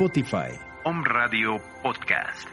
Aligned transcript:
Spotify. 0.00 0.48
Om 0.86 1.04
Radio 1.04 1.60
Podcast. 1.82 2.48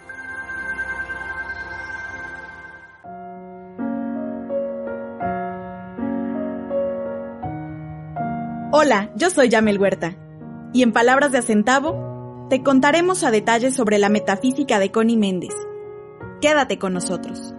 Hola, 8.73 9.09
yo 9.15 9.29
soy 9.29 9.47
Yamel 9.47 9.79
Huerta, 9.79 10.17
y 10.73 10.83
en 10.83 10.91
palabras 10.91 11.31
de 11.31 11.37
Acentavo, 11.37 12.47
te 12.49 12.63
contaremos 12.63 13.23
a 13.23 13.31
detalle 13.31 13.71
sobre 13.71 13.97
la 13.97 14.09
metafísica 14.09 14.77
de 14.77 14.91
Connie 14.91 15.15
Méndez. 15.15 15.53
Quédate 16.41 16.77
con 16.77 16.91
nosotros. 16.93 17.56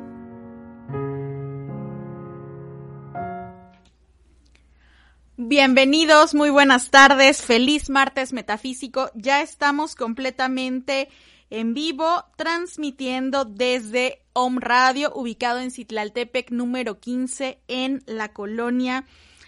Bienvenidos, 5.50 6.34
muy 6.34 6.50
buenas 6.50 6.90
tardes, 6.90 7.40
feliz 7.40 7.88
martes 7.88 8.34
metafísico. 8.34 9.10
Ya 9.14 9.40
estamos 9.40 9.94
completamente 9.94 11.08
en 11.48 11.72
vivo, 11.72 12.26
transmitiendo 12.36 13.46
desde 13.46 14.26
Om 14.34 14.58
Radio, 14.58 15.10
ubicado 15.14 15.60
en 15.60 15.70
Citlaltepec 15.70 16.50
número 16.50 17.00
15, 17.00 17.62
en 17.66 18.02
la 18.04 18.34
colonia 18.34 19.06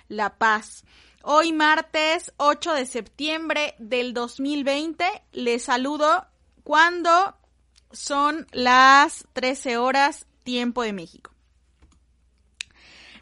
La 0.08 0.38
Paz. 0.38 0.86
Hoy 1.22 1.52
martes 1.52 2.32
8 2.38 2.72
de 2.72 2.86
septiembre 2.86 3.74
del 3.78 4.14
2020, 4.14 5.04
les 5.32 5.64
saludo 5.64 6.24
cuando 6.64 7.36
son 7.92 8.46
las 8.52 9.26
13 9.34 9.76
horas 9.76 10.26
tiempo 10.44 10.82
de 10.82 10.94
México. 10.94 11.29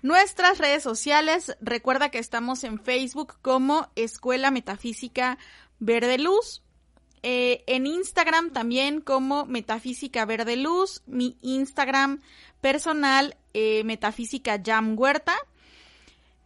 Nuestras 0.03 0.59
redes 0.59 0.83
sociales, 0.83 1.57
recuerda 1.61 2.11
que 2.11 2.19
estamos 2.19 2.63
en 2.65 2.79
Facebook 2.79 3.35
como 3.43 3.91
Escuela 3.97 4.51
Metafísica 4.51 5.39
Verde 5.81 6.19
Luz, 6.19 6.63
eh, 7.23 7.65
en 7.67 7.87
Instagram 7.87 8.51
también 8.53 9.01
como 9.01 9.45
Metafísica 9.47 10.25
Verde 10.25 10.57
Luz, 10.57 11.03
mi 11.07 11.37
Instagram 11.43 12.21
personal 12.61 13.37
eh, 13.55 13.83
Metafísica 13.85 14.61
Jam 14.65 14.95
Huerta, 14.97 15.35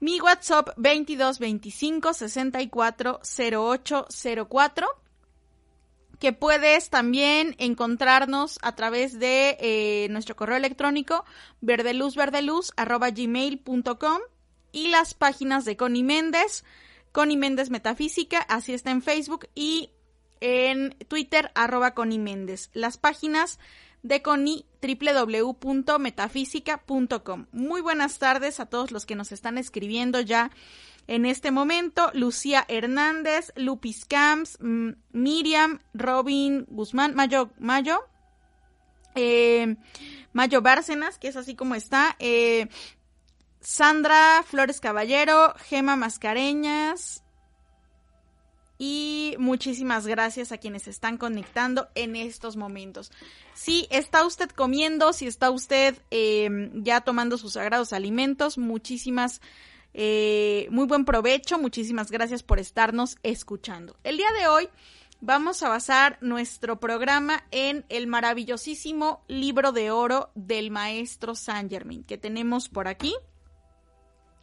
mi 0.00 0.18
WhatsApp 0.20 0.68
2225 0.76 2.14
64 2.14 3.20
08 3.22 4.06
04 4.48 5.01
que 6.22 6.32
puedes 6.32 6.88
también 6.88 7.54
encontrarnos 7.58 8.58
a 8.62 8.76
través 8.76 9.18
de 9.18 9.56
eh, 9.58 10.06
nuestro 10.10 10.36
correo 10.36 10.56
electrónico 10.56 11.24
verdeluzverdeluz.gmail.com 11.62 14.18
y 14.70 14.86
las 14.86 15.14
páginas 15.14 15.64
de 15.64 15.76
Connie 15.76 16.04
Méndez, 16.04 16.62
Connie 17.10 17.36
Méndez 17.36 17.70
Metafísica, 17.70 18.38
así 18.38 18.72
está 18.72 18.92
en 18.92 19.02
Facebook 19.02 19.48
y 19.56 19.90
en 20.38 20.90
Twitter, 21.08 21.50
arroba 21.56 21.92
Connie 21.92 22.20
Méndez. 22.20 22.70
Las 22.72 22.98
páginas 22.98 23.58
de 24.04 24.22
Connie, 24.22 24.64
www.metafísica.com. 24.80 27.46
Muy 27.50 27.80
buenas 27.80 28.20
tardes 28.20 28.60
a 28.60 28.66
todos 28.66 28.92
los 28.92 29.06
que 29.06 29.16
nos 29.16 29.32
están 29.32 29.58
escribiendo 29.58 30.20
ya 30.20 30.52
en 31.06 31.26
este 31.26 31.50
momento, 31.50 32.10
Lucía 32.14 32.64
Hernández, 32.68 33.52
Lupis 33.56 34.04
Camps, 34.04 34.58
Miriam, 35.12 35.80
Robin 35.94 36.66
Guzmán, 36.68 37.14
Mayo, 37.14 37.50
Mayo, 37.58 38.00
eh, 39.14 39.76
Mayo 40.32 40.62
Bárcenas, 40.62 41.18
que 41.18 41.28
es 41.28 41.36
así 41.36 41.54
como 41.54 41.74
está, 41.74 42.16
eh, 42.18 42.68
Sandra 43.60 44.42
Flores 44.46 44.80
Caballero, 44.80 45.54
Gema 45.68 45.96
Mascareñas, 45.96 47.22
y 48.84 49.36
muchísimas 49.38 50.08
gracias 50.08 50.50
a 50.50 50.58
quienes 50.58 50.88
están 50.88 51.16
conectando 51.16 51.88
en 51.94 52.16
estos 52.16 52.56
momentos. 52.56 53.12
Si 53.54 53.86
está 53.90 54.26
usted 54.26 54.50
comiendo, 54.50 55.12
si 55.12 55.28
está 55.28 55.50
usted 55.50 55.96
eh, 56.10 56.68
ya 56.74 57.00
tomando 57.00 57.38
sus 57.38 57.52
sagrados 57.52 57.92
alimentos, 57.92 58.58
muchísimas 58.58 59.40
eh, 59.94 60.66
muy 60.70 60.86
buen 60.86 61.04
provecho, 61.04 61.58
muchísimas 61.58 62.10
gracias 62.10 62.42
por 62.42 62.58
estarnos 62.58 63.16
escuchando. 63.22 63.96
El 64.04 64.16
día 64.16 64.30
de 64.38 64.46
hoy 64.46 64.68
vamos 65.20 65.62
a 65.62 65.68
basar 65.68 66.18
nuestro 66.20 66.80
programa 66.80 67.44
en 67.50 67.84
el 67.88 68.06
maravillosísimo 68.06 69.22
libro 69.28 69.72
de 69.72 69.90
oro 69.90 70.30
del 70.34 70.70
maestro 70.70 71.34
Saint 71.34 71.70
Germain 71.70 72.04
que 72.04 72.18
tenemos 72.18 72.68
por 72.68 72.88
aquí. 72.88 73.14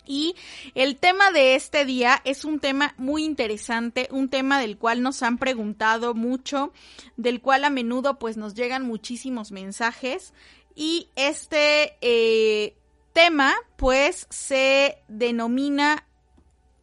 Y 0.06 0.36
el 0.74 0.96
tema 0.96 1.30
de 1.32 1.54
este 1.54 1.86
día 1.86 2.20
es 2.26 2.44
un 2.44 2.60
tema 2.60 2.96
muy 2.98 3.24
interesante, 3.24 4.08
un 4.12 4.30
tema 4.30 4.60
del 4.60 4.78
cual 4.78 5.04
nos 5.04 5.22
han 5.22 5.38
preguntado 5.38 6.16
mucho, 6.16 6.74
del 7.16 7.42
cual 7.42 7.64
a 7.64 7.70
menudo 7.70 8.18
pues 8.18 8.36
nos 8.36 8.56
llegan 8.56 8.88
muchísimos 8.88 9.52
mensajes. 9.52 10.34
Y 10.74 11.10
este 11.16 11.98
eh, 12.02 12.79
tema, 13.20 13.54
pues, 13.76 14.28
se 14.30 15.04
denomina 15.10 16.08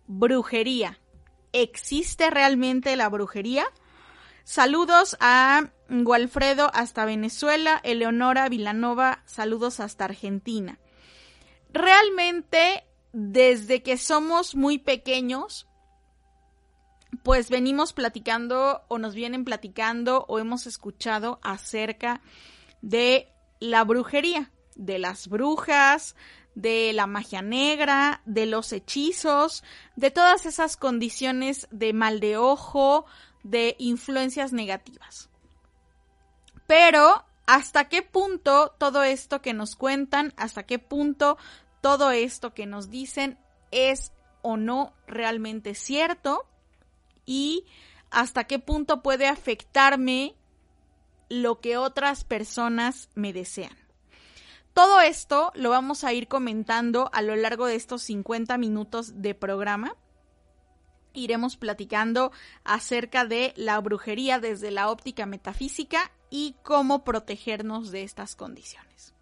brujería. 0.07 1.01
¿Existe 1.55 2.29
realmente 2.29 2.95
la 2.95 3.09
brujería? 3.09 3.65
Saludos 4.45 5.17
a 5.21 5.71
Gualfredo 5.89 6.71
hasta 6.75 7.07
Venezuela, 7.07 7.81
Eleonora 7.85 8.51
Vilanova, 8.51 9.23
saludos 9.25 9.81
hasta 9.81 10.05
Argentina. 10.05 10.79
Realmente, 11.73 12.85
desde 13.15 13.83
que 13.83 13.97
somos 13.97 14.55
muy 14.55 14.77
pequeños, 14.77 15.67
pues 17.23 17.49
venimos 17.49 17.95
platicando 17.95 18.83
o 18.89 18.99
nos 18.99 19.15
vienen 19.15 19.47
platicando 19.47 20.27
o 20.29 20.39
hemos 20.39 20.67
escuchado 20.67 21.41
acerca 21.43 22.21
de 22.83 23.33
la 23.59 23.85
brujería 23.85 24.53
de 24.77 24.99
las 24.99 25.29
brujas, 25.29 26.15
de 26.55 26.93
la 26.95 27.07
magia 27.07 27.43
negra, 27.43 28.23
de 28.25 28.47
los 28.47 28.73
hechizos, 28.73 29.63
de 29.95 30.11
todas 30.11 30.47
esas 30.47 30.77
condiciones 30.77 31.69
de 31.71 31.93
mal 31.93 32.19
de 32.19 32.39
ojo, 32.39 33.05
de 33.43 33.77
influencias 33.79 34.53
negativas. 34.53 35.29
Pero, 36.67 37.25
¿hasta 37.47 37.89
qué 37.89 38.03
punto 38.03 38.75
todo 38.79 39.03
esto 39.05 39.43
que 39.43 39.53
nos 39.53 39.77
cuentan, 39.77 40.33
hasta 40.37 40.65
qué 40.65 40.79
punto 40.79 41.37
todo 41.81 42.11
esto 42.11 42.55
que 42.55 42.67
nos 42.67 42.91
dicen 42.91 43.39
es 43.71 44.13
o 44.43 44.57
no 44.57 44.95
realmente 45.07 45.75
cierto? 45.75 46.47
Y 47.27 47.67
hasta 48.11 48.45
qué 48.45 48.59
punto 48.59 49.03
puede 49.03 49.29
afectarme 49.29 50.35
lo 51.29 51.61
que 51.61 51.77
otras 51.77 52.25
personas 52.25 53.11
me 53.15 53.33
desean. 53.33 53.86
Todo 54.77 55.01
esto 55.01 55.53
lo 55.55 55.71
vamos 55.71 56.05
a 56.05 56.13
ir 56.13 56.29
comentando 56.29 57.09
a 57.15 57.23
lo 57.23 57.35
largo 57.35 57.65
de 57.65 57.77
estos 57.77 58.03
50 58.03 58.59
minutos 58.59 59.23
de 59.23 59.35
programa. 59.35 59.97
Iremos 61.15 61.57
platicando 61.57 62.31
acerca 62.63 63.25
de 63.25 63.55
la 63.57 63.81
brujería 63.81 64.39
desde 64.39 64.71
la 64.71 64.91
óptica 64.91 65.25
metafísica 65.25 66.13
y 66.29 66.57
cómo 66.63 67.05
protegernos 67.05 67.91
de 67.91 68.03
estas 68.03 68.37
condiciones. 68.37 69.15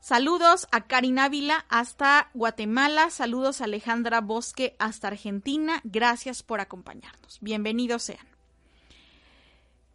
Saludos 0.00 0.66
a 0.72 0.88
Karin 0.88 1.20
Ávila 1.20 1.64
hasta 1.68 2.32
Guatemala, 2.34 3.10
saludos 3.10 3.60
a 3.60 3.66
Alejandra 3.66 4.20
Bosque 4.20 4.74
hasta 4.80 5.06
Argentina, 5.06 5.80
gracias 5.84 6.42
por 6.42 6.58
acompañarnos. 6.58 7.38
Bienvenidos 7.40 8.02
sean. 8.02 8.27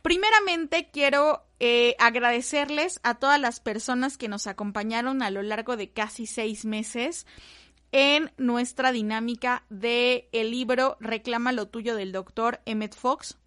Primeramente 0.04 0.90
quiero 0.92 1.46
eh, 1.62 1.96
agradecerles 1.98 3.00
a 3.04 3.16
todas 3.16 3.40
las 3.40 3.62
personas 3.62 4.18
que 4.18 4.28
nos 4.28 4.48
acompañaron 4.48 5.24
a 5.24 5.30
lo 5.30 5.42
largo 5.42 5.78
de 5.78 5.92
casi 5.92 6.26
seis 6.26 6.66
meses 6.66 7.26
en 7.94 8.30
nuestra 8.36 8.92
dinámica 8.92 9.64
de 9.70 10.28
el 10.34 10.52
libro 10.52 10.98
Reclama 11.00 11.54
lo 11.54 11.70
tuyo 11.70 11.96
del 11.96 12.12
doctor 12.12 12.60
Emmett 12.66 12.94
Fox. 12.94 13.38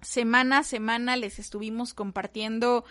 Semana 0.00 0.58
a 0.58 0.62
semana 0.62 1.16
les 1.16 1.40
estuvimos 1.40 1.92
compartiendo 1.92 2.84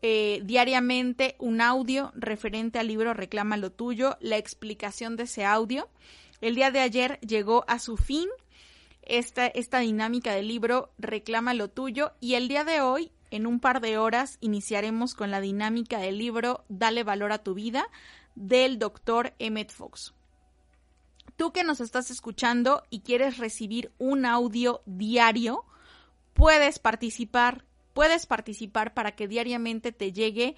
eh, 0.00 0.40
diariamente 0.42 1.36
un 1.38 1.60
audio 1.60 2.12
referente 2.14 2.78
al 2.78 2.86
libro 2.86 3.12
Reclama 3.12 3.58
lo 3.58 3.72
tuyo, 3.72 4.16
la 4.20 4.38
explicación 4.38 5.16
de 5.16 5.24
ese 5.24 5.44
audio. 5.44 5.90
El 6.40 6.54
día 6.54 6.70
de 6.70 6.80
ayer 6.80 7.20
llegó 7.20 7.66
a 7.68 7.78
su 7.78 7.98
fin 7.98 8.30
esta, 9.10 9.46
esta 9.46 9.80
dinámica 9.80 10.34
del 10.34 10.48
libro 10.48 10.92
Reclama 10.98 11.52
lo 11.52 11.68
tuyo 11.68 12.12
y 12.20 12.34
el 12.34 12.48
día 12.48 12.64
de 12.64 12.80
hoy, 12.80 13.10
en 13.30 13.46
un 13.46 13.60
par 13.60 13.80
de 13.80 13.98
horas, 13.98 14.38
iniciaremos 14.40 15.14
con 15.14 15.30
la 15.30 15.40
dinámica 15.40 15.98
del 15.98 16.18
libro 16.18 16.64
Dale 16.68 17.02
valor 17.02 17.32
a 17.32 17.42
tu 17.42 17.54
vida 17.54 17.86
del 18.36 18.78
doctor 18.78 19.34
Emmett 19.38 19.72
Fox. 19.72 20.14
Tú 21.36 21.52
que 21.52 21.64
nos 21.64 21.80
estás 21.80 22.10
escuchando 22.10 22.84
y 22.90 23.00
quieres 23.00 23.38
recibir 23.38 23.92
un 23.98 24.26
audio 24.26 24.82
diario, 24.86 25.64
puedes 26.34 26.78
participar 26.78 27.64
puedes 27.92 28.26
participar 28.26 28.94
para 28.94 29.16
que 29.16 29.26
diariamente 29.26 29.90
te 29.90 30.12
llegue 30.12 30.54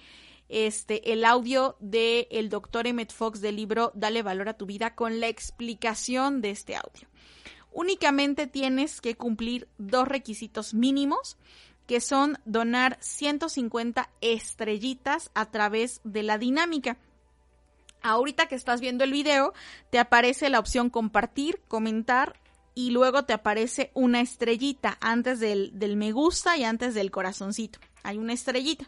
este 0.49 1.11
el 1.13 1.25
audio 1.25 1.75
del 1.79 2.27
el 2.29 2.49
doctor 2.49 2.85
Emmett 2.85 3.11
Fox 3.11 3.41
del 3.41 3.55
libro 3.55 3.91
Dale 3.95 4.21
valor 4.21 4.49
a 4.49 4.57
tu 4.57 4.67
vida 4.67 4.93
con 4.93 5.19
la 5.19 5.27
explicación 5.27 6.41
de 6.41 6.51
este 6.51 6.75
audio. 6.75 7.07
Únicamente 7.73 8.47
tienes 8.47 9.01
que 9.01 9.15
cumplir 9.15 9.67
dos 9.77 10.07
requisitos 10.07 10.73
mínimos 10.73 11.37
que 11.87 11.99
son 11.99 12.37
donar 12.45 12.97
150 13.01 14.09
estrellitas 14.21 15.31
a 15.33 15.47
través 15.47 15.99
de 16.03 16.23
la 16.23 16.37
dinámica. 16.37 16.97
Ahorita 18.01 18.47
que 18.47 18.55
estás 18.55 18.79
viendo 18.79 19.03
el 19.03 19.11
video, 19.11 19.53
te 19.89 19.99
aparece 19.99 20.49
la 20.49 20.59
opción 20.59 20.89
compartir, 20.89 21.61
comentar 21.67 22.39
y 22.75 22.91
luego 22.91 23.23
te 23.23 23.33
aparece 23.33 23.91
una 23.93 24.21
estrellita 24.21 24.97
antes 25.01 25.39
del, 25.39 25.71
del, 25.73 25.95
me 25.95 26.11
gusta 26.11 26.57
y 26.57 26.63
antes 26.63 26.93
del 26.93 27.11
corazoncito. 27.11 27.79
Hay 28.03 28.17
una 28.17 28.33
estrellita. 28.33 28.85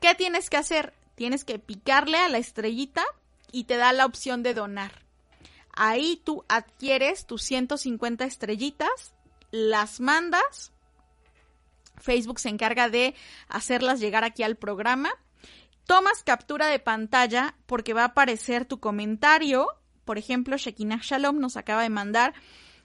¿Qué 0.00 0.14
tienes 0.14 0.48
que 0.48 0.56
hacer? 0.56 0.94
Tienes 1.14 1.44
que 1.44 1.58
picarle 1.58 2.18
a 2.18 2.28
la 2.28 2.38
estrellita 2.38 3.04
y 3.52 3.64
te 3.64 3.76
da 3.76 3.92
la 3.92 4.06
opción 4.06 4.42
de 4.42 4.54
donar. 4.54 5.09
Ahí 5.82 6.20
tú 6.22 6.44
adquieres 6.46 7.24
tus 7.24 7.42
150 7.44 8.26
estrellitas, 8.26 9.14
las 9.50 9.98
mandas. 9.98 10.74
Facebook 11.96 12.38
se 12.38 12.50
encarga 12.50 12.90
de 12.90 13.14
hacerlas 13.48 13.98
llegar 13.98 14.22
aquí 14.22 14.42
al 14.42 14.56
programa. 14.56 15.10
Tomas 15.86 16.22
captura 16.22 16.66
de 16.66 16.80
pantalla 16.80 17.54
porque 17.64 17.94
va 17.94 18.02
a 18.02 18.08
aparecer 18.08 18.66
tu 18.66 18.78
comentario. 18.78 19.68
Por 20.04 20.18
ejemplo, 20.18 20.58
Shekinah 20.58 21.00
Shalom 21.02 21.40
nos 21.40 21.56
acaba 21.56 21.80
de 21.80 21.88
mandar 21.88 22.34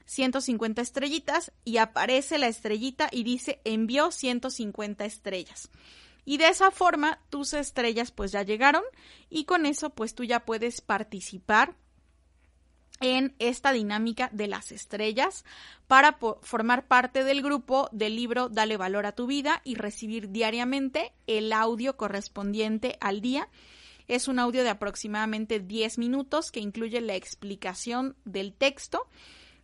150 0.05 0.81
estrellitas 0.81 1.51
y 1.65 1.79
aparece 1.79 2.37
la 2.37 2.47
estrellita 2.47 3.09
y 3.11 3.23
dice 3.23 3.59
envió 3.65 4.09
150 4.09 5.03
estrellas. 5.03 5.69
Y 6.23 6.37
de 6.37 6.47
esa 6.47 6.71
forma 6.71 7.19
tus 7.29 7.55
estrellas 7.55 8.11
pues 8.11 8.31
ya 8.31 8.43
llegaron 8.43 8.83
y 9.29 9.43
con 9.43 9.65
eso 9.65 9.89
pues 9.89 10.15
tú 10.15 10.23
ya 10.23 10.45
puedes 10.45 10.79
participar 10.79 11.75
en 13.01 13.35
esta 13.39 13.71
dinámica 13.71 14.29
de 14.31 14.47
las 14.47 14.71
estrellas 14.71 15.43
para 15.87 16.17
formar 16.41 16.87
parte 16.87 17.23
del 17.23 17.41
grupo 17.41 17.89
del 17.91 18.15
libro 18.15 18.49
Dale 18.49 18.77
valor 18.77 19.05
a 19.05 19.11
tu 19.11 19.27
vida 19.27 19.61
y 19.63 19.75
recibir 19.75 20.29
diariamente 20.31 21.13
el 21.27 21.51
audio 21.53 21.97
correspondiente 21.97 22.97
al 23.01 23.21
día. 23.21 23.49
Es 24.07 24.27
un 24.27 24.39
audio 24.39 24.63
de 24.63 24.69
aproximadamente 24.69 25.59
10 25.59 25.97
minutos 25.97 26.51
que 26.51 26.59
incluye 26.59 27.01
la 27.01 27.15
explicación 27.15 28.15
del 28.23 28.53
texto 28.53 29.07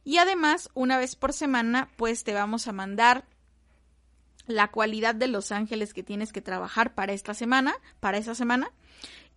y 0.04 0.18
además, 0.18 0.70
una 0.74 0.98
vez 0.98 1.16
por 1.16 1.34
semana, 1.34 1.90
pues 1.96 2.24
te 2.24 2.34
vamos 2.34 2.68
a 2.68 2.72
mandar 2.72 3.26
la 4.48 4.72
cualidad 4.72 5.16
de 5.16 5.28
los 5.28 5.52
ángeles 5.52 5.94
que 5.94 6.04
tienes 6.04 6.34
que 6.34 6.42
trabajar 6.42 6.96
para 6.96 7.14
esta 7.14 7.34
semana, 7.34 7.76
para 8.00 8.18
esa 8.18 8.34
semana, 8.34 8.72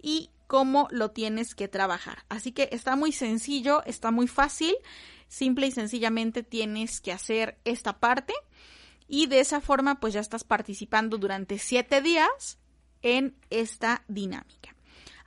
y 0.00 0.30
cómo 0.54 0.86
lo 0.92 1.10
tienes 1.10 1.56
que 1.56 1.66
trabajar. 1.66 2.18
Así 2.28 2.52
que 2.52 2.68
está 2.70 2.94
muy 2.94 3.10
sencillo, 3.10 3.82
está 3.86 4.12
muy 4.12 4.28
fácil, 4.28 4.72
simple 5.26 5.66
y 5.66 5.72
sencillamente 5.72 6.44
tienes 6.44 7.00
que 7.00 7.10
hacer 7.10 7.58
esta 7.64 7.98
parte 7.98 8.34
y 9.08 9.26
de 9.26 9.40
esa 9.40 9.60
forma 9.60 9.98
pues 9.98 10.14
ya 10.14 10.20
estás 10.20 10.44
participando 10.44 11.18
durante 11.18 11.58
siete 11.58 12.00
días 12.00 12.60
en 13.02 13.36
esta 13.50 14.04
dinámica. 14.06 14.76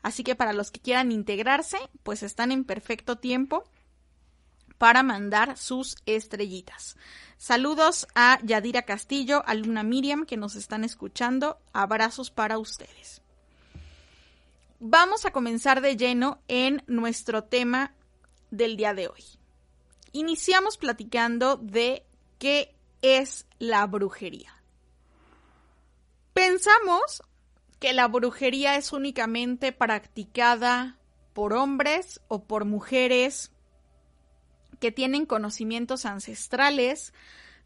Así 0.01 0.24
que 0.24 0.35
para 0.35 0.53
los 0.53 0.71
que 0.71 0.79
quieran 0.79 1.12
integrarse, 1.12 1.77
pues 2.03 2.24
están 2.24 2.53
en 2.53 2.63
perfecto 2.63 3.18
tiempo 3.18 3.65
para 4.77 5.03
mandar 5.03 5.57
sus 5.57 5.97
estrellitas. 6.06 6.95
Saludos 7.35 8.07
a 8.15 8.39
Yadira 8.44 8.83
Castillo, 8.83 9.44
a 9.45 9.56
Luna 9.56 9.83
Miriam 9.83 10.25
que 10.25 10.38
nos 10.38 10.56
están 10.56 10.85
escuchando. 10.85 11.59
Abrazos 11.74 12.31
para 12.31 12.59
ustedes. 12.59 13.26
Vamos 14.79 15.25
a 15.25 15.31
comenzar 15.31 15.81
de 15.81 15.97
lleno 15.97 16.39
en 16.47 16.83
nuestro 16.85 17.44
tema 17.44 17.95
del 18.51 18.77
día 18.77 18.94
de 18.94 19.07
hoy. 19.07 19.24
Iniciamos 20.12 20.77
platicando 20.77 21.57
de 21.57 22.06
qué 22.38 22.75
es 23.01 23.47
la 23.57 23.88
brujería. 23.88 24.62
Pensamos 26.33 27.24
que 27.79 27.93
la 27.93 28.07
brujería 28.07 28.75
es 28.75 28.93
únicamente 28.93 29.72
practicada 29.72 31.00
por 31.34 31.53
hombres 31.53 32.22
o 32.27 32.43
por 32.43 32.65
mujeres 32.65 33.51
que 34.79 34.91
tienen 34.91 35.25
conocimientos 35.25 36.05
ancestrales 36.05 37.13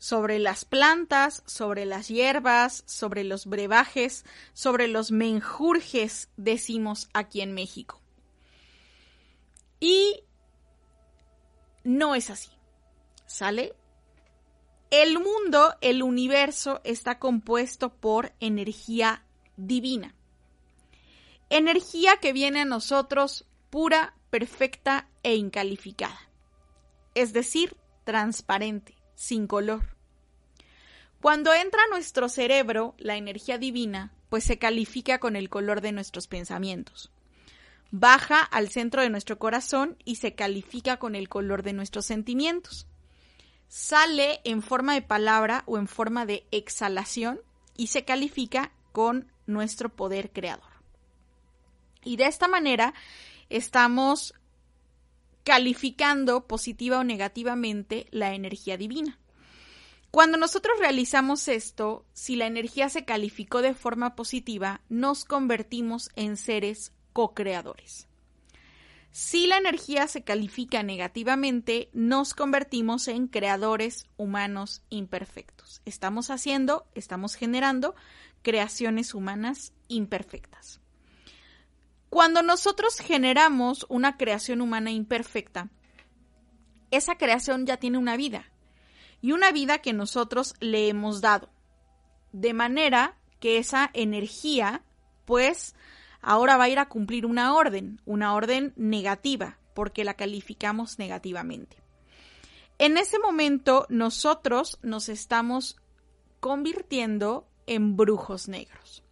sobre 0.01 0.39
las 0.39 0.65
plantas, 0.65 1.43
sobre 1.45 1.85
las 1.85 2.07
hierbas, 2.07 2.83
sobre 2.87 3.23
los 3.23 3.45
brebajes, 3.45 4.25
sobre 4.53 4.87
los 4.87 5.11
menjurjes, 5.11 6.29
decimos 6.37 7.07
aquí 7.13 7.41
en 7.41 7.53
México. 7.53 8.01
Y 9.79 10.23
no 11.83 12.15
es 12.15 12.31
así. 12.31 12.49
¿Sale? 13.27 13.75
El 14.89 15.19
mundo, 15.19 15.75
el 15.81 16.01
universo, 16.01 16.81
está 16.83 17.19
compuesto 17.19 17.93
por 17.93 18.33
energía 18.39 19.23
divina. 19.55 20.15
Energía 21.49 22.17
que 22.17 22.33
viene 22.33 22.61
a 22.61 22.65
nosotros 22.65 23.45
pura, 23.69 24.15
perfecta 24.31 25.07
e 25.21 25.35
incalificada 25.35 26.31
es 27.15 27.33
decir, 27.33 27.75
transparente, 28.03 28.95
sin 29.15 29.47
color. 29.47 29.90
Cuando 31.21 31.53
entra 31.53 31.83
a 31.83 31.87
nuestro 31.87 32.29
cerebro 32.29 32.95
la 32.97 33.15
energía 33.15 33.59
divina, 33.59 34.11
pues 34.29 34.43
se 34.43 34.57
califica 34.57 35.19
con 35.19 35.35
el 35.35 35.49
color 35.49 35.81
de 35.81 35.91
nuestros 35.91 36.27
pensamientos. 36.27 37.11
Baja 37.91 38.41
al 38.41 38.69
centro 38.69 39.03
de 39.03 39.11
nuestro 39.11 39.37
corazón 39.37 39.97
y 40.03 40.15
se 40.15 40.33
califica 40.33 40.97
con 40.97 41.15
el 41.15 41.29
color 41.29 41.61
de 41.61 41.73
nuestros 41.73 42.07
sentimientos. 42.07 42.87
Sale 43.67 44.41
en 44.45 44.63
forma 44.63 44.95
de 44.95 45.03
palabra 45.03 45.63
o 45.67 45.77
en 45.77 45.87
forma 45.87 46.25
de 46.25 46.47
exhalación 46.49 47.39
y 47.77 47.87
se 47.87 48.03
califica 48.03 48.71
con 48.91 49.31
nuestro 49.45 49.89
poder 49.89 50.31
creador. 50.31 50.71
Y 52.03 52.15
de 52.15 52.25
esta 52.25 52.47
manera 52.47 52.95
estamos 53.49 54.33
calificando 55.43 56.47
positiva 56.47 56.97
o 56.97 57.03
negativamente 57.03 58.07
la 58.09 58.33
energía 58.33 58.75
divina. 58.75 59.20
Cuando 60.11 60.37
nosotros 60.37 60.77
realizamos 60.77 61.47
esto, 61.47 62.05
si 62.11 62.35
la 62.35 62.45
energía 62.45 62.89
se 62.89 63.05
calificó 63.05 63.61
de 63.61 63.73
forma 63.73 64.13
positiva, 64.13 64.81
nos 64.89 65.23
convertimos 65.23 66.09
en 66.17 66.35
seres 66.35 66.91
co-creadores. 67.13 68.09
Si 69.11 69.47
la 69.47 69.57
energía 69.57 70.07
se 70.09 70.23
califica 70.23 70.83
negativamente, 70.83 71.89
nos 71.93 72.33
convertimos 72.33 73.07
en 73.07 73.27
creadores 73.27 74.05
humanos 74.17 74.83
imperfectos. 74.89 75.81
Estamos 75.85 76.29
haciendo, 76.29 76.85
estamos 76.93 77.35
generando 77.35 77.95
creaciones 78.41 79.13
humanas 79.13 79.71
imperfectas. 79.87 80.81
Cuando 82.09 82.41
nosotros 82.41 82.99
generamos 82.99 83.85
una 83.87 84.17
creación 84.17 84.59
humana 84.59 84.91
imperfecta, 84.91 85.69
esa 86.89 87.17
creación 87.17 87.65
ya 87.65 87.77
tiene 87.77 87.97
una 87.97 88.17
vida 88.17 88.50
y 89.21 89.31
una 89.31 89.51
vida 89.51 89.79
que 89.79 89.93
nosotros 89.93 90.55
le 90.59 90.87
hemos 90.87 91.21
dado. 91.21 91.49
De 92.31 92.53
manera 92.53 93.17
que 93.39 93.57
esa 93.57 93.89
energía, 93.93 94.83
pues, 95.25 95.75
ahora 96.21 96.57
va 96.57 96.65
a 96.65 96.69
ir 96.69 96.79
a 96.79 96.89
cumplir 96.89 97.25
una 97.25 97.53
orden, 97.53 98.01
una 98.05 98.33
orden 98.33 98.73
negativa, 98.75 99.57
porque 99.73 100.03
la 100.03 100.15
calificamos 100.15 100.99
negativamente. 100.99 101.77
En 102.77 102.97
ese 102.97 103.19
momento 103.19 103.85
nosotros 103.89 104.79
nos 104.81 105.07
estamos 105.07 105.77
convirtiendo 106.39 107.47
en 107.67 107.95
brujos 107.95 108.47
negros. 108.47 109.03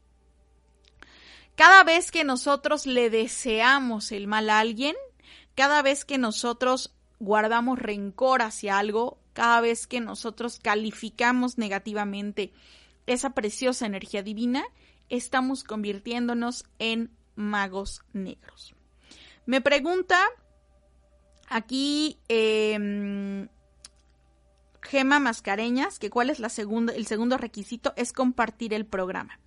Cada 1.55 1.83
vez 1.83 2.11
que 2.11 2.23
nosotros 2.23 2.85
le 2.85 3.09
deseamos 3.09 4.11
el 4.11 4.27
mal 4.27 4.49
a 4.49 4.59
alguien, 4.59 4.95
cada 5.55 5.81
vez 5.81 6.05
que 6.05 6.17
nosotros 6.17 6.95
guardamos 7.19 7.77
rencor 7.77 8.41
hacia 8.41 8.79
algo, 8.79 9.19
cada 9.39 9.61
vez 9.61 9.87
que 9.87 10.01
nosotros 10.01 10.59
calificamos 10.61 11.57
negativamente 11.57 12.51
esa 13.07 13.29
preciosa 13.29 13.85
energía 13.85 14.21
divina, 14.21 14.65
estamos 15.07 15.63
convirtiéndonos 15.63 16.65
en 16.77 17.09
magos 17.35 18.01
negros. 18.11 18.75
Me 19.45 19.61
pregunta 19.61 20.19
aquí 21.47 22.19
eh, 22.27 23.47
Gema 24.81 25.19
Mascareñas 25.21 25.99
que 25.99 26.09
cuál 26.09 26.31
es 26.31 26.39
la 26.41 26.49
segunda, 26.49 26.93
el 26.93 27.07
segundo 27.07 27.37
requisito 27.37 27.93
es 27.95 28.11
compartir 28.11 28.73
el 28.73 28.85
programa. 28.85 29.39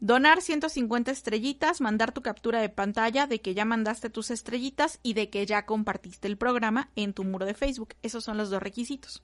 Donar 0.00 0.42
150 0.42 1.10
estrellitas, 1.10 1.80
mandar 1.80 2.12
tu 2.12 2.20
captura 2.20 2.60
de 2.60 2.68
pantalla 2.68 3.26
de 3.26 3.40
que 3.40 3.54
ya 3.54 3.64
mandaste 3.64 4.10
tus 4.10 4.30
estrellitas 4.30 5.00
y 5.02 5.14
de 5.14 5.30
que 5.30 5.46
ya 5.46 5.64
compartiste 5.64 6.28
el 6.28 6.36
programa 6.36 6.90
en 6.96 7.14
tu 7.14 7.24
muro 7.24 7.46
de 7.46 7.54
Facebook. 7.54 7.94
Esos 8.02 8.22
son 8.24 8.36
los 8.36 8.50
dos 8.50 8.62
requisitos. 8.62 9.22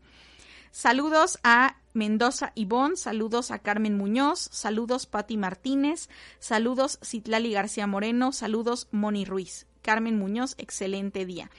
Saludos 0.70 1.38
a 1.44 1.76
Mendoza 1.92 2.52
Ivón, 2.54 2.96
saludos 2.96 3.50
a 3.50 3.58
Carmen 3.58 3.98
Muñoz, 3.98 4.48
saludos 4.50 5.04
Patti 5.04 5.36
Martínez, 5.36 6.08
saludos 6.38 6.98
Citlali 7.04 7.52
García 7.52 7.86
Moreno, 7.86 8.32
saludos 8.32 8.88
Moni 8.90 9.26
Ruiz. 9.26 9.66
Carmen 9.82 10.18
Muñoz, 10.18 10.54
excelente 10.56 11.26
día. 11.26 11.50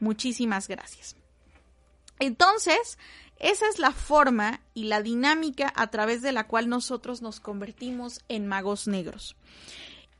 Muchísimas 0.00 0.68
gracias. 0.68 1.21
Entonces, 2.22 2.98
esa 3.40 3.68
es 3.68 3.80
la 3.80 3.90
forma 3.90 4.60
y 4.74 4.84
la 4.84 5.02
dinámica 5.02 5.72
a 5.74 5.90
través 5.90 6.22
de 6.22 6.30
la 6.30 6.46
cual 6.46 6.68
nosotros 6.68 7.20
nos 7.20 7.40
convertimos 7.40 8.20
en 8.28 8.46
magos 8.46 8.86
negros. 8.86 9.34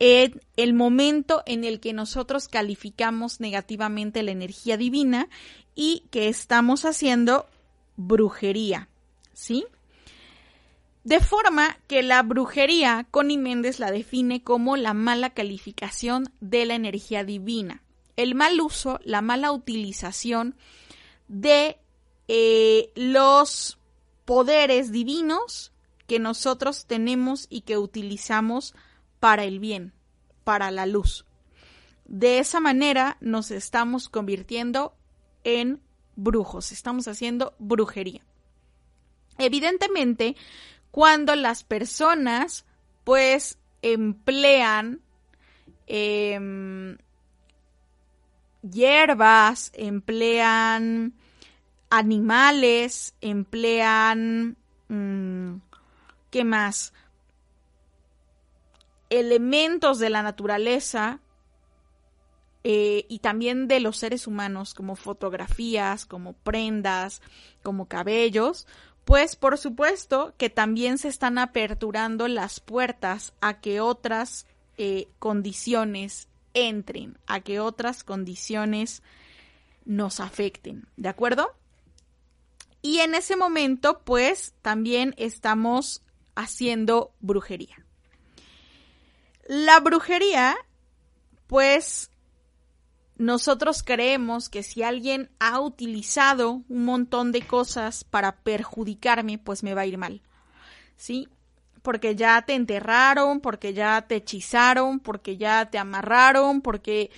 En 0.00 0.40
el 0.56 0.74
momento 0.74 1.44
en 1.46 1.62
el 1.62 1.78
que 1.78 1.92
nosotros 1.92 2.48
calificamos 2.48 3.38
negativamente 3.38 4.24
la 4.24 4.32
energía 4.32 4.76
divina 4.76 5.28
y 5.76 6.02
que 6.10 6.28
estamos 6.28 6.84
haciendo 6.84 7.46
brujería, 7.94 8.88
¿sí? 9.32 9.64
De 11.04 11.20
forma 11.20 11.78
que 11.86 12.02
la 12.02 12.24
brujería, 12.24 13.06
Connie 13.12 13.38
Méndez 13.38 13.78
la 13.78 13.92
define 13.92 14.42
como 14.42 14.76
la 14.76 14.92
mala 14.92 15.30
calificación 15.30 16.32
de 16.40 16.66
la 16.66 16.74
energía 16.74 17.22
divina, 17.22 17.84
el 18.16 18.34
mal 18.34 18.60
uso, 18.60 18.98
la 19.04 19.22
mala 19.22 19.52
utilización 19.52 20.56
de 21.28 21.78
eh, 22.34 22.90
los 22.94 23.78
poderes 24.24 24.90
divinos 24.90 25.70
que 26.06 26.18
nosotros 26.18 26.86
tenemos 26.86 27.46
y 27.50 27.60
que 27.60 27.76
utilizamos 27.76 28.74
para 29.20 29.44
el 29.44 29.58
bien, 29.60 29.92
para 30.42 30.70
la 30.70 30.86
luz. 30.86 31.26
De 32.06 32.38
esa 32.38 32.58
manera 32.58 33.18
nos 33.20 33.50
estamos 33.50 34.08
convirtiendo 34.08 34.94
en 35.44 35.82
brujos, 36.16 36.72
estamos 36.72 37.06
haciendo 37.06 37.52
brujería. 37.58 38.24
Evidentemente, 39.36 40.34
cuando 40.90 41.36
las 41.36 41.64
personas 41.64 42.64
pues 43.04 43.58
emplean 43.82 45.02
em, 45.86 46.96
hierbas, 48.62 49.70
emplean 49.74 51.12
animales, 51.92 53.14
emplean, 53.20 54.56
mm, 54.88 55.56
¿qué 56.30 56.42
más? 56.42 56.94
Elementos 59.10 59.98
de 59.98 60.08
la 60.08 60.22
naturaleza 60.22 61.20
eh, 62.64 63.04
y 63.10 63.18
también 63.18 63.68
de 63.68 63.80
los 63.80 63.98
seres 63.98 64.26
humanos, 64.26 64.72
como 64.72 64.96
fotografías, 64.96 66.06
como 66.06 66.32
prendas, 66.32 67.20
como 67.62 67.88
cabellos, 67.88 68.66
pues 69.04 69.36
por 69.36 69.58
supuesto 69.58 70.32
que 70.38 70.48
también 70.48 70.96
se 70.96 71.08
están 71.08 71.36
aperturando 71.36 72.26
las 72.26 72.58
puertas 72.60 73.34
a 73.42 73.60
que 73.60 73.82
otras 73.82 74.46
eh, 74.78 75.08
condiciones 75.18 76.26
entren, 76.54 77.18
a 77.26 77.40
que 77.40 77.60
otras 77.60 78.02
condiciones 78.02 79.02
nos 79.84 80.20
afecten, 80.20 80.86
¿de 80.96 81.10
acuerdo? 81.10 81.54
Y 82.82 82.98
en 82.98 83.14
ese 83.14 83.36
momento, 83.36 84.02
pues 84.04 84.54
también 84.60 85.14
estamos 85.16 86.02
haciendo 86.34 87.14
brujería. 87.20 87.86
La 89.46 89.80
brujería, 89.80 90.56
pues 91.46 92.10
nosotros 93.16 93.84
creemos 93.84 94.48
que 94.48 94.64
si 94.64 94.82
alguien 94.82 95.30
ha 95.38 95.60
utilizado 95.60 96.64
un 96.68 96.84
montón 96.84 97.30
de 97.30 97.42
cosas 97.42 98.02
para 98.02 98.36
perjudicarme, 98.36 99.38
pues 99.38 99.62
me 99.62 99.74
va 99.74 99.82
a 99.82 99.86
ir 99.86 99.98
mal. 99.98 100.22
¿Sí? 100.96 101.28
Porque 101.82 102.16
ya 102.16 102.42
te 102.42 102.54
enterraron, 102.54 103.40
porque 103.40 103.74
ya 103.74 104.02
te 104.02 104.16
hechizaron, 104.16 104.98
porque 104.98 105.36
ya 105.36 105.70
te 105.70 105.78
amarraron, 105.78 106.62
porque 106.62 107.10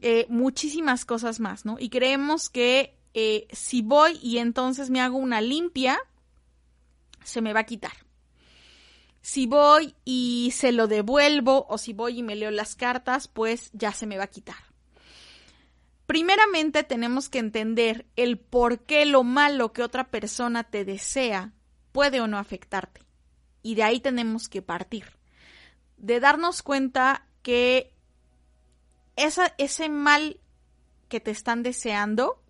eh, 0.00 0.26
muchísimas 0.28 1.04
cosas 1.04 1.40
más, 1.40 1.64
¿no? 1.64 1.76
Y 1.78 1.88
creemos 1.88 2.48
que 2.48 2.97
eh, 3.20 3.48
si 3.50 3.82
voy 3.82 4.16
y 4.22 4.38
entonces 4.38 4.90
me 4.90 5.00
hago 5.00 5.18
una 5.18 5.40
limpia, 5.40 5.98
se 7.24 7.42
me 7.42 7.52
va 7.52 7.60
a 7.60 7.66
quitar. 7.66 7.90
Si 9.22 9.48
voy 9.48 9.96
y 10.04 10.52
se 10.54 10.70
lo 10.70 10.86
devuelvo 10.86 11.66
o 11.68 11.78
si 11.78 11.92
voy 11.92 12.20
y 12.20 12.22
me 12.22 12.36
leo 12.36 12.52
las 12.52 12.76
cartas, 12.76 13.26
pues 13.26 13.70
ya 13.72 13.92
se 13.92 14.06
me 14.06 14.18
va 14.18 14.24
a 14.24 14.30
quitar. 14.30 14.54
Primeramente 16.06 16.84
tenemos 16.84 17.28
que 17.28 17.40
entender 17.40 18.06
el 18.14 18.38
por 18.38 18.84
qué 18.84 19.04
lo 19.04 19.24
malo 19.24 19.72
que 19.72 19.82
otra 19.82 20.12
persona 20.12 20.62
te 20.62 20.84
desea 20.84 21.52
puede 21.90 22.20
o 22.20 22.28
no 22.28 22.38
afectarte. 22.38 23.02
Y 23.64 23.74
de 23.74 23.82
ahí 23.82 23.98
tenemos 23.98 24.48
que 24.48 24.62
partir. 24.62 25.06
De 25.96 26.20
darnos 26.20 26.62
cuenta 26.62 27.26
que 27.42 27.92
ese 29.16 29.88
mal 29.88 30.38
que 31.08 31.18
te 31.18 31.32
están 31.32 31.64
deseando, 31.64 32.40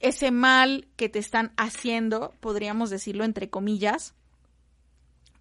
ese 0.00 0.30
mal 0.30 0.88
que 0.96 1.08
te 1.08 1.18
están 1.18 1.52
haciendo, 1.56 2.34
podríamos 2.40 2.90
decirlo 2.90 3.24
entre 3.24 3.50
comillas, 3.50 4.14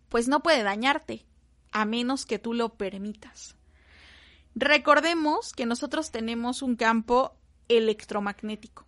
pues 0.10 0.28
no 0.28 0.42
puede 0.42 0.64
dañarte, 0.64 1.26
a 1.72 1.86
menos 1.86 2.26
que 2.26 2.40
tú 2.40 2.54
lo 2.54 2.70
permitas. 2.76 3.56
Recordemos 4.56 5.52
que 5.52 5.66
nosotros 5.66 6.12
tenemos 6.12 6.62
un 6.62 6.78
campo 6.78 7.36
electromagnético, 7.68 8.86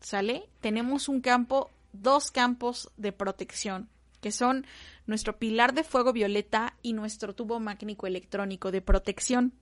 ¿sale? 0.00 0.48
Tenemos 0.60 1.08
un 1.08 1.20
campo, 1.20 1.70
dos 1.92 2.30
campos 2.30 2.90
de 2.96 3.10
protección, 3.12 3.88
que 4.20 4.30
son 4.30 4.66
nuestro 5.06 5.38
pilar 5.38 5.74
de 5.74 5.82
fuego 5.82 6.12
violeta 6.12 6.76
y 6.82 6.92
nuestro 6.92 7.34
tubo 7.34 7.58
magnético 7.58 8.06
electrónico 8.06 8.70
de 8.70 8.82
protección, 8.82 9.52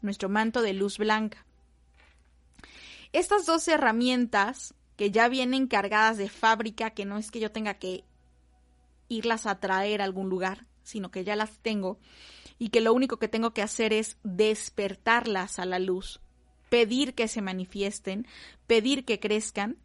nuestro 0.00 0.30
manto 0.30 0.62
de 0.62 0.72
luz 0.72 0.96
blanca. 0.96 1.44
Estas 3.12 3.44
dos 3.44 3.68
herramientas 3.68 4.74
que 4.96 5.10
ya 5.10 5.28
vienen 5.28 5.66
cargadas 5.66 6.18
de 6.18 6.28
fábrica, 6.28 6.90
que 6.90 7.04
no 7.04 7.18
es 7.18 7.30
que 7.30 7.40
yo 7.40 7.50
tenga 7.50 7.74
que 7.74 8.04
irlas 9.08 9.46
a 9.46 9.60
traer 9.60 10.00
a 10.00 10.04
algún 10.04 10.28
lugar, 10.28 10.66
sino 10.82 11.10
que 11.10 11.24
ya 11.24 11.36
las 11.36 11.58
tengo 11.58 11.98
y 12.58 12.68
que 12.68 12.80
lo 12.80 12.92
único 12.92 13.18
que 13.18 13.28
tengo 13.28 13.52
que 13.52 13.62
hacer 13.62 13.92
es 13.92 14.16
despertarlas 14.22 15.58
a 15.58 15.64
la 15.64 15.78
luz, 15.78 16.20
pedir 16.68 17.14
que 17.14 17.28
se 17.28 17.42
manifiesten, 17.42 18.26
pedir 18.66 19.04
que 19.04 19.20
crezcan, 19.20 19.78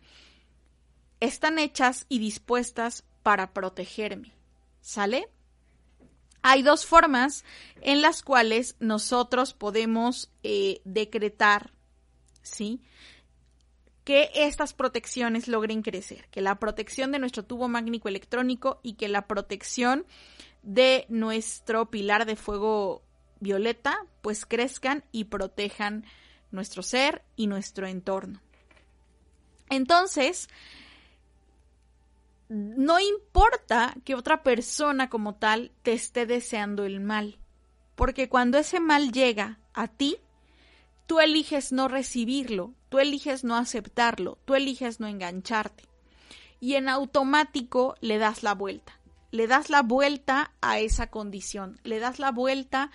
están 1.19 1.59
hechas 1.59 2.05
y 2.09 2.19
dispuestas 2.19 3.03
para 3.23 3.53
protegerme. 3.53 4.33
¿Sale? 4.81 5.27
Hay 6.43 6.61
dos 6.61 6.85
formas 6.85 7.43
en 7.81 8.01
las 8.01 8.21
cuales 8.21 8.75
nosotros 8.79 9.53
podemos 9.53 10.31
eh, 10.43 10.81
decretar 10.85 11.71
¿sí? 12.47 12.81
Que 14.07 14.31
estas 14.33 14.73
protecciones 14.73 15.49
logren 15.49 15.81
crecer, 15.81 16.29
que 16.31 16.39
la 16.39 16.59
protección 16.59 17.11
de 17.11 17.19
nuestro 17.19 17.43
tubo 17.43 17.67
magnético 17.67 18.07
electrónico 18.07 18.79
y 18.81 18.93
que 18.93 19.09
la 19.09 19.27
protección 19.27 20.05
de 20.63 21.05
nuestro 21.09 21.89
pilar 21.89 22.25
de 22.25 22.37
fuego 22.37 23.03
violeta 23.41 23.97
pues 24.21 24.45
crezcan 24.45 25.03
y 25.11 25.25
protejan 25.25 26.05
nuestro 26.51 26.83
ser 26.83 27.21
y 27.35 27.47
nuestro 27.47 27.85
entorno. 27.85 28.39
Entonces, 29.69 30.47
no 32.47 33.01
importa 33.01 33.93
que 34.05 34.15
otra 34.15 34.41
persona 34.41 35.09
como 35.09 35.35
tal 35.35 35.73
te 35.83 35.91
esté 35.91 36.25
deseando 36.25 36.85
el 36.85 37.01
mal, 37.01 37.39
porque 37.95 38.29
cuando 38.29 38.57
ese 38.57 38.79
mal 38.79 39.11
llega 39.11 39.59
a 39.73 39.89
ti, 39.89 40.15
tú 41.07 41.19
eliges 41.19 41.73
no 41.73 41.89
recibirlo, 41.89 42.73
tú 42.89 42.99
eliges 42.99 43.43
no 43.43 43.55
aceptarlo, 43.55 44.37
tú 44.45 44.55
eliges 44.55 44.99
no 44.99 45.07
engancharte. 45.07 45.85
Y 46.59 46.75
en 46.75 46.89
automático 46.89 47.95
le 48.01 48.17
das 48.17 48.43
la 48.43 48.53
vuelta, 48.53 48.99
le 49.31 49.47
das 49.47 49.69
la 49.69 49.81
vuelta 49.81 50.51
a 50.61 50.79
esa 50.79 51.07
condición, 51.07 51.79
le 51.83 51.99
das 51.99 52.19
la 52.19 52.31
vuelta 52.31 52.91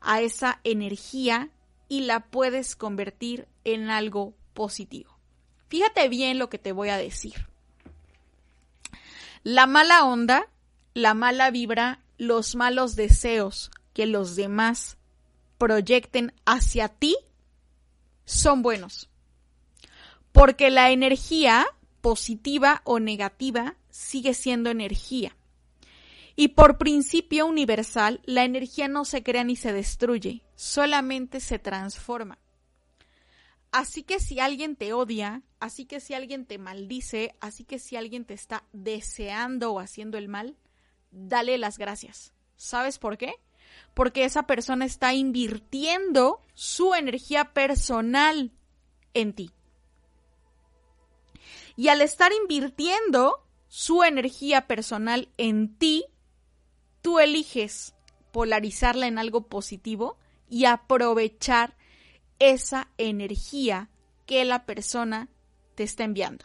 a 0.00 0.20
esa 0.20 0.60
energía 0.64 1.50
y 1.88 2.00
la 2.00 2.20
puedes 2.20 2.74
convertir 2.74 3.48
en 3.64 3.90
algo 3.90 4.34
positivo. 4.54 5.18
Fíjate 5.68 6.08
bien 6.08 6.38
lo 6.38 6.48
que 6.48 6.58
te 6.58 6.72
voy 6.72 6.88
a 6.88 6.96
decir. 6.96 7.48
La 9.42 9.66
mala 9.66 10.04
onda, 10.04 10.48
la 10.94 11.14
mala 11.14 11.50
vibra, 11.50 12.00
los 12.16 12.54
malos 12.54 12.94
deseos 12.94 13.70
que 13.92 14.06
los 14.06 14.36
demás 14.36 14.96
proyecten 15.58 16.32
hacia 16.44 16.88
ti 16.88 17.16
son 18.24 18.62
buenos. 18.62 19.08
Porque 20.32 20.70
la 20.70 20.90
energía 20.90 21.66
positiva 22.00 22.82
o 22.84 22.98
negativa 23.00 23.76
sigue 23.90 24.34
siendo 24.34 24.70
energía. 24.70 25.36
Y 26.34 26.48
por 26.48 26.78
principio 26.78 27.46
universal, 27.46 28.20
la 28.24 28.44
energía 28.44 28.88
no 28.88 29.04
se 29.04 29.22
crea 29.22 29.44
ni 29.44 29.56
se 29.56 29.72
destruye, 29.72 30.42
solamente 30.54 31.40
se 31.40 31.58
transforma. 31.58 32.38
Así 33.70 34.02
que 34.02 34.20
si 34.20 34.40
alguien 34.40 34.76
te 34.76 34.92
odia, 34.92 35.42
así 35.60 35.86
que 35.86 36.00
si 36.00 36.12
alguien 36.12 36.44
te 36.44 36.58
maldice, 36.58 37.34
así 37.40 37.64
que 37.64 37.78
si 37.78 37.96
alguien 37.96 38.24
te 38.24 38.34
está 38.34 38.64
deseando 38.72 39.72
o 39.72 39.80
haciendo 39.80 40.18
el 40.18 40.28
mal, 40.28 40.56
dale 41.10 41.56
las 41.56 41.78
gracias. 41.78 42.32
¿Sabes 42.56 42.98
por 42.98 43.16
qué? 43.16 43.34
Porque 43.94 44.24
esa 44.24 44.46
persona 44.46 44.84
está 44.84 45.14
invirtiendo 45.14 46.42
su 46.54 46.94
energía 46.94 47.54
personal 47.54 48.52
en 49.14 49.32
ti. 49.32 49.50
Y 51.76 51.88
al 51.88 52.00
estar 52.00 52.32
invirtiendo 52.32 53.46
su 53.68 54.02
energía 54.02 54.66
personal 54.66 55.28
en 55.38 55.76
ti, 55.76 56.04
tú 57.00 57.18
eliges 57.18 57.94
polarizarla 58.32 59.06
en 59.06 59.18
algo 59.18 59.46
positivo 59.46 60.18
y 60.48 60.66
aprovechar 60.66 61.76
esa 62.38 62.88
energía 62.98 63.88
que 64.26 64.44
la 64.44 64.66
persona 64.66 65.28
te 65.74 65.84
está 65.84 66.04
enviando. 66.04 66.44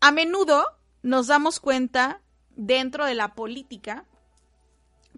A 0.00 0.12
menudo 0.12 0.64
nos 1.02 1.26
damos 1.26 1.60
cuenta 1.60 2.22
dentro 2.50 3.04
de 3.04 3.14
la 3.14 3.34
política, 3.34 4.06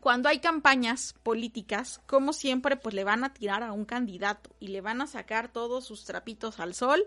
cuando 0.03 0.29
hay 0.29 0.41
campañas 0.41 1.15
políticas, 1.23 2.01
como 2.07 2.33
siempre, 2.33 2.77
pues 2.77 2.93
le 2.93 3.05
van 3.05 3.23
a 3.23 3.33
tirar 3.33 3.63
a 3.63 3.71
un 3.71 3.85
candidato 3.85 4.51
y 4.59 4.67
le 4.67 4.81
van 4.81 5.01
a 5.01 5.07
sacar 5.07 5.53
todos 5.53 5.85
sus 5.85 6.05
trapitos 6.05 6.59
al 6.59 6.75
sol 6.75 7.05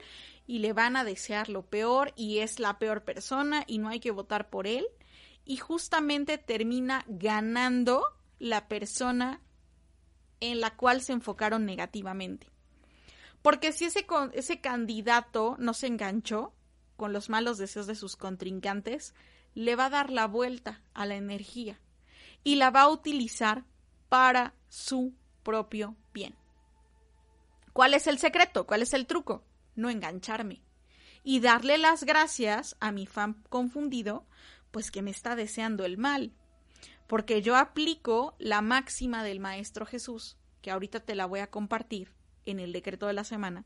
y 0.47 0.59
le 0.59 0.71
van 0.71 0.95
a 0.95 1.03
desear 1.03 1.49
lo 1.49 1.63
peor 1.63 2.13
y 2.15 2.37
es 2.37 2.57
la 2.57 2.79
peor 2.79 3.03
persona 3.03 3.65
y 3.67 3.79
no 3.79 3.89
hay 3.89 3.99
que 3.99 4.11
votar 4.11 4.49
por 4.49 4.65
él 4.65 4.87
y 5.43 5.57
justamente 5.57 6.37
termina 6.37 7.03
ganando 7.09 8.01
la 8.39 8.69
persona 8.69 9.41
en 10.39 10.61
la 10.61 10.77
cual 10.77 11.01
se 11.01 11.11
enfocaron 11.11 11.65
negativamente. 11.65 12.49
Porque 13.41 13.73
si 13.73 13.83
ese, 13.83 14.07
ese 14.31 14.61
candidato 14.61 15.57
no 15.59 15.73
se 15.73 15.87
enganchó 15.87 16.53
con 16.95 17.11
los 17.11 17.27
malos 17.27 17.57
deseos 17.57 17.87
de 17.87 17.95
sus 17.95 18.15
contrincantes, 18.15 19.13
le 19.53 19.75
va 19.75 19.87
a 19.87 19.89
dar 19.89 20.11
la 20.11 20.27
vuelta 20.27 20.81
a 20.93 21.05
la 21.05 21.15
energía 21.15 21.77
y 22.45 22.55
la 22.55 22.69
va 22.69 22.83
a 22.83 22.89
utilizar 22.89 23.65
para 24.07 24.53
su 24.69 25.13
propio 25.43 25.97
bien. 26.13 26.35
¿Cuál 27.73 27.93
es 27.93 28.07
el 28.07 28.19
secreto? 28.19 28.65
¿Cuál 28.65 28.83
es 28.83 28.93
el 28.93 29.07
truco? 29.07 29.43
No 29.75 29.89
engancharme 29.89 30.61
y 31.23 31.39
darle 31.39 31.79
las 31.79 32.03
gracias 32.03 32.77
a 32.79 32.91
mi 32.91 33.07
fan 33.07 33.43
confundido 33.49 34.25
pues 34.71 34.91
que 34.91 35.01
me 35.01 35.11
está 35.11 35.35
deseando 35.35 35.85
el 35.85 35.97
mal. 35.97 36.33
Porque 37.07 37.41
yo 37.41 37.55
aplico 37.55 38.35
la 38.37 38.61
máxima 38.61 39.23
del 39.23 39.39
Maestro 39.39 39.85
Jesús, 39.85 40.37
que 40.61 40.69
ahorita 40.69 40.99
te 40.99 41.15
la 41.15 41.25
voy 41.25 41.39
a 41.39 41.49
compartir 41.49 42.13
en 42.45 42.59
el 42.59 42.73
decreto 42.73 43.07
de 43.07 43.13
la 43.13 43.23
semana. 43.23 43.65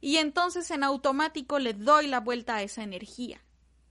Y 0.00 0.16
entonces 0.16 0.70
en 0.70 0.82
automático 0.82 1.58
le 1.58 1.74
doy 1.74 2.08
la 2.08 2.20
vuelta 2.20 2.56
a 2.56 2.62
esa 2.62 2.82
energía. 2.82 3.40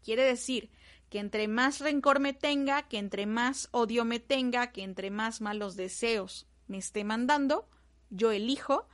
Quiere 0.04 0.24
decir 0.24 0.72
que 1.10 1.20
entre 1.20 1.48
más 1.48 1.80
rencor 1.80 2.20
me 2.20 2.34
tenga, 2.34 2.88
que 2.88 2.98
entre 2.98 3.26
más 3.26 3.68
odio 3.72 4.06
me 4.06 4.20
tenga, 4.20 4.72
que 4.72 4.84
entre 4.84 5.10
más 5.10 5.42
malos 5.42 5.76
deseos 5.76 6.48
me 6.68 6.78
esté 6.78 7.04
mandando, 7.04 7.68
yo 8.10 8.32
elijo 8.32 8.88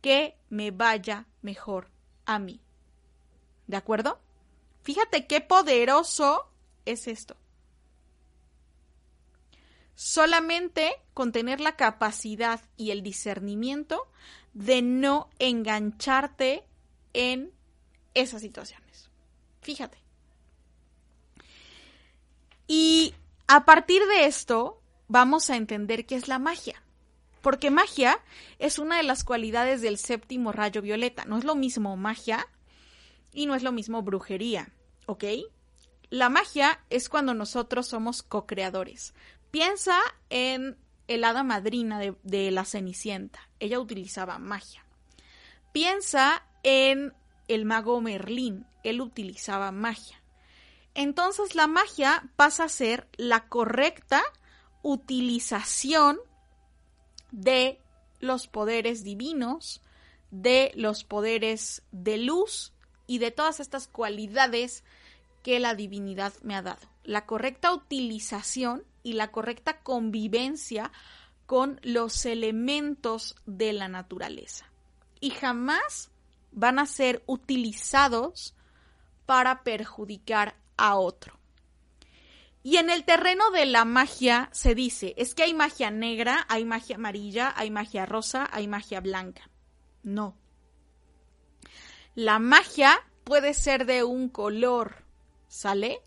que 0.00 0.36
me 0.48 0.70
vaya 0.70 1.26
mejor 1.42 1.90
a 2.24 2.38
mí. 2.38 2.60
¿De 3.66 3.76
acuerdo? 3.76 4.20
Fíjate 4.82 5.26
qué 5.26 5.40
poderoso 5.40 6.48
es 6.84 7.08
esto. 7.08 7.36
Solamente 9.96 10.92
con 11.14 11.32
tener 11.32 11.60
la 11.60 11.74
capacidad 11.74 12.60
y 12.76 12.90
el 12.90 13.02
discernimiento 13.02 14.08
de 14.52 14.82
no 14.82 15.30
engancharte 15.38 16.64
en 17.12 17.52
esas 18.14 18.42
situaciones. 18.42 19.10
Fíjate. 19.62 20.05
Y 22.66 23.14
a 23.46 23.64
partir 23.64 24.02
de 24.06 24.26
esto 24.26 24.80
vamos 25.08 25.50
a 25.50 25.56
entender 25.56 26.06
qué 26.06 26.16
es 26.16 26.28
la 26.28 26.38
magia. 26.38 26.82
Porque 27.42 27.70
magia 27.70 28.18
es 28.58 28.78
una 28.78 28.96
de 28.96 29.04
las 29.04 29.22
cualidades 29.22 29.80
del 29.80 29.98
séptimo 29.98 30.52
rayo 30.52 30.82
violeta. 30.82 31.24
No 31.26 31.38
es 31.38 31.44
lo 31.44 31.54
mismo 31.54 31.96
magia 31.96 32.46
y 33.32 33.46
no 33.46 33.54
es 33.54 33.62
lo 33.62 33.70
mismo 33.70 34.02
brujería, 34.02 34.72
¿ok? 35.06 35.24
La 36.10 36.28
magia 36.28 36.80
es 36.90 37.08
cuando 37.08 37.34
nosotros 37.34 37.86
somos 37.86 38.22
co-creadores. 38.22 39.14
Piensa 39.50 39.98
en 40.30 40.76
el 41.08 41.24
hada 41.24 41.42
madrina 41.42 42.00
de, 42.00 42.50
la 42.50 42.64
Cenicienta. 42.64 43.48
Ella 43.60 43.80
utilizaba 43.80 44.38
magia. 44.38 44.84
Piensa 45.72 46.44
en 46.62 47.12
el 47.48 47.64
mago 47.64 48.00
Merlín. 48.00 48.66
Él 48.82 49.00
utilizaba 49.00 49.72
magia. 49.72 50.20
Entonces 50.96 51.54
la 51.54 51.66
magia 51.66 52.24
pasa 52.36 52.64
a 52.64 52.68
ser 52.70 53.06
la 53.18 53.48
correcta 53.48 54.22
utilización 54.80 56.18
de 57.30 57.78
los 58.18 58.48
poderes 58.48 59.04
divinos, 59.04 59.82
de 60.30 60.72
los 60.74 61.04
poderes 61.04 61.82
de 61.92 62.16
luz 62.16 62.72
y 63.06 63.18
de 63.18 63.30
todas 63.30 63.60
estas 63.60 63.88
cualidades 63.88 64.84
que 65.42 65.60
la 65.60 65.74
divinidad 65.74 66.32
me 66.42 66.56
ha 66.56 66.62
dado. 66.62 66.88
La 67.04 67.26
correcta 67.26 67.74
utilización 67.74 68.82
y 69.02 69.12
la 69.12 69.30
correcta 69.30 69.82
convivencia 69.82 70.92
con 71.44 71.78
los 71.82 72.24
elementos 72.24 73.36
de 73.44 73.74
la 73.74 73.88
naturaleza. 73.88 74.64
Y 75.20 75.28
jamás 75.28 76.10
van 76.52 76.78
a 76.78 76.86
ser 76.86 77.22
utilizados 77.26 78.54
para 79.26 79.62
perjudicar 79.62 80.56
a 80.76 80.96
otro. 80.96 81.38
Y 82.62 82.78
en 82.78 82.90
el 82.90 83.04
terreno 83.04 83.52
de 83.52 83.64
la 83.64 83.84
magia 83.84 84.48
se 84.52 84.74
dice, 84.74 85.14
es 85.16 85.36
que 85.36 85.44
hay 85.44 85.54
magia 85.54 85.92
negra, 85.92 86.44
hay 86.48 86.64
magia 86.64 86.96
amarilla, 86.96 87.54
hay 87.56 87.70
magia 87.70 88.06
rosa, 88.06 88.48
hay 88.50 88.66
magia 88.66 89.00
blanca. 89.00 89.48
No. 90.02 90.36
La 92.16 92.40
magia 92.40 92.98
puede 93.22 93.54
ser 93.54 93.86
de 93.86 94.02
un 94.02 94.28
color, 94.28 95.04
¿sale? 95.46 96.00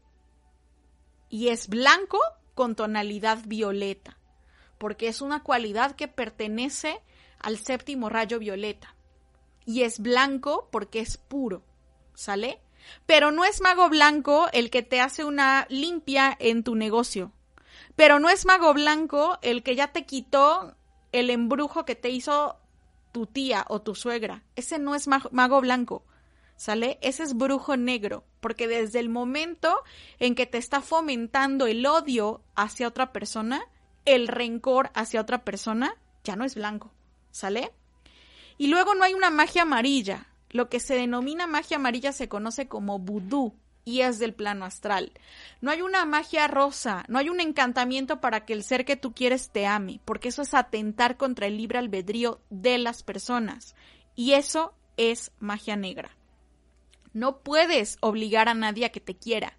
Y 1.30 1.48
es 1.48 1.70
blanco 1.70 2.20
con 2.56 2.76
tonalidad 2.76 3.40
violeta, 3.46 4.18
porque 4.78 5.08
es 5.08 5.22
una 5.22 5.44
cualidad 5.44 5.96
que 5.96 6.10
pertenece 6.10 7.00
al 7.40 7.58
séptimo 7.58 8.10
rayo 8.10 8.38
violeta. 8.38 8.96
Y 9.66 9.84
es 9.84 10.00
blanco 10.00 10.68
porque 10.72 11.00
es 11.00 11.16
puro, 11.16 11.64
¿sale? 12.16 12.62
Pero 13.06 13.32
no 13.32 13.46
es 13.46 13.62
mago 13.62 13.90
blanco 13.90 14.48
el 14.54 14.70
que 14.70 14.84
te 14.84 15.02
hace 15.02 15.24
una 15.24 15.66
limpia 15.70 16.36
en 16.40 16.64
tu 16.64 16.76
negocio. 16.76 17.32
Pero 17.96 18.20
no 18.20 18.30
es 18.30 18.46
mago 18.46 18.74
blanco 18.74 19.40
el 19.42 19.64
que 19.64 19.76
ya 19.76 19.92
te 19.92 20.06
quitó 20.06 20.76
el 21.12 21.30
embrujo 21.30 21.86
que 21.86 21.96
te 21.96 22.10
hizo 22.10 22.58
tu 23.12 23.26
tía 23.26 23.66
o 23.68 23.82
tu 23.82 23.96
suegra. 23.96 24.44
Ese 24.56 24.80
no 24.80 24.96
es 24.96 25.08
mago 25.08 25.62
blanco. 25.62 26.06
¿Sale? 26.56 27.00
Ese 27.02 27.24
es 27.24 27.38
brujo 27.38 27.78
negro, 27.78 28.26
porque 28.42 28.68
desde 28.68 29.00
el 29.00 29.08
momento 29.08 29.82
en 30.20 30.36
que 30.36 30.46
te 30.46 30.58
está 30.58 30.82
fomentando 30.82 31.68
el 31.68 31.86
odio 31.86 32.42
hacia 32.54 32.90
otra 32.90 33.14
persona, 33.14 33.62
el 34.04 34.28
rencor 34.28 34.92
hacia 34.94 35.22
otra 35.22 35.46
persona, 35.46 35.96
ya 36.26 36.36
no 36.36 36.44
es 36.44 36.56
blanco. 36.56 36.92
¿Sale? 37.32 37.72
Y 38.58 38.68
luego 38.68 38.94
no 38.94 39.06
hay 39.06 39.14
una 39.14 39.30
magia 39.30 39.62
amarilla. 39.62 40.28
Lo 40.50 40.70
que 40.70 40.80
se 40.80 40.96
denomina 40.96 41.48
magia 41.48 41.78
amarilla 41.78 42.12
se 42.12 42.28
conoce 42.28 42.68
como 42.68 43.00
vudú 43.00 43.54
y 43.86 44.02
es 44.02 44.20
del 44.20 44.34
plano 44.34 44.66
astral. 44.66 45.12
No 45.62 45.72
hay 45.72 45.82
una 45.82 46.06
magia 46.06 46.48
rosa, 46.48 47.04
no 47.08 47.18
hay 47.18 47.30
un 47.30 47.40
encantamiento 47.40 48.22
para 48.22 48.46
que 48.46 48.54
el 48.54 48.64
ser 48.64 48.86
que 48.86 48.96
tú 48.96 49.14
quieres 49.14 49.50
te 49.50 49.66
ame, 49.66 50.00
porque 50.06 50.30
eso 50.30 50.42
es 50.42 50.54
atentar 50.54 51.18
contra 51.18 51.48
el 51.48 51.58
libre 51.58 51.80
albedrío 51.80 52.42
de 52.50 52.78
las 52.78 53.04
personas. 53.04 53.76
Y 54.16 54.34
eso 54.34 54.74
es 54.98 55.32
magia 55.40 55.76
negra. 55.76 56.16
No 57.14 57.40
puedes 57.40 57.98
obligar 58.02 58.50
a 58.50 58.54
nadie 58.54 58.86
a 58.86 58.92
que 58.92 59.00
te 59.00 59.16
quiera. 59.16 59.58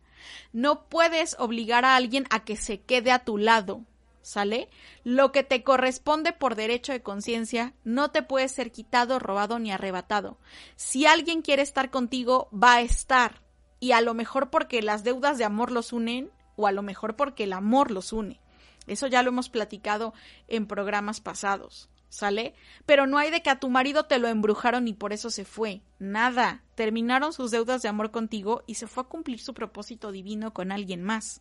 No 0.52 0.88
puedes 0.88 1.34
obligar 1.38 1.84
a 1.84 1.96
alguien 1.96 2.26
a 2.30 2.44
que 2.44 2.56
se 2.56 2.80
quede 2.80 3.10
a 3.10 3.24
tu 3.24 3.38
lado. 3.38 3.84
¿Sale? 4.22 4.68
Lo 5.02 5.32
que 5.32 5.42
te 5.42 5.62
corresponde 5.62 6.32
por 6.32 6.54
derecho 6.54 6.92
de 6.92 7.02
conciencia 7.02 7.74
no 7.84 8.10
te 8.10 8.22
puede 8.22 8.48
ser 8.48 8.70
quitado, 8.70 9.18
robado 9.18 9.58
ni 9.58 9.72
arrebatado. 9.72 10.38
Si 10.76 11.06
alguien 11.06 11.42
quiere 11.42 11.62
estar 11.62 11.90
contigo, 11.90 12.48
va 12.52 12.74
a 12.74 12.80
estar. 12.82 13.42
Y 13.80 13.92
a 13.92 14.02
lo 14.02 14.12
mejor 14.12 14.50
porque 14.50 14.82
las 14.82 15.04
deudas 15.04 15.38
de 15.38 15.44
amor 15.44 15.72
los 15.72 15.92
unen, 15.92 16.30
o 16.56 16.66
a 16.66 16.72
lo 16.72 16.82
mejor 16.82 17.16
porque 17.16 17.44
el 17.44 17.54
amor 17.54 17.90
los 17.90 18.12
une. 18.12 18.40
Eso 18.86 19.06
ya 19.06 19.22
lo 19.22 19.30
hemos 19.30 19.48
platicado 19.48 20.12
en 20.48 20.66
programas 20.66 21.20
pasados. 21.20 21.88
¿Sale? 22.10 22.54
Pero 22.86 23.06
no 23.06 23.18
hay 23.18 23.30
de 23.30 23.40
que 23.40 23.50
a 23.50 23.60
tu 23.60 23.70
marido 23.70 24.06
te 24.06 24.18
lo 24.18 24.26
embrujaron 24.26 24.88
y 24.88 24.92
por 24.94 25.12
eso 25.12 25.30
se 25.30 25.44
fue. 25.44 25.80
Nada. 26.00 26.64
Terminaron 26.74 27.32
sus 27.32 27.52
deudas 27.52 27.82
de 27.82 27.88
amor 27.88 28.10
contigo 28.10 28.64
y 28.66 28.74
se 28.74 28.88
fue 28.88 29.04
a 29.04 29.06
cumplir 29.06 29.38
su 29.40 29.54
propósito 29.54 30.10
divino 30.10 30.52
con 30.52 30.72
alguien 30.72 31.04
más. 31.04 31.40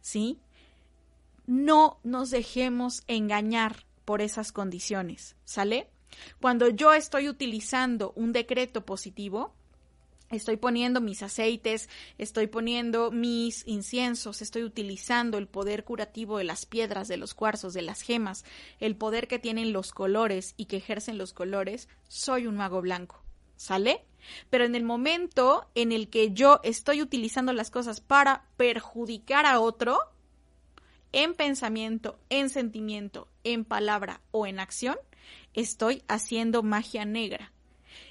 ¿Sí? 0.00 0.38
No 1.46 1.98
nos 2.02 2.30
dejemos 2.30 3.02
engañar 3.06 3.84
por 4.04 4.20
esas 4.20 4.52
condiciones, 4.52 5.36
¿sale? 5.44 5.90
Cuando 6.40 6.68
yo 6.68 6.92
estoy 6.92 7.28
utilizando 7.28 8.12
un 8.16 8.32
decreto 8.32 8.84
positivo, 8.84 9.54
estoy 10.30 10.56
poniendo 10.56 11.00
mis 11.00 11.22
aceites, 11.22 11.88
estoy 12.18 12.46
poniendo 12.46 13.10
mis 13.10 13.66
inciensos, 13.66 14.42
estoy 14.42 14.62
utilizando 14.62 15.38
el 15.38 15.48
poder 15.48 15.84
curativo 15.84 16.38
de 16.38 16.44
las 16.44 16.66
piedras, 16.66 17.08
de 17.08 17.16
los 17.16 17.34
cuarzos, 17.34 17.74
de 17.74 17.82
las 17.82 18.02
gemas, 18.02 18.44
el 18.80 18.96
poder 18.96 19.28
que 19.28 19.38
tienen 19.38 19.72
los 19.72 19.92
colores 19.92 20.54
y 20.56 20.66
que 20.66 20.76
ejercen 20.76 21.18
los 21.18 21.32
colores, 21.32 21.88
soy 22.08 22.46
un 22.46 22.56
mago 22.56 22.80
blanco, 22.80 23.22
¿sale? 23.56 24.04
Pero 24.50 24.64
en 24.64 24.74
el 24.74 24.84
momento 24.84 25.68
en 25.74 25.92
el 25.92 26.08
que 26.08 26.32
yo 26.32 26.60
estoy 26.62 27.02
utilizando 27.02 27.52
las 27.52 27.70
cosas 27.70 28.00
para 28.00 28.46
perjudicar 28.56 29.46
a 29.46 29.60
otro, 29.60 29.98
en 31.14 31.34
pensamiento, 31.34 32.18
en 32.28 32.50
sentimiento, 32.50 33.28
en 33.44 33.64
palabra 33.64 34.20
o 34.32 34.48
en 34.48 34.58
acción, 34.58 34.98
estoy 35.54 36.02
haciendo 36.08 36.64
magia 36.64 37.04
negra. 37.04 37.52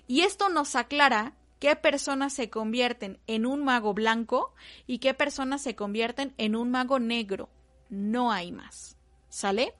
Y 0.07 0.21
esto 0.21 0.47
nos 0.47 0.77
aclara 0.77 1.35
qué 1.59 1.75
personas 1.75 2.31
se 2.31 2.49
convierten 2.49 3.19
en 3.27 3.45
un 3.45 3.65
mago 3.65 3.93
blanco 3.93 4.55
y 4.87 4.99
qué 4.99 5.13
personas 5.13 5.61
se 5.61 5.75
convierten 5.75 6.33
en 6.37 6.55
un 6.55 6.71
mago 6.71 6.97
negro. 6.97 7.49
No 7.89 8.31
hay 8.31 8.53
más. 8.53 8.95
¿Sale? 9.27 9.75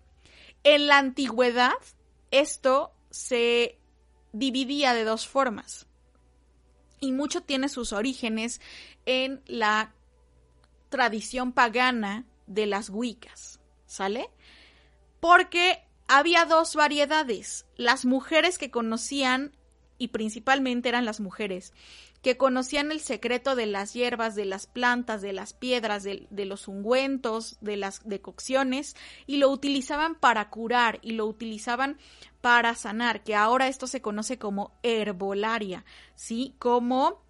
En 0.66 0.88
la 0.88 0.98
antigüedad, 0.98 1.72
esto 2.30 2.92
se 3.10 3.80
dividía 4.34 4.94
de 4.94 5.06
dos 5.06 5.28
formas. 5.28 5.88
Y 7.00 7.14
mucho 7.14 7.40
tiene 7.40 7.70
sus 7.70 7.94
orígenes 7.94 8.60
en 9.06 9.42
la 9.46 9.94
tradición 10.90 11.54
pagana 11.54 12.26
de 12.48 12.66
las 12.66 12.90
Wiccas, 12.90 13.60
¿sale? 13.86 14.30
Porque 15.20 15.84
había 16.08 16.46
dos 16.46 16.76
variedades. 16.76 17.66
Las 17.76 18.06
mujeres 18.06 18.58
que 18.58 18.72
conocían, 18.72 19.56
y 19.98 20.10
principalmente 20.10 20.90
eran 20.90 21.06
las 21.06 21.20
mujeres, 21.20 21.74
que 22.24 22.38
conocían 22.38 22.92
el 22.92 23.02
secreto 23.02 23.56
de 23.56 23.66
las 23.66 23.94
hierbas, 23.94 24.34
de 24.34 24.46
las 24.46 24.66
plantas, 24.66 25.22
de 25.22 25.34
las 25.34 25.54
piedras, 25.54 26.04
de, 26.04 26.46
los 26.46 26.70
ungüentos, 26.70 27.58
de 27.60 27.76
las 27.76 28.02
decocciones, 28.08 28.96
y 29.28 29.38
lo 29.38 29.50
utilizaban 29.50 30.16
para 30.16 30.50
curar 30.50 31.00
y 31.02 31.12
lo 31.12 31.26
utilizaban 31.26 31.98
para 32.40 32.76
sanar, 32.76 33.24
que 33.24 33.36
ahora 33.36 33.68
esto 33.68 33.88
se 33.88 34.02
conoce 34.02 34.38
como 34.38 34.72
herbolaria, 34.84 35.84
¿sí? 36.16 36.56
Como 36.60 37.22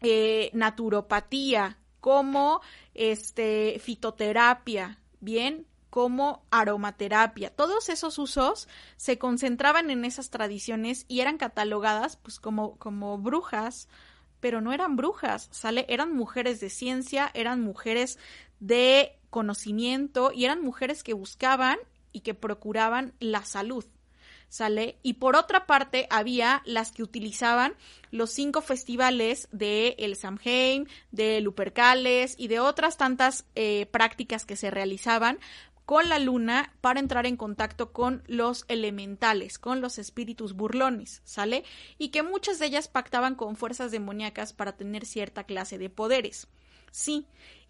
eh, 0.00 0.50
naturopatía, 0.52 1.78
como 2.04 2.60
este 2.92 3.80
fitoterapia, 3.80 4.98
bien, 5.20 5.66
como 5.88 6.44
aromaterapia. 6.50 7.48
Todos 7.48 7.88
esos 7.88 8.18
usos 8.18 8.68
se 8.98 9.16
concentraban 9.16 9.88
en 9.88 10.04
esas 10.04 10.28
tradiciones 10.28 11.06
y 11.08 11.20
eran 11.20 11.38
catalogadas 11.38 12.18
pues 12.18 12.40
como 12.40 12.76
como 12.76 13.16
brujas, 13.16 13.88
pero 14.40 14.60
no 14.60 14.74
eran 14.74 14.96
brujas, 14.96 15.48
¿sale? 15.50 15.86
Eran 15.88 16.12
mujeres 16.12 16.60
de 16.60 16.68
ciencia, 16.68 17.30
eran 17.32 17.62
mujeres 17.62 18.18
de 18.60 19.18
conocimiento 19.30 20.30
y 20.30 20.44
eran 20.44 20.60
mujeres 20.60 21.04
que 21.04 21.14
buscaban 21.14 21.78
y 22.12 22.20
que 22.20 22.34
procuraban 22.34 23.14
la 23.18 23.46
salud. 23.46 23.86
¿Sale? 24.48 24.98
Y 25.02 25.14
por 25.14 25.36
otra 25.36 25.66
parte 25.66 26.06
había 26.10 26.62
las 26.64 26.92
que 26.92 27.02
utilizaban 27.02 27.74
los 28.10 28.30
cinco 28.30 28.60
festivales 28.60 29.48
de 29.52 29.96
el 29.98 30.16
Samhain, 30.16 30.88
de 31.10 31.40
Lupercales 31.40 32.34
y 32.38 32.48
de 32.48 32.60
otras 32.60 32.96
tantas 32.96 33.44
eh, 33.54 33.86
prácticas 33.90 34.46
que 34.46 34.56
se 34.56 34.70
realizaban 34.70 35.38
con 35.84 36.08
la 36.08 36.18
luna 36.18 36.72
para 36.80 37.00
entrar 37.00 37.26
en 37.26 37.36
contacto 37.36 37.92
con 37.92 38.22
los 38.26 38.64
elementales, 38.68 39.58
con 39.58 39.80
los 39.80 39.98
espíritus 39.98 40.54
burlones, 40.54 41.20
¿sale? 41.24 41.64
Y 41.98 42.08
que 42.08 42.22
muchas 42.22 42.58
de 42.58 42.66
ellas 42.66 42.88
pactaban 42.88 43.34
con 43.34 43.56
fuerzas 43.56 43.90
demoníacas 43.90 44.52
para 44.52 44.76
tener 44.76 45.04
cierta 45.04 45.44
clase 45.44 45.76
de 45.76 45.90
poderes. 45.90 46.48
Sí, 46.90 47.26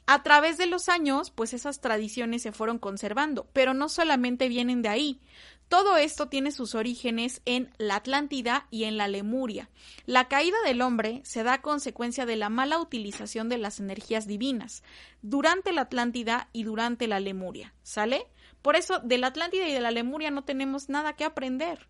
a 0.06 0.22
través 0.22 0.58
de 0.58 0.66
los 0.66 0.88
años, 0.88 1.30
pues 1.30 1.54
esas 1.54 1.80
tradiciones 1.80 2.42
se 2.42 2.52
fueron 2.52 2.78
conservando, 2.78 3.48
pero 3.52 3.72
no 3.72 3.88
solamente 3.88 4.48
vienen 4.48 4.82
de 4.82 4.90
ahí. 4.90 5.20
Todo 5.68 5.96
esto 5.96 6.28
tiene 6.28 6.52
sus 6.52 6.74
orígenes 6.74 7.40
en 7.46 7.72
la 7.78 7.96
Atlántida 7.96 8.66
y 8.70 8.84
en 8.84 8.96
la 8.96 9.08
Lemuria. 9.08 9.70
La 10.06 10.28
caída 10.28 10.56
del 10.64 10.82
hombre 10.82 11.22
se 11.24 11.42
da 11.42 11.54
a 11.54 11.62
consecuencia 11.62 12.26
de 12.26 12.36
la 12.36 12.48
mala 12.48 12.78
utilización 12.78 13.48
de 13.48 13.58
las 13.58 13.80
energías 13.80 14.26
divinas 14.26 14.82
durante 15.22 15.72
la 15.72 15.82
Atlántida 15.82 16.48
y 16.52 16.64
durante 16.64 17.08
la 17.08 17.18
Lemuria. 17.18 17.74
¿Sale? 17.82 18.26
Por 18.62 18.76
eso 18.76 19.00
de 19.00 19.18
la 19.18 19.28
Atlántida 19.28 19.68
y 19.68 19.72
de 19.72 19.80
la 19.80 19.90
Lemuria 19.90 20.30
no 20.30 20.44
tenemos 20.44 20.88
nada 20.88 21.14
que 21.14 21.24
aprender, 21.24 21.88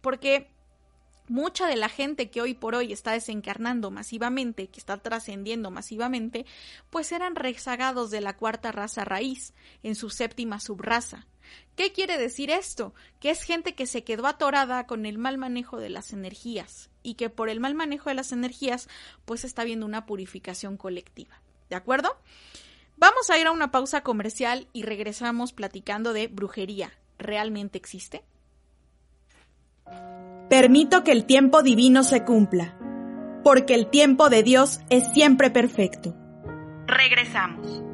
porque 0.00 0.48
mucha 1.28 1.66
de 1.66 1.76
la 1.76 1.88
gente 1.88 2.30
que 2.30 2.40
hoy 2.40 2.54
por 2.54 2.74
hoy 2.74 2.92
está 2.92 3.12
desencarnando 3.12 3.90
masivamente, 3.90 4.68
que 4.68 4.78
está 4.78 4.98
trascendiendo 4.98 5.70
masivamente, 5.70 6.46
pues 6.90 7.12
eran 7.12 7.34
rezagados 7.34 8.10
de 8.10 8.20
la 8.20 8.36
cuarta 8.36 8.72
raza 8.72 9.04
raíz, 9.04 9.54
en 9.82 9.94
su 9.94 10.10
séptima 10.10 10.60
subraza. 10.60 11.26
¿Qué 11.76 11.92
quiere 11.92 12.18
decir 12.18 12.50
esto? 12.50 12.94
Que 13.20 13.30
es 13.30 13.42
gente 13.42 13.74
que 13.74 13.86
se 13.86 14.04
quedó 14.04 14.26
atorada 14.26 14.86
con 14.86 15.06
el 15.06 15.18
mal 15.18 15.38
manejo 15.38 15.78
de 15.78 15.90
las 15.90 16.12
energías 16.12 16.90
y 17.02 17.14
que 17.14 17.30
por 17.30 17.48
el 17.48 17.60
mal 17.60 17.74
manejo 17.74 18.10
de 18.10 18.14
las 18.14 18.32
energías 18.32 18.88
pues 19.24 19.44
está 19.44 19.62
habiendo 19.62 19.86
una 19.86 20.06
purificación 20.06 20.76
colectiva. 20.76 21.40
¿De 21.68 21.76
acuerdo? 21.76 22.16
Vamos 22.96 23.30
a 23.30 23.38
ir 23.38 23.46
a 23.46 23.52
una 23.52 23.70
pausa 23.70 24.02
comercial 24.02 24.68
y 24.72 24.82
regresamos 24.82 25.52
platicando 25.52 26.12
de 26.12 26.28
brujería. 26.28 26.92
¿Realmente 27.18 27.78
existe? 27.78 28.22
Permito 30.48 31.04
que 31.04 31.12
el 31.12 31.26
tiempo 31.26 31.62
divino 31.62 32.04
se 32.04 32.24
cumpla, 32.24 32.78
porque 33.42 33.74
el 33.74 33.90
tiempo 33.90 34.30
de 34.30 34.42
Dios 34.42 34.80
es 34.90 35.12
siempre 35.12 35.50
perfecto. 35.50 36.14
Regresamos. 36.86 37.93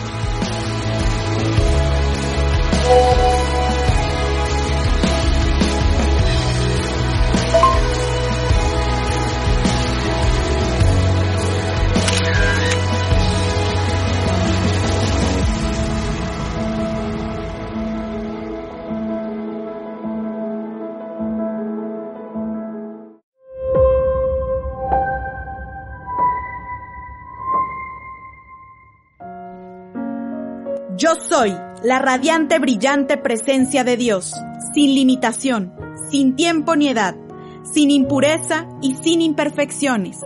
Yo 31.11 31.19
soy 31.19 31.53
la 31.83 31.99
radiante, 31.99 32.57
brillante 32.57 33.17
presencia 33.17 33.83
de 33.83 33.97
Dios, 33.97 34.33
sin 34.73 34.95
limitación, 34.95 35.73
sin 36.09 36.37
tiempo 36.37 36.77
ni 36.77 36.87
edad, 36.87 37.17
sin 37.65 37.91
impureza 37.91 38.69
y 38.81 38.95
sin 38.95 39.21
imperfecciones. 39.21 40.21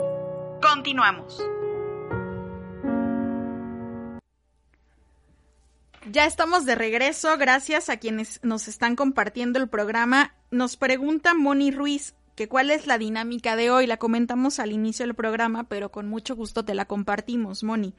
Continuamos. 0.62 1.44
Ya 6.12 6.26
estamos 6.28 6.66
de 6.66 6.76
regreso, 6.76 7.36
gracias 7.40 7.90
a 7.90 7.98
quienes 7.98 8.40
nos 8.44 8.68
están 8.68 8.96
compartiendo 8.96 9.58
el 9.58 9.68
programa. 9.68 10.36
Nos 10.52 10.78
pregunta 10.78 11.34
Moni 11.34 11.72
Ruiz 11.72 12.14
que 12.36 12.48
cuál 12.48 12.70
es 12.70 12.86
la 12.86 13.00
dinámica 13.00 13.56
de 13.56 13.72
hoy. 13.72 13.88
La 13.88 13.98
comentamos 13.98 14.60
al 14.60 14.72
inicio 14.72 15.08
del 15.08 15.16
programa, 15.16 15.64
pero 15.64 15.90
con 15.90 16.08
mucho 16.08 16.36
gusto 16.36 16.64
te 16.64 16.76
la 16.76 16.86
compartimos, 16.86 17.64
Moni 17.64 17.96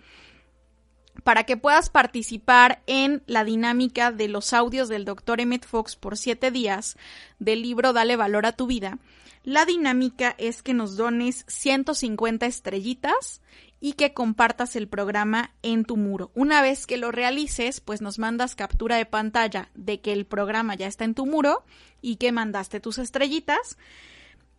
para 1.26 1.42
que 1.42 1.56
puedas 1.56 1.90
participar 1.90 2.84
en 2.86 3.20
la 3.26 3.42
dinámica 3.42 4.12
de 4.12 4.28
los 4.28 4.52
audios 4.52 4.88
del 4.88 5.04
Dr. 5.04 5.40
Emmett 5.40 5.66
Fox 5.66 5.96
por 5.96 6.16
siete 6.16 6.52
días 6.52 6.96
del 7.40 7.62
libro 7.62 7.92
Dale 7.92 8.14
Valor 8.14 8.46
a 8.46 8.52
tu 8.52 8.68
Vida. 8.68 9.00
La 9.42 9.64
dinámica 9.64 10.36
es 10.38 10.62
que 10.62 10.72
nos 10.72 10.96
dones 10.96 11.44
150 11.48 12.46
estrellitas 12.46 13.42
y 13.80 13.94
que 13.94 14.14
compartas 14.14 14.76
el 14.76 14.86
programa 14.86 15.50
en 15.64 15.84
tu 15.84 15.96
muro. 15.96 16.30
Una 16.36 16.62
vez 16.62 16.86
que 16.86 16.96
lo 16.96 17.10
realices, 17.10 17.80
pues 17.80 18.00
nos 18.00 18.20
mandas 18.20 18.54
captura 18.54 18.94
de 18.94 19.06
pantalla 19.06 19.68
de 19.74 20.00
que 20.00 20.12
el 20.12 20.26
programa 20.26 20.76
ya 20.76 20.86
está 20.86 21.02
en 21.02 21.14
tu 21.14 21.26
muro 21.26 21.64
y 22.00 22.16
que 22.16 22.30
mandaste 22.30 22.78
tus 22.78 22.98
estrellitas 22.98 23.76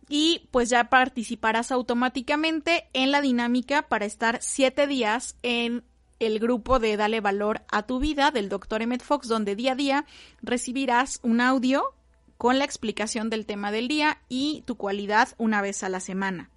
y 0.08 0.48
pues 0.50 0.68
ya 0.68 0.84
participarás 0.90 1.70
automáticamente 1.70 2.88
en 2.92 3.10
la 3.10 3.20
dinámica 3.20 3.88
para 3.88 4.04
estar 4.04 4.38
siete 4.42 4.86
días 4.86 5.36
en 5.42 5.82
el 6.18 6.38
grupo 6.38 6.78
de 6.78 6.96
Dale 6.96 7.20
Valor 7.20 7.62
a 7.70 7.84
tu 7.84 7.98
Vida 7.98 8.30
del 8.30 8.48
Dr. 8.48 8.82
Emmett 8.82 9.02
Fox, 9.02 9.28
donde 9.28 9.56
día 9.56 9.72
a 9.72 9.76
día 9.76 10.06
recibirás 10.42 11.20
un 11.22 11.40
audio 11.40 11.94
con 12.36 12.58
la 12.58 12.64
explicación 12.64 13.30
del 13.30 13.46
tema 13.46 13.72
del 13.72 13.88
día 13.88 14.18
y 14.28 14.62
tu 14.66 14.76
cualidad 14.76 15.28
una 15.38 15.60
vez 15.60 15.82
a 15.82 15.88
la 15.88 16.00
semana. 16.00 16.50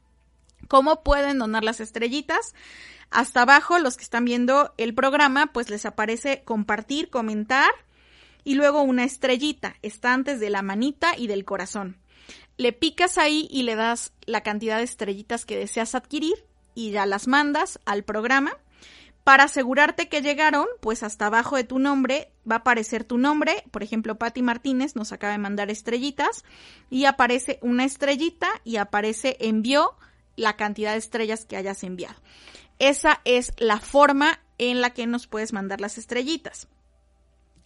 ¿Cómo 0.67 1.03
pueden 1.03 1.39
donar 1.39 1.63
las 1.63 1.79
estrellitas? 1.79 2.53
Hasta 3.09 3.41
abajo, 3.41 3.79
los 3.79 3.97
que 3.97 4.03
están 4.03 4.25
viendo 4.25 4.73
el 4.77 4.93
programa, 4.93 5.47
pues 5.47 5.69
les 5.69 5.85
aparece 5.85 6.43
compartir, 6.43 7.09
comentar 7.09 7.71
y 8.43 8.55
luego 8.55 8.81
una 8.83 9.03
estrellita. 9.03 9.75
Está 9.81 10.13
antes 10.13 10.39
de 10.39 10.49
la 10.49 10.61
manita 10.61 11.17
y 11.17 11.27
del 11.27 11.45
corazón. 11.45 11.97
Le 12.57 12.73
picas 12.73 13.17
ahí 13.17 13.47
y 13.51 13.63
le 13.63 13.75
das 13.75 14.13
la 14.25 14.41
cantidad 14.41 14.77
de 14.77 14.83
estrellitas 14.83 15.45
que 15.45 15.57
deseas 15.57 15.95
adquirir 15.95 16.35
y 16.75 16.91
ya 16.91 17.05
las 17.05 17.27
mandas 17.27 17.79
al 17.85 18.03
programa 18.03 18.53
para 19.23 19.43
asegurarte 19.43 20.09
que 20.09 20.21
llegaron, 20.21 20.65
pues 20.79 21.03
hasta 21.03 21.27
abajo 21.27 21.55
de 21.55 21.63
tu 21.63 21.79
nombre 21.79 22.31
va 22.49 22.55
a 22.55 22.59
aparecer 22.59 23.03
tu 23.03 23.17
nombre. 23.17 23.63
Por 23.71 23.83
ejemplo, 23.83 24.17
Patti 24.17 24.41
Martínez 24.41 24.95
nos 24.95 25.11
acaba 25.11 25.33
de 25.33 25.39
mandar 25.39 25.69
estrellitas 25.69 26.43
y 26.89 27.05
aparece 27.05 27.59
una 27.61 27.85
estrellita 27.85 28.49
y 28.63 28.77
aparece 28.77 29.37
envió 29.39 29.95
la 30.35 30.55
cantidad 30.55 30.93
de 30.93 30.97
estrellas 30.97 31.45
que 31.45 31.57
hayas 31.57 31.83
enviado. 31.83 32.19
Esa 32.79 33.21
es 33.25 33.53
la 33.57 33.79
forma 33.79 34.39
en 34.57 34.81
la 34.81 34.91
que 34.91 35.05
nos 35.05 35.27
puedes 35.27 35.53
mandar 35.53 35.81
las 35.81 35.97
estrellitas. 35.97 36.67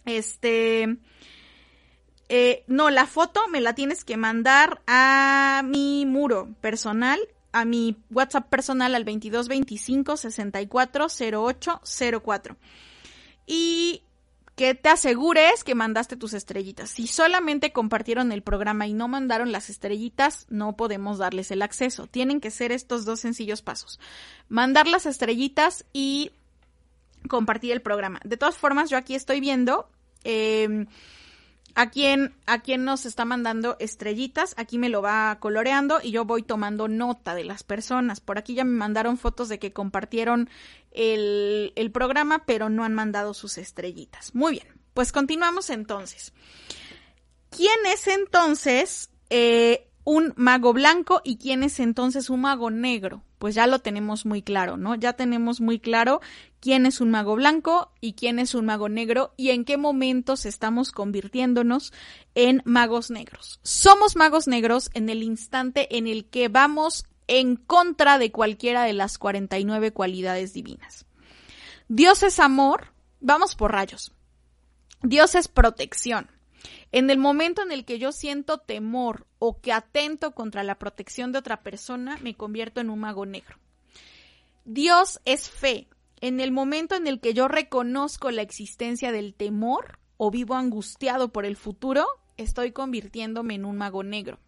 Este. 0.04 0.98
Eh, 2.28 2.64
no, 2.66 2.90
la 2.90 3.06
foto 3.06 3.40
me 3.48 3.60
la 3.60 3.74
tienes 3.74 4.04
que 4.04 4.16
mandar 4.16 4.82
a 4.86 5.62
mi 5.64 6.04
muro 6.06 6.48
personal 6.60 7.20
a 7.56 7.64
mi 7.64 7.96
WhatsApp 8.10 8.50
personal 8.50 8.94
al 8.94 9.06
2225 9.06 10.18
640804 10.18 12.56
Y 13.46 14.02
que 14.56 14.74
te 14.74 14.90
asegures 14.90 15.64
que 15.64 15.74
mandaste 15.74 16.16
tus 16.16 16.34
estrellitas. 16.34 16.90
Si 16.90 17.06
solamente 17.06 17.72
compartieron 17.72 18.30
el 18.30 18.42
programa 18.42 18.86
y 18.86 18.92
no 18.92 19.08
mandaron 19.08 19.52
las 19.52 19.70
estrellitas, 19.70 20.44
no 20.50 20.76
podemos 20.76 21.16
darles 21.16 21.50
el 21.50 21.62
acceso. 21.62 22.06
Tienen 22.06 22.42
que 22.42 22.50
ser 22.50 22.72
estos 22.72 23.06
dos 23.06 23.20
sencillos 23.20 23.62
pasos. 23.62 23.98
Mandar 24.50 24.86
las 24.86 25.06
estrellitas 25.06 25.86
y 25.94 26.32
compartir 27.28 27.72
el 27.72 27.80
programa. 27.80 28.20
De 28.22 28.36
todas 28.36 28.58
formas, 28.58 28.90
yo 28.90 28.98
aquí 28.98 29.14
estoy 29.14 29.40
viendo 29.40 29.88
eh, 30.24 30.84
a 31.76 31.90
quien, 31.90 32.34
a 32.46 32.62
quien 32.62 32.86
nos 32.86 33.04
está 33.04 33.26
mandando 33.26 33.76
estrellitas, 33.78 34.54
aquí 34.56 34.78
me 34.78 34.88
lo 34.88 35.02
va 35.02 35.36
coloreando 35.40 36.00
y 36.02 36.10
yo 36.10 36.24
voy 36.24 36.42
tomando 36.42 36.88
nota 36.88 37.34
de 37.34 37.44
las 37.44 37.64
personas. 37.64 38.20
Por 38.20 38.38
aquí 38.38 38.54
ya 38.54 38.64
me 38.64 38.78
mandaron 38.78 39.18
fotos 39.18 39.50
de 39.50 39.58
que 39.58 39.74
compartieron 39.74 40.48
el, 40.90 41.74
el 41.76 41.92
programa, 41.92 42.46
pero 42.46 42.70
no 42.70 42.82
han 42.82 42.94
mandado 42.94 43.34
sus 43.34 43.58
estrellitas. 43.58 44.34
Muy 44.34 44.52
bien, 44.52 44.66
pues 44.94 45.12
continuamos 45.12 45.68
entonces. 45.68 46.32
¿Quién 47.50 47.78
es 47.92 48.08
entonces 48.08 49.10
eh, 49.28 49.86
un 50.02 50.32
mago 50.34 50.72
blanco 50.72 51.20
y 51.24 51.36
quién 51.36 51.62
es 51.62 51.78
entonces 51.78 52.30
un 52.30 52.40
mago 52.40 52.70
negro? 52.70 53.22
Pues 53.38 53.54
ya 53.54 53.66
lo 53.66 53.80
tenemos 53.80 54.24
muy 54.24 54.42
claro, 54.42 54.76
¿no? 54.76 54.94
Ya 54.94 55.12
tenemos 55.12 55.60
muy 55.60 55.78
claro 55.78 56.20
quién 56.60 56.86
es 56.86 57.00
un 57.00 57.10
mago 57.10 57.36
blanco 57.36 57.92
y 58.00 58.14
quién 58.14 58.38
es 58.38 58.54
un 58.54 58.66
mago 58.66 58.88
negro 58.88 59.34
y 59.36 59.50
en 59.50 59.64
qué 59.64 59.76
momentos 59.76 60.46
estamos 60.46 60.90
convirtiéndonos 60.90 61.92
en 62.34 62.62
magos 62.64 63.10
negros. 63.10 63.60
Somos 63.62 64.16
magos 64.16 64.48
negros 64.48 64.90
en 64.94 65.08
el 65.08 65.22
instante 65.22 65.96
en 65.98 66.06
el 66.06 66.24
que 66.26 66.48
vamos 66.48 67.04
en 67.26 67.56
contra 67.56 68.18
de 68.18 68.32
cualquiera 68.32 68.84
de 68.84 68.92
las 68.92 69.18
49 69.18 69.92
cualidades 69.92 70.52
divinas. 70.52 71.06
Dios 71.88 72.22
es 72.22 72.40
amor, 72.40 72.92
vamos 73.20 73.54
por 73.54 73.72
rayos. 73.72 74.12
Dios 75.02 75.34
es 75.34 75.48
protección. 75.48 76.30
En 76.92 77.10
el 77.10 77.18
momento 77.18 77.62
en 77.62 77.72
el 77.72 77.84
que 77.84 77.98
yo 77.98 78.12
siento 78.12 78.58
temor 78.58 79.26
o 79.38 79.60
que 79.60 79.72
atento 79.72 80.32
contra 80.32 80.62
la 80.62 80.78
protección 80.78 81.32
de 81.32 81.38
otra 81.38 81.62
persona, 81.62 82.18
me 82.22 82.34
convierto 82.34 82.80
en 82.80 82.90
un 82.90 83.00
mago 83.00 83.26
negro. 83.26 83.58
Dios 84.64 85.20
es 85.24 85.48
fe. 85.48 85.88
En 86.20 86.40
el 86.40 86.50
momento 86.50 86.94
en 86.94 87.06
el 87.06 87.20
que 87.20 87.34
yo 87.34 87.46
reconozco 87.46 88.30
la 88.30 88.42
existencia 88.42 89.12
del 89.12 89.34
temor 89.34 89.98
o 90.16 90.30
vivo 90.30 90.54
angustiado 90.54 91.28
por 91.30 91.44
el 91.44 91.56
futuro, 91.56 92.06
estoy 92.36 92.72
convirtiéndome 92.72 93.54
en 93.54 93.64
un 93.64 93.76
mago 93.76 94.02
negro. 94.02 94.38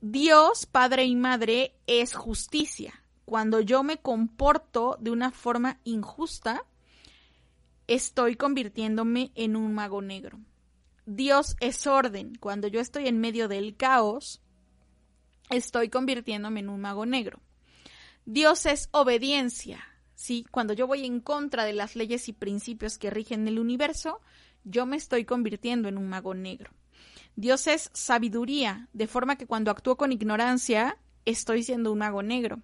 Dios, 0.00 0.66
Padre 0.66 1.04
y 1.04 1.16
Madre, 1.16 1.74
es 1.86 2.14
justicia. 2.14 3.02
Cuando 3.24 3.60
yo 3.60 3.82
me 3.82 3.96
comporto 3.96 4.98
de 5.00 5.10
una 5.10 5.30
forma 5.30 5.78
injusta, 5.84 6.66
estoy 7.86 8.36
convirtiéndome 8.36 9.32
en 9.34 9.56
un 9.56 9.72
mago 9.72 10.02
negro. 10.02 10.38
Dios 11.06 11.56
es 11.60 11.86
orden. 11.86 12.34
Cuando 12.36 12.68
yo 12.68 12.80
estoy 12.80 13.08
en 13.08 13.20
medio 13.20 13.48
del 13.48 13.76
caos, 13.76 14.42
estoy 15.50 15.88
convirtiéndome 15.88 16.60
en 16.60 16.68
un 16.68 16.80
mago 16.80 17.06
negro. 17.06 17.40
Dios 18.24 18.66
es 18.66 18.88
obediencia. 18.92 19.84
¿sí? 20.14 20.46
Cuando 20.50 20.72
yo 20.72 20.86
voy 20.86 21.04
en 21.04 21.20
contra 21.20 21.64
de 21.64 21.72
las 21.72 21.96
leyes 21.96 22.28
y 22.28 22.32
principios 22.32 22.98
que 22.98 23.10
rigen 23.10 23.46
el 23.48 23.58
universo, 23.58 24.20
yo 24.64 24.86
me 24.86 24.96
estoy 24.96 25.24
convirtiendo 25.24 25.88
en 25.88 25.98
un 25.98 26.08
mago 26.08 26.34
negro. 26.34 26.70
Dios 27.36 27.66
es 27.66 27.90
sabiduría, 27.92 28.88
de 28.92 29.06
forma 29.06 29.36
que 29.36 29.46
cuando 29.46 29.70
actúo 29.70 29.96
con 29.96 30.12
ignorancia, 30.12 30.96
estoy 31.24 31.62
siendo 31.62 31.92
un 31.92 31.98
mago 31.98 32.22
negro. 32.22 32.62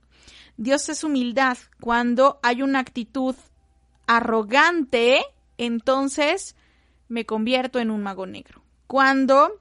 Dios 0.56 0.88
es 0.88 1.04
humildad. 1.04 1.58
Cuando 1.80 2.38
hay 2.42 2.62
una 2.62 2.78
actitud 2.78 3.34
arrogante, 4.06 5.22
entonces 5.58 6.56
me 7.10 7.26
convierto 7.26 7.78
en 7.80 7.90
un 7.90 8.02
mago 8.02 8.24
negro. 8.24 8.62
Cuando 8.86 9.60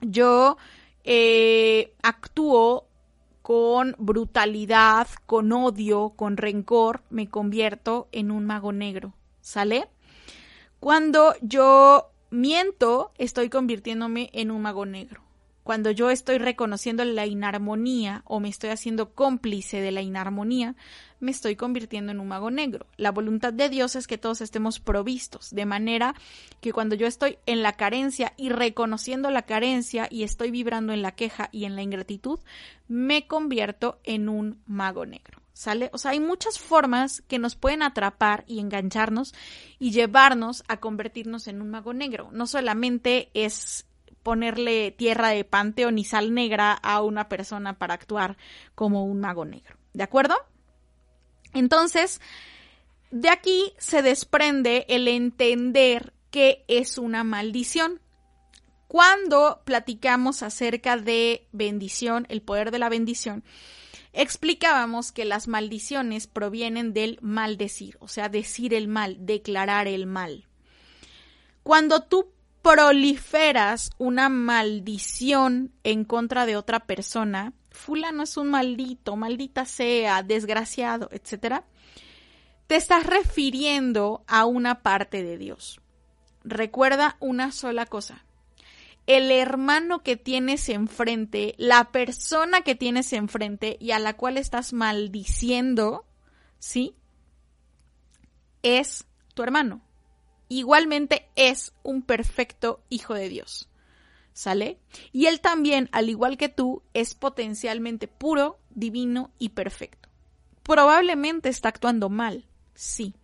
yo 0.00 0.56
eh, 1.02 1.92
actúo 2.02 2.86
con 3.42 3.94
brutalidad, 3.98 5.08
con 5.26 5.52
odio, 5.52 6.14
con 6.16 6.38
rencor, 6.38 7.02
me 7.10 7.28
convierto 7.28 8.08
en 8.12 8.30
un 8.30 8.46
mago 8.46 8.72
negro. 8.72 9.12
¿Sale? 9.42 9.88
Cuando 10.80 11.34
yo 11.42 12.10
miento, 12.30 13.12
estoy 13.18 13.50
convirtiéndome 13.50 14.30
en 14.32 14.50
un 14.50 14.62
mago 14.62 14.86
negro. 14.86 15.23
Cuando 15.64 15.90
yo 15.90 16.10
estoy 16.10 16.36
reconociendo 16.36 17.06
la 17.06 17.24
inarmonía 17.24 18.22
o 18.26 18.38
me 18.38 18.50
estoy 18.50 18.68
haciendo 18.68 19.14
cómplice 19.14 19.80
de 19.80 19.92
la 19.92 20.02
inarmonía, 20.02 20.76
me 21.20 21.30
estoy 21.30 21.56
convirtiendo 21.56 22.12
en 22.12 22.20
un 22.20 22.28
mago 22.28 22.50
negro. 22.50 22.86
La 22.98 23.10
voluntad 23.10 23.50
de 23.50 23.70
Dios 23.70 23.96
es 23.96 24.06
que 24.06 24.18
todos 24.18 24.42
estemos 24.42 24.78
provistos, 24.78 25.54
de 25.54 25.64
manera 25.64 26.14
que 26.60 26.74
cuando 26.74 26.94
yo 26.96 27.06
estoy 27.06 27.38
en 27.46 27.62
la 27.62 27.72
carencia 27.72 28.34
y 28.36 28.50
reconociendo 28.50 29.30
la 29.30 29.42
carencia 29.42 30.06
y 30.10 30.22
estoy 30.22 30.50
vibrando 30.50 30.92
en 30.92 31.00
la 31.00 31.12
queja 31.12 31.48
y 31.50 31.64
en 31.64 31.76
la 31.76 31.82
ingratitud, 31.82 32.40
me 32.86 33.26
convierto 33.26 33.98
en 34.04 34.28
un 34.28 34.60
mago 34.66 35.06
negro. 35.06 35.40
¿Sale? 35.54 35.88
O 35.94 35.98
sea, 35.98 36.10
hay 36.10 36.20
muchas 36.20 36.58
formas 36.58 37.22
que 37.22 37.38
nos 37.38 37.56
pueden 37.56 37.82
atrapar 37.82 38.44
y 38.46 38.58
engancharnos 38.58 39.34
y 39.78 39.92
llevarnos 39.92 40.62
a 40.68 40.78
convertirnos 40.78 41.46
en 41.46 41.62
un 41.62 41.70
mago 41.70 41.94
negro. 41.94 42.28
No 42.32 42.46
solamente 42.48 43.30
es 43.32 43.86
ponerle 44.24 44.90
tierra 44.90 45.28
de 45.28 45.44
panteón 45.44 45.98
y 45.98 46.04
sal 46.04 46.34
negra 46.34 46.72
a 46.72 47.00
una 47.02 47.28
persona 47.28 47.78
para 47.78 47.94
actuar 47.94 48.36
como 48.74 49.04
un 49.04 49.20
mago 49.20 49.44
negro. 49.44 49.76
¿De 49.92 50.02
acuerdo? 50.02 50.34
Entonces, 51.52 52.20
de 53.12 53.28
aquí 53.28 53.72
se 53.78 54.02
desprende 54.02 54.86
el 54.88 55.06
entender 55.06 56.12
que 56.32 56.64
es 56.66 56.98
una 56.98 57.22
maldición. 57.22 58.00
Cuando 58.88 59.62
platicamos 59.64 60.42
acerca 60.42 60.96
de 60.96 61.46
bendición, 61.52 62.26
el 62.28 62.42
poder 62.42 62.72
de 62.72 62.80
la 62.80 62.88
bendición, 62.88 63.44
explicábamos 64.12 65.12
que 65.12 65.24
las 65.24 65.46
maldiciones 65.46 66.26
provienen 66.26 66.92
del 66.92 67.18
maldecir, 67.20 67.96
o 68.00 68.08
sea, 68.08 68.28
decir 68.28 68.74
el 68.74 68.88
mal, 68.88 69.16
declarar 69.20 69.86
el 69.86 70.06
mal. 70.06 70.48
Cuando 71.62 72.02
tú 72.02 72.33
proliferas 72.64 73.90
una 73.98 74.30
maldición 74.30 75.70
en 75.84 76.06
contra 76.06 76.46
de 76.46 76.56
otra 76.56 76.86
persona, 76.86 77.52
fulano 77.70 78.22
es 78.22 78.38
un 78.38 78.48
maldito, 78.48 79.16
maldita 79.16 79.66
sea, 79.66 80.22
desgraciado, 80.22 81.10
etcétera, 81.12 81.66
te 82.66 82.76
estás 82.76 83.04
refiriendo 83.04 84.24
a 84.26 84.46
una 84.46 84.82
parte 84.82 85.22
de 85.22 85.36
Dios. 85.36 85.82
Recuerda 86.42 87.18
una 87.20 87.52
sola 87.52 87.84
cosa. 87.84 88.24
El 89.06 89.30
hermano 89.30 90.02
que 90.02 90.16
tienes 90.16 90.70
enfrente, 90.70 91.54
la 91.58 91.92
persona 91.92 92.62
que 92.62 92.74
tienes 92.74 93.12
enfrente 93.12 93.76
y 93.78 93.90
a 93.90 93.98
la 93.98 94.14
cual 94.14 94.38
estás 94.38 94.72
maldiciendo, 94.72 96.06
¿sí? 96.58 96.96
Es 98.62 99.04
tu 99.34 99.42
hermano 99.42 99.82
igualmente 100.48 101.28
es 101.36 101.72
un 101.82 102.02
perfecto 102.02 102.82
hijo 102.88 103.14
de 103.14 103.28
Dios. 103.28 103.68
¿Sale? 104.32 104.78
Y 105.12 105.26
él 105.26 105.40
también, 105.40 105.88
al 105.92 106.08
igual 106.08 106.36
que 106.36 106.48
tú, 106.48 106.82
es 106.92 107.14
potencialmente 107.14 108.08
puro, 108.08 108.58
divino 108.70 109.30
y 109.38 109.50
perfecto. 109.50 110.08
Probablemente 110.64 111.50
está 111.50 111.68
actuando 111.68 112.08
mal, 112.08 112.46
sí, 112.74 113.14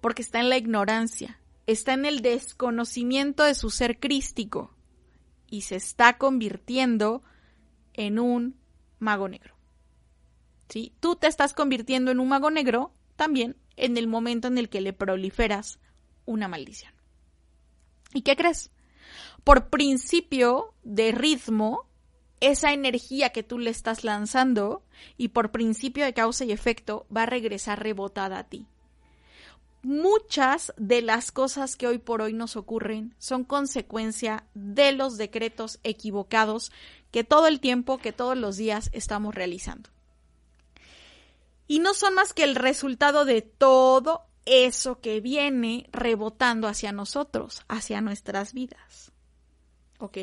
porque 0.00 0.22
está 0.22 0.40
en 0.40 0.48
la 0.48 0.56
ignorancia, 0.56 1.38
está 1.66 1.92
en 1.92 2.06
el 2.06 2.22
desconocimiento 2.22 3.44
de 3.44 3.54
su 3.54 3.70
ser 3.70 4.00
crístico 4.00 4.74
y 5.48 5.62
se 5.62 5.76
está 5.76 6.18
convirtiendo 6.18 7.22
en 7.92 8.18
un 8.18 8.56
mago 8.98 9.28
negro. 9.28 9.54
¿Sí? 10.68 10.92
Tú 11.00 11.16
te 11.16 11.26
estás 11.26 11.52
convirtiendo 11.52 12.10
en 12.10 12.20
un 12.20 12.28
mago 12.28 12.50
negro 12.50 12.92
también 13.16 13.56
en 13.76 13.96
el 13.96 14.06
momento 14.06 14.48
en 14.48 14.56
el 14.56 14.68
que 14.68 14.80
le 14.80 14.92
proliferas 14.92 15.80
una 16.30 16.48
maldición. 16.48 16.92
¿Y 18.14 18.22
qué 18.22 18.36
crees? 18.36 18.70
Por 19.44 19.68
principio 19.68 20.74
de 20.82 21.12
ritmo, 21.12 21.86
esa 22.40 22.72
energía 22.72 23.30
que 23.30 23.42
tú 23.42 23.58
le 23.58 23.70
estás 23.70 24.04
lanzando 24.04 24.82
y 25.16 25.28
por 25.28 25.50
principio 25.50 26.04
de 26.04 26.14
causa 26.14 26.44
y 26.44 26.52
efecto 26.52 27.06
va 27.14 27.24
a 27.24 27.26
regresar 27.26 27.82
rebotada 27.82 28.38
a 28.38 28.44
ti. 28.44 28.66
Muchas 29.82 30.72
de 30.76 31.02
las 31.02 31.32
cosas 31.32 31.76
que 31.76 31.86
hoy 31.86 31.98
por 31.98 32.20
hoy 32.20 32.32
nos 32.32 32.56
ocurren 32.56 33.14
son 33.18 33.44
consecuencia 33.44 34.44
de 34.54 34.92
los 34.92 35.16
decretos 35.16 35.80
equivocados 35.82 36.70
que 37.10 37.24
todo 37.24 37.46
el 37.46 37.60
tiempo, 37.60 37.98
que 37.98 38.12
todos 38.12 38.36
los 38.36 38.56
días 38.56 38.90
estamos 38.92 39.34
realizando. 39.34 39.90
Y 41.66 41.78
no 41.78 41.94
son 41.94 42.14
más 42.14 42.32
que 42.34 42.44
el 42.44 42.56
resultado 42.56 43.24
de 43.24 43.42
todo 43.42 44.26
eso 44.50 45.00
que 45.00 45.20
viene 45.20 45.88
rebotando 45.92 46.66
hacia 46.66 46.92
nosotros, 46.92 47.62
hacia 47.68 48.00
nuestras 48.00 48.52
vidas. 48.52 49.12
¿Ok? 49.98 50.18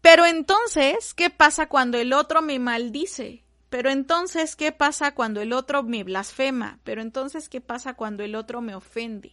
Pero 0.00 0.26
entonces, 0.26 1.14
¿qué 1.14 1.30
pasa 1.30 1.68
cuando 1.68 1.96
el 1.96 2.12
otro 2.12 2.42
me 2.42 2.58
maldice? 2.58 3.42
Pero 3.70 3.90
entonces, 3.90 4.54
¿qué 4.54 4.70
pasa 4.70 5.14
cuando 5.14 5.40
el 5.40 5.54
otro 5.54 5.82
me 5.82 6.04
blasfema? 6.04 6.78
Pero 6.84 7.00
entonces, 7.00 7.48
¿qué 7.48 7.62
pasa 7.62 7.94
cuando 7.94 8.22
el 8.22 8.34
otro 8.34 8.60
me 8.60 8.74
ofende? 8.74 9.32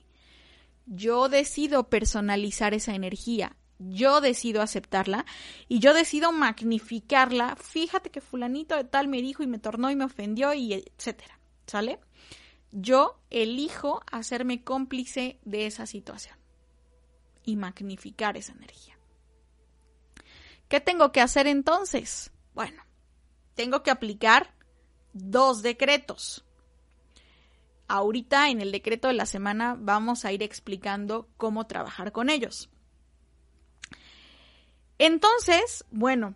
Yo 0.86 1.28
decido 1.28 1.90
personalizar 1.90 2.74
esa 2.74 2.96
energía, 2.96 3.58
yo 3.80 4.22
decido 4.22 4.62
aceptarla 4.62 5.26
y 5.68 5.80
yo 5.80 5.94
decido 5.94 6.32
magnificarla. 6.32 7.56
Fíjate 7.58 8.10
que 8.10 8.22
fulanito 8.22 8.76
de 8.78 8.84
tal 8.84 9.10
me 9.10 9.22
dijo 9.22 9.44
y 9.44 9.48
me 9.48 9.60
tornó 9.60 9.92
y 9.92 9.96
me 9.96 10.06
ofendió 10.06 10.54
y 10.54 10.74
etcétera. 10.74 11.38
¿Sale? 11.68 12.00
Yo 12.72 13.20
elijo 13.30 14.02
hacerme 14.12 14.64
cómplice 14.64 15.40
de 15.44 15.66
esa 15.66 15.86
situación 15.86 16.38
y 17.44 17.56
magnificar 17.56 18.38
esa 18.38 18.54
energía. 18.54 18.98
¿Qué 20.68 20.80
tengo 20.80 21.12
que 21.12 21.22
hacer 21.22 21.48
entonces? 21.48 22.32
Bueno, 22.54 22.84
tengo 23.56 23.84
que 23.84 23.92
aplicar 23.92 24.54
dos 25.14 25.62
decretos. 25.62 26.46
Ahorita 27.88 28.50
en 28.50 28.62
el 28.62 28.72
decreto 28.72 29.10
de 29.10 29.16
la 29.16 29.26
semana 29.26 29.76
vamos 29.78 30.24
a 30.24 30.32
ir 30.32 30.44
explicando 30.44 31.28
cómo 31.36 31.68
trabajar 31.68 32.14
con 32.14 32.30
ellos. 32.30 32.70
Entonces, 34.98 35.84
bueno, 35.92 36.36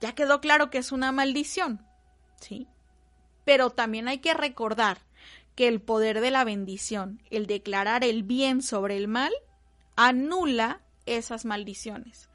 ya 0.00 0.14
quedó 0.14 0.40
claro 0.40 0.70
que 0.70 0.78
es 0.78 0.92
una 0.92 1.10
maldición, 1.10 1.84
¿sí? 2.40 2.68
Pero 3.44 3.70
también 3.70 4.06
hay 4.08 4.18
que 4.18 4.34
recordar 4.34 4.98
que 5.54 5.68
el 5.68 5.80
poder 5.80 6.20
de 6.20 6.30
la 6.30 6.44
bendición, 6.44 7.22
el 7.30 7.46
declarar 7.46 8.04
el 8.04 8.22
bien 8.22 8.62
sobre 8.62 8.96
el 8.96 9.08
mal, 9.08 9.32
anula 9.96 10.80
esas 11.06 11.44
maldiciones. 11.44 12.28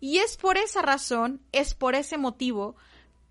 Y 0.00 0.18
es 0.18 0.36
por 0.36 0.56
esa 0.56 0.82
razón, 0.82 1.40
es 1.52 1.74
por 1.74 1.94
ese 1.94 2.18
motivo 2.18 2.76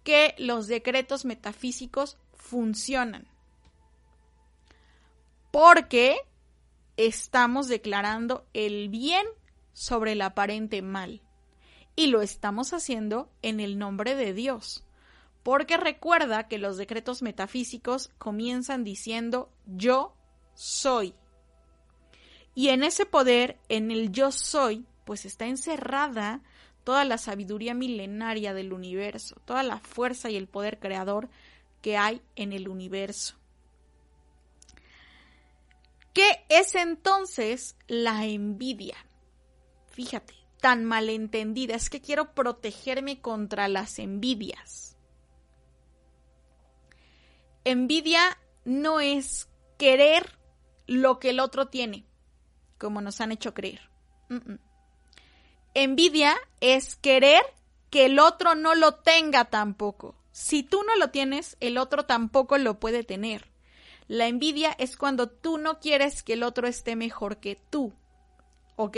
que 0.03 0.35
los 0.37 0.67
decretos 0.67 1.25
metafísicos 1.25 2.17
funcionan. 2.33 3.27
Porque 5.51 6.17
estamos 6.97 7.67
declarando 7.67 8.45
el 8.53 8.89
bien 8.89 9.25
sobre 9.73 10.13
el 10.13 10.21
aparente 10.21 10.81
mal. 10.81 11.21
Y 11.95 12.07
lo 12.07 12.21
estamos 12.21 12.73
haciendo 12.73 13.29
en 13.41 13.59
el 13.59 13.77
nombre 13.77 14.15
de 14.15 14.33
Dios. 14.33 14.85
Porque 15.43 15.77
recuerda 15.77 16.47
que 16.47 16.57
los 16.57 16.77
decretos 16.77 17.21
metafísicos 17.21 18.11
comienzan 18.17 18.83
diciendo 18.83 19.49
yo 19.65 20.15
soy. 20.53 21.15
Y 22.53 22.69
en 22.69 22.83
ese 22.83 23.05
poder, 23.05 23.57
en 23.69 23.91
el 23.91 24.11
yo 24.11 24.31
soy, 24.31 24.85
pues 25.05 25.25
está 25.25 25.45
encerrada 25.47 26.41
toda 26.83 27.05
la 27.05 27.17
sabiduría 27.17 27.73
milenaria 27.73 28.53
del 28.53 28.73
universo, 28.73 29.35
toda 29.45 29.63
la 29.63 29.79
fuerza 29.79 30.29
y 30.29 30.35
el 30.35 30.47
poder 30.47 30.79
creador 30.79 31.29
que 31.81 31.97
hay 31.97 32.21
en 32.35 32.53
el 32.53 32.67
universo. 32.67 33.35
¿Qué 36.13 36.43
es 36.49 36.75
entonces 36.75 37.75
la 37.87 38.25
envidia? 38.25 38.97
Fíjate, 39.87 40.33
tan 40.59 40.83
malentendida, 40.83 41.75
es 41.75 41.89
que 41.89 42.01
quiero 42.01 42.33
protegerme 42.33 43.21
contra 43.21 43.67
las 43.67 43.97
envidias. 43.97 44.90
Envidia 47.63 48.37
no 48.65 48.99
es 48.99 49.49
querer 49.77 50.37
lo 50.87 51.19
que 51.19 51.29
el 51.29 51.39
otro 51.39 51.67
tiene, 51.67 52.05
como 52.77 53.01
nos 53.01 53.21
han 53.21 53.31
hecho 53.31 53.53
creer. 53.53 53.89
Envidia 55.73 56.35
es 56.59 56.95
querer 56.95 57.41
que 57.89 58.05
el 58.05 58.19
otro 58.19 58.55
no 58.55 58.75
lo 58.75 58.95
tenga 58.95 59.45
tampoco. 59.45 60.15
Si 60.31 60.63
tú 60.63 60.81
no 60.83 60.95
lo 60.95 61.11
tienes, 61.11 61.57
el 61.59 61.77
otro 61.77 62.05
tampoco 62.05 62.57
lo 62.57 62.79
puede 62.79 63.03
tener. 63.03 63.51
La 64.07 64.27
envidia 64.27 64.75
es 64.77 64.97
cuando 64.97 65.29
tú 65.29 65.57
no 65.57 65.79
quieres 65.79 66.23
que 66.23 66.33
el 66.33 66.43
otro 66.43 66.67
esté 66.67 66.95
mejor 66.95 67.37
que 67.37 67.57
tú. 67.69 67.93
¿Ok? 68.75 68.97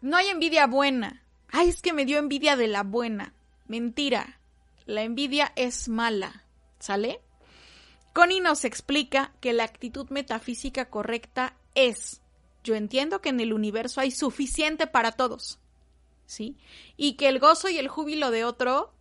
No 0.00 0.16
hay 0.16 0.28
envidia 0.28 0.66
buena. 0.66 1.22
Ay, 1.48 1.68
es 1.68 1.82
que 1.82 1.92
me 1.92 2.04
dio 2.04 2.18
envidia 2.18 2.56
de 2.56 2.68
la 2.68 2.82
buena. 2.82 3.34
Mentira. 3.66 4.40
La 4.86 5.02
envidia 5.02 5.52
es 5.56 5.88
mala. 5.88 6.44
¿Sale? 6.78 7.20
Connie 8.12 8.40
nos 8.40 8.64
explica 8.64 9.32
que 9.40 9.52
la 9.52 9.64
actitud 9.64 10.10
metafísica 10.10 10.90
correcta 10.90 11.56
es, 11.74 12.20
yo 12.62 12.74
entiendo 12.74 13.22
que 13.22 13.30
en 13.30 13.40
el 13.40 13.52
universo 13.52 14.00
hay 14.00 14.10
suficiente 14.10 14.86
para 14.86 15.12
todos, 15.12 15.58
¿sí? 16.26 16.56
Y 16.98 17.14
que 17.14 17.28
el 17.28 17.38
gozo 17.38 17.70
y 17.70 17.78
el 17.78 17.88
júbilo 17.88 18.30
de 18.30 18.44
otro 18.44 18.92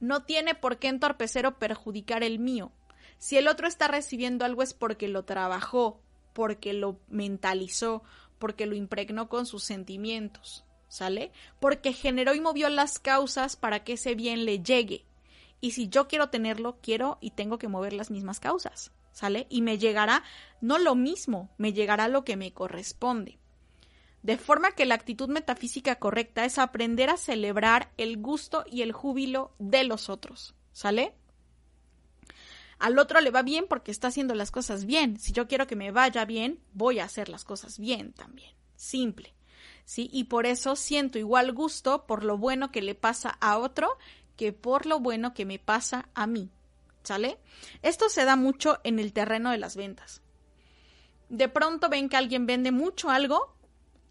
no 0.00 0.24
tiene 0.24 0.54
por 0.54 0.78
qué 0.78 0.88
entorpecer 0.88 1.46
o 1.46 1.58
perjudicar 1.58 2.24
el 2.24 2.40
mío. 2.40 2.72
Si 3.18 3.36
el 3.36 3.46
otro 3.46 3.68
está 3.68 3.86
recibiendo 3.86 4.44
algo 4.44 4.62
es 4.62 4.74
porque 4.74 5.06
lo 5.06 5.24
trabajó, 5.24 6.00
porque 6.32 6.72
lo 6.72 6.98
mentalizó, 7.08 8.02
porque 8.38 8.66
lo 8.66 8.74
impregnó 8.74 9.28
con 9.28 9.46
sus 9.46 9.62
sentimientos, 9.62 10.64
¿sale? 10.88 11.30
Porque 11.60 11.92
generó 11.92 12.34
y 12.34 12.40
movió 12.40 12.68
las 12.68 12.98
causas 12.98 13.56
para 13.56 13.84
que 13.84 13.94
ese 13.94 14.14
bien 14.16 14.44
le 14.44 14.58
llegue. 14.58 15.04
Y 15.60 15.72
si 15.72 15.88
yo 15.88 16.08
quiero 16.08 16.28
tenerlo, 16.30 16.78
quiero 16.80 17.18
y 17.20 17.30
tengo 17.30 17.58
que 17.58 17.68
mover 17.68 17.92
las 17.92 18.10
mismas 18.10 18.40
causas, 18.40 18.92
¿sale? 19.12 19.46
Y 19.48 19.62
me 19.62 19.78
llegará 19.78 20.22
no 20.60 20.78
lo 20.78 20.94
mismo, 20.94 21.50
me 21.58 21.72
llegará 21.72 22.08
lo 22.08 22.24
que 22.24 22.36
me 22.36 22.52
corresponde. 22.52 23.38
De 24.22 24.38
forma 24.38 24.72
que 24.72 24.86
la 24.86 24.96
actitud 24.96 25.28
metafísica 25.28 25.96
correcta 25.96 26.44
es 26.44 26.58
aprender 26.58 27.10
a 27.10 27.16
celebrar 27.16 27.92
el 27.96 28.16
gusto 28.18 28.64
y 28.70 28.82
el 28.82 28.92
júbilo 28.92 29.54
de 29.58 29.84
los 29.84 30.08
otros, 30.08 30.54
¿sale? 30.72 31.14
Al 32.78 32.98
otro 32.98 33.20
le 33.20 33.30
va 33.30 33.42
bien 33.42 33.66
porque 33.68 33.90
está 33.90 34.08
haciendo 34.08 34.34
las 34.34 34.50
cosas 34.50 34.84
bien. 34.84 35.18
Si 35.18 35.32
yo 35.32 35.48
quiero 35.48 35.66
que 35.66 35.76
me 35.76 35.92
vaya 35.92 36.24
bien, 36.24 36.60
voy 36.72 36.98
a 36.98 37.04
hacer 37.04 37.28
las 37.28 37.44
cosas 37.44 37.78
bien 37.78 38.12
también. 38.12 38.52
Simple. 38.74 39.34
¿Sí? 39.84 40.10
Y 40.12 40.24
por 40.24 40.46
eso 40.46 40.76
siento 40.76 41.18
igual 41.18 41.52
gusto 41.52 42.06
por 42.06 42.24
lo 42.24 42.36
bueno 42.36 42.72
que 42.72 42.82
le 42.82 42.94
pasa 42.94 43.30
a 43.40 43.58
otro 43.58 43.96
que 44.36 44.52
por 44.52 44.86
lo 44.86 45.00
bueno 45.00 45.34
que 45.34 45.44
me 45.44 45.58
pasa 45.58 46.08
a 46.14 46.26
mí. 46.26 46.50
¿Sale? 47.02 47.38
Esto 47.82 48.08
se 48.08 48.24
da 48.24 48.34
mucho 48.34 48.80
en 48.82 48.98
el 48.98 49.12
terreno 49.12 49.50
de 49.52 49.58
las 49.58 49.76
ventas. 49.76 50.22
De 51.28 51.48
pronto 51.48 51.88
ven 51.88 52.08
que 52.08 52.16
alguien 52.16 52.46
vende 52.46 52.72
mucho 52.72 53.10
algo 53.10 53.54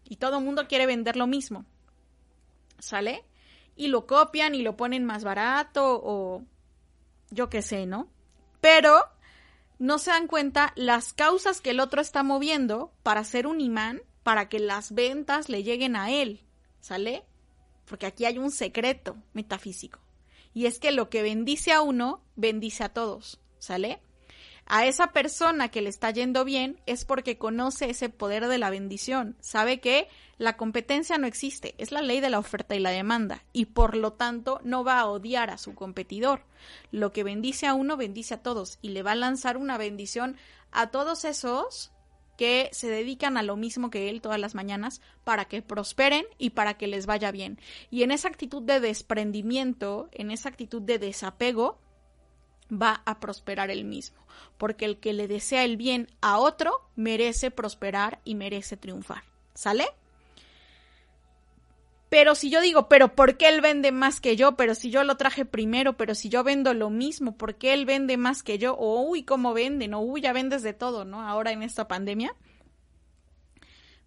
y 0.04 0.16
todo 0.16 0.38
el 0.38 0.44
mundo 0.44 0.66
quiere 0.66 0.86
vender 0.86 1.16
lo 1.16 1.26
mismo. 1.26 1.66
¿Sale? 2.78 3.24
Y 3.76 3.88
lo 3.88 4.06
copian 4.06 4.54
y 4.54 4.62
lo 4.62 4.76
ponen 4.76 5.04
más 5.04 5.24
barato 5.24 6.00
o 6.02 6.42
yo 7.30 7.50
qué 7.50 7.62
sé, 7.62 7.86
¿no? 7.86 8.08
Pero 8.60 9.04
no 9.78 9.98
se 9.98 10.10
dan 10.10 10.26
cuenta 10.26 10.72
las 10.76 11.12
causas 11.12 11.60
que 11.60 11.70
el 11.70 11.80
otro 11.80 12.00
está 12.00 12.22
moviendo 12.22 12.92
para 13.02 13.24
ser 13.24 13.46
un 13.46 13.60
imán, 13.60 14.02
para 14.22 14.48
que 14.48 14.58
las 14.58 14.92
ventas 14.92 15.48
le 15.48 15.62
lleguen 15.62 15.96
a 15.96 16.10
él. 16.10 16.40
¿Sale? 16.80 17.24
Porque 17.84 18.06
aquí 18.06 18.24
hay 18.24 18.38
un 18.38 18.50
secreto 18.50 19.16
metafísico. 19.32 19.98
Y 20.56 20.64
es 20.64 20.78
que 20.78 20.90
lo 20.90 21.10
que 21.10 21.20
bendice 21.20 21.70
a 21.70 21.82
uno, 21.82 22.22
bendice 22.34 22.82
a 22.82 22.88
todos, 22.88 23.42
¿sale? 23.58 24.00
A 24.64 24.86
esa 24.86 25.08
persona 25.08 25.68
que 25.68 25.82
le 25.82 25.90
está 25.90 26.10
yendo 26.10 26.46
bien 26.46 26.80
es 26.86 27.04
porque 27.04 27.36
conoce 27.36 27.90
ese 27.90 28.08
poder 28.08 28.48
de 28.48 28.56
la 28.56 28.70
bendición, 28.70 29.36
sabe 29.42 29.80
que 29.80 30.08
la 30.38 30.56
competencia 30.56 31.18
no 31.18 31.26
existe, 31.26 31.74
es 31.76 31.92
la 31.92 32.00
ley 32.00 32.20
de 32.20 32.30
la 32.30 32.38
oferta 32.38 32.74
y 32.74 32.78
la 32.78 32.88
demanda, 32.88 33.44
y 33.52 33.66
por 33.66 33.98
lo 33.98 34.14
tanto 34.14 34.62
no 34.64 34.82
va 34.82 34.98
a 34.98 35.06
odiar 35.08 35.50
a 35.50 35.58
su 35.58 35.74
competidor. 35.74 36.46
Lo 36.90 37.12
que 37.12 37.22
bendice 37.22 37.66
a 37.66 37.74
uno, 37.74 37.98
bendice 37.98 38.32
a 38.32 38.42
todos, 38.42 38.78
y 38.80 38.88
le 38.88 39.02
va 39.02 39.12
a 39.12 39.14
lanzar 39.14 39.58
una 39.58 39.76
bendición 39.76 40.38
a 40.72 40.90
todos 40.90 41.26
esos 41.26 41.92
que 42.36 42.68
se 42.72 42.88
dedican 42.88 43.36
a 43.36 43.42
lo 43.42 43.56
mismo 43.56 43.90
que 43.90 44.08
él 44.08 44.20
todas 44.20 44.40
las 44.40 44.54
mañanas 44.54 45.00
para 45.24 45.46
que 45.46 45.62
prosperen 45.62 46.26
y 46.38 46.50
para 46.50 46.74
que 46.74 46.86
les 46.86 47.06
vaya 47.06 47.30
bien. 47.30 47.58
Y 47.90 48.02
en 48.02 48.10
esa 48.10 48.28
actitud 48.28 48.62
de 48.62 48.80
desprendimiento, 48.80 50.08
en 50.12 50.30
esa 50.30 50.48
actitud 50.48 50.82
de 50.82 50.98
desapego, 50.98 51.78
va 52.70 53.02
a 53.04 53.20
prosperar 53.20 53.70
él 53.70 53.84
mismo, 53.84 54.18
porque 54.58 54.84
el 54.84 54.98
que 54.98 55.12
le 55.12 55.28
desea 55.28 55.64
el 55.64 55.76
bien 55.76 56.08
a 56.20 56.38
otro 56.38 56.72
merece 56.96 57.50
prosperar 57.50 58.20
y 58.24 58.34
merece 58.34 58.76
triunfar. 58.76 59.22
¿Sale? 59.54 59.86
Pero 62.16 62.34
si 62.34 62.48
yo 62.48 62.62
digo, 62.62 62.88
pero 62.88 63.14
¿por 63.14 63.36
qué 63.36 63.46
él 63.46 63.60
vende 63.60 63.92
más 63.92 64.22
que 64.22 64.36
yo? 64.36 64.56
Pero 64.56 64.74
si 64.74 64.88
yo 64.88 65.04
lo 65.04 65.18
traje 65.18 65.44
primero, 65.44 65.98
pero 65.98 66.14
si 66.14 66.30
yo 66.30 66.42
vendo 66.44 66.72
lo 66.72 66.88
mismo, 66.88 67.36
¿por 67.36 67.56
qué 67.56 67.74
él 67.74 67.84
vende 67.84 68.16
más 68.16 68.42
que 68.42 68.56
yo? 68.56 68.72
O, 68.72 69.02
uy, 69.02 69.24
¿cómo 69.24 69.52
venden? 69.52 69.92
O, 69.92 70.00
uy, 70.00 70.22
ya 70.22 70.32
vendes 70.32 70.62
de 70.62 70.72
todo, 70.72 71.04
¿no? 71.04 71.20
Ahora 71.20 71.52
en 71.52 71.62
esta 71.62 71.88
pandemia. 71.88 72.34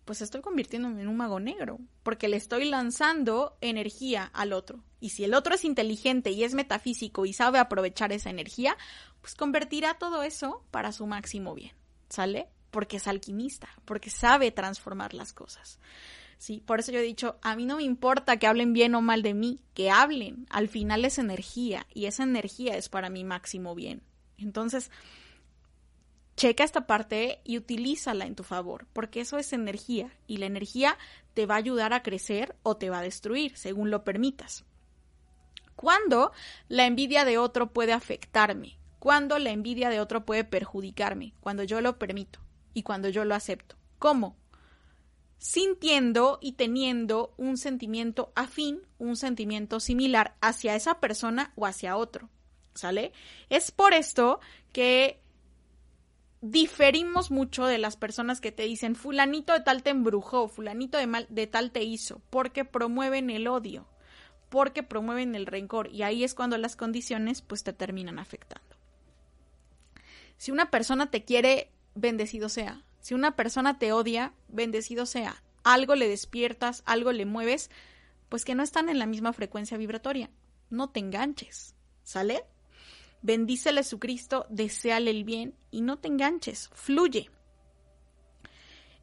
Pues 0.05 0.24
estoy 0.24 0.41
convirtiéndome 0.41 1.03
en 1.03 1.07
un 1.07 1.18
mago 1.18 1.39
negro, 1.39 1.78
porque 2.01 2.30
le 2.30 2.38
estoy 2.38 2.66
lanzando 2.66 3.55
energía 3.62 4.32
al 4.34 4.53
otro. 4.53 4.84
Y 4.99 5.12
si 5.12 5.24
el 5.24 5.36
otro 5.36 5.53
es 5.53 5.64
inteligente 5.64 6.32
y 6.32 6.43
es 6.43 6.55
metafísico 6.55 7.28
y 7.28 7.34
sabe 7.34 7.60
aprovechar 7.60 8.12
esa 8.12 8.32
energía, 8.32 8.76
pues 9.22 9.36
convertirá 9.36 9.99
todo 9.99 10.24
eso 10.24 10.66
para 10.72 10.93
su 10.93 11.05
máximo 11.05 11.53
bien. 11.53 11.74
¿Sale? 12.10 12.47
Porque 12.72 12.97
es 12.97 13.07
alquimista, 13.07 13.70
porque 13.86 14.10
sabe 14.10 14.49
transformar 14.49 15.14
las 15.14 15.32
cosas. 15.32 15.78
Sí, 16.39 16.63
por 16.65 16.79
eso 16.79 16.93
yo 16.93 16.99
he 16.99 17.03
dicho, 17.03 17.37
a 17.41 17.57
mí 17.57 17.65
no 17.65 17.75
me 17.75 17.83
importa 17.83 18.37
que 18.37 18.47
hablen 18.47 18.71
bien 18.71 18.95
o 18.95 19.01
mal 19.01 19.21
de 19.23 19.33
mí, 19.33 19.59
que 19.73 19.91
hablen. 19.91 20.47
Al 20.49 20.69
final 20.69 21.03
es 21.03 21.17
energía 21.17 21.85
y 21.93 22.05
esa 22.05 22.23
energía 22.23 22.77
es 22.77 22.87
para 22.87 23.09
mi 23.09 23.25
máximo 23.25 23.75
bien. 23.75 24.01
Entonces, 24.37 24.89
checa 26.37 26.63
esta 26.63 26.87
parte 26.87 27.41
y 27.43 27.57
utilízala 27.57 28.25
en 28.25 28.35
tu 28.35 28.43
favor, 28.43 28.87
porque 28.93 29.19
eso 29.19 29.37
es 29.37 29.51
energía 29.51 30.17
y 30.27 30.37
la 30.37 30.45
energía 30.45 30.97
te 31.33 31.45
va 31.45 31.55
a 31.55 31.57
ayudar 31.57 31.91
a 31.91 32.03
crecer 32.03 32.55
o 32.63 32.77
te 32.77 32.89
va 32.89 32.99
a 32.99 33.03
destruir, 33.03 33.57
según 33.57 33.91
lo 33.91 34.05
permitas. 34.05 34.63
¿Cuándo 35.75 36.31
la 36.69 36.85
envidia 36.85 37.25
de 37.25 37.37
otro 37.37 37.73
puede 37.73 37.91
afectarme? 37.91 38.79
¿Cuándo 38.97 39.39
la 39.39 39.49
envidia 39.49 39.89
de 39.89 39.99
otro 39.99 40.25
puede 40.25 40.45
perjudicarme? 40.45 41.33
Cuando 41.41 41.63
yo 41.63 41.81
lo 41.81 41.99
permito 41.99 42.39
y 42.73 42.83
cuando 42.83 43.09
yo 43.09 43.25
lo 43.25 43.35
acepto. 43.35 43.75
¿Cómo? 43.97 44.37
Sintiendo 45.39 46.37
y 46.41 46.51
teniendo 46.51 47.33
un 47.37 47.57
sentimiento 47.57 48.31
afín, 48.35 48.81
un 48.99 49.15
sentimiento 49.15 49.79
similar 49.79 50.35
hacia 50.41 50.75
esa 50.75 50.99
persona 50.99 51.53
o 51.55 51.65
hacia 51.65 51.97
otro. 51.97 52.29
¿Sale? 52.75 53.11
Es 53.49 53.71
por 53.71 53.93
esto 53.93 54.39
que 54.71 55.19
diferimos 56.41 57.31
mucho 57.31 57.65
de 57.65 57.77
las 57.77 57.97
personas 57.97 58.39
que 58.39 58.51
te 58.51 58.63
dicen 58.63 58.95
fulanito 58.95 59.53
de 59.53 59.61
tal 59.61 59.83
te 59.83 59.89
embrujó, 59.89 60.47
fulanito 60.47 60.97
de, 60.97 61.07
mal, 61.07 61.25
de 61.29 61.47
tal 61.47 61.71
te 61.71 61.83
hizo, 61.83 62.21
porque 62.29 62.63
promueven 62.63 63.29
el 63.29 63.47
odio, 63.47 63.87
porque 64.49 64.83
promueven 64.83 65.35
el 65.35 65.45
rencor 65.45 65.89
y 65.91 66.03
ahí 66.03 66.23
es 66.23 66.35
cuando 66.35 66.57
las 66.57 66.75
condiciones 66.75 67.41
pues 67.41 67.63
te 67.63 67.73
terminan 67.73 68.19
afectando. 68.19 68.77
Si 70.37 70.51
una 70.51 70.71
persona 70.71 71.11
te 71.11 71.25
quiere, 71.25 71.71
bendecido 71.95 72.47
sea. 72.47 72.83
Si 73.00 73.14
una 73.14 73.36
persona 73.36 73.80
te 73.80 73.91
odia, 73.91 74.34
bendecido 74.47 75.06
sea. 75.06 75.41
Algo 75.64 75.95
le 75.95 76.08
despiertas, 76.08 76.84
algo 76.86 77.12
le 77.12 77.26
mueves, 77.26 77.70
pues 78.30 78.45
que 78.45 78.56
no 78.56 78.64
están 78.64 78.89
en 78.89 79.00
la 79.00 79.06
misma 79.06 79.34
frecuencia 79.34 79.78
vibratoria. 79.78 80.30
No 80.70 80.89
te 80.89 81.00
enganches, 81.00 81.76
¿sale? 82.04 82.45
Bendícele 83.22 83.84
su 83.84 84.00
Cristo, 84.00 84.45
deséale 84.50 85.12
el 85.12 85.24
bien 85.24 85.56
y 85.72 85.82
no 85.82 85.97
te 86.00 86.08
enganches, 86.08 86.70
fluye, 86.74 87.30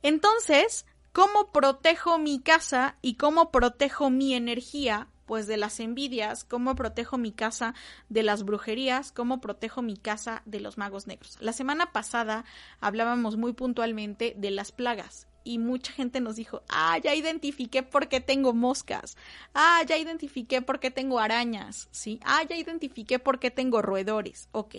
Entonces, 0.02 0.86
¿cómo 1.12 1.52
protejo 1.52 2.18
mi 2.18 2.40
casa 2.40 2.96
y 3.02 3.16
cómo 3.16 3.50
protejo 3.50 4.08
mi 4.10 4.34
energía? 4.34 5.08
Pues 5.26 5.46
de 5.46 5.56
las 5.56 5.80
envidias, 5.80 6.44
cómo 6.44 6.74
protejo 6.74 7.18
mi 7.18 7.32
casa 7.32 7.74
de 8.08 8.22
las 8.22 8.44
brujerías, 8.44 9.12
cómo 9.12 9.40
protejo 9.40 9.82
mi 9.82 9.96
casa 9.96 10.42
de 10.46 10.60
los 10.60 10.78
magos 10.78 11.06
negros. 11.06 11.36
La 11.40 11.52
semana 11.52 11.92
pasada 11.92 12.44
hablábamos 12.80 13.36
muy 13.36 13.52
puntualmente 13.52 14.34
de 14.36 14.50
las 14.50 14.72
plagas 14.72 15.26
y 15.46 15.58
mucha 15.58 15.92
gente 15.92 16.20
nos 16.20 16.36
dijo, 16.36 16.62
ah, 16.68 16.98
ya 16.98 17.14
identifiqué 17.14 17.82
por 17.82 18.08
qué 18.08 18.20
tengo 18.20 18.52
moscas, 18.52 19.16
ah, 19.54 19.82
ya 19.86 19.96
identifiqué 19.96 20.60
por 20.60 20.80
qué 20.80 20.90
tengo 20.90 21.20
arañas, 21.20 21.88
¿sí? 21.92 22.20
Ah, 22.24 22.42
ya 22.48 22.56
identifiqué 22.56 23.18
por 23.18 23.38
qué 23.38 23.50
tengo 23.50 23.80
roedores, 23.80 24.48
ok. 24.52 24.76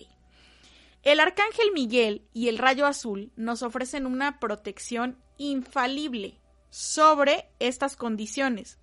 El 1.04 1.22
arcángel 1.22 1.72
Miguel 1.74 2.28
y 2.34 2.50
el 2.50 2.58
rayo 2.58 2.86
azul 2.86 3.32
nos 3.38 3.64
ofrecen 3.64 4.06
una 4.06 4.40
protección 4.40 5.18
infalible 5.38 6.42
sobre 6.70 7.50
estas 7.60 7.96
condiciones. 7.96 8.78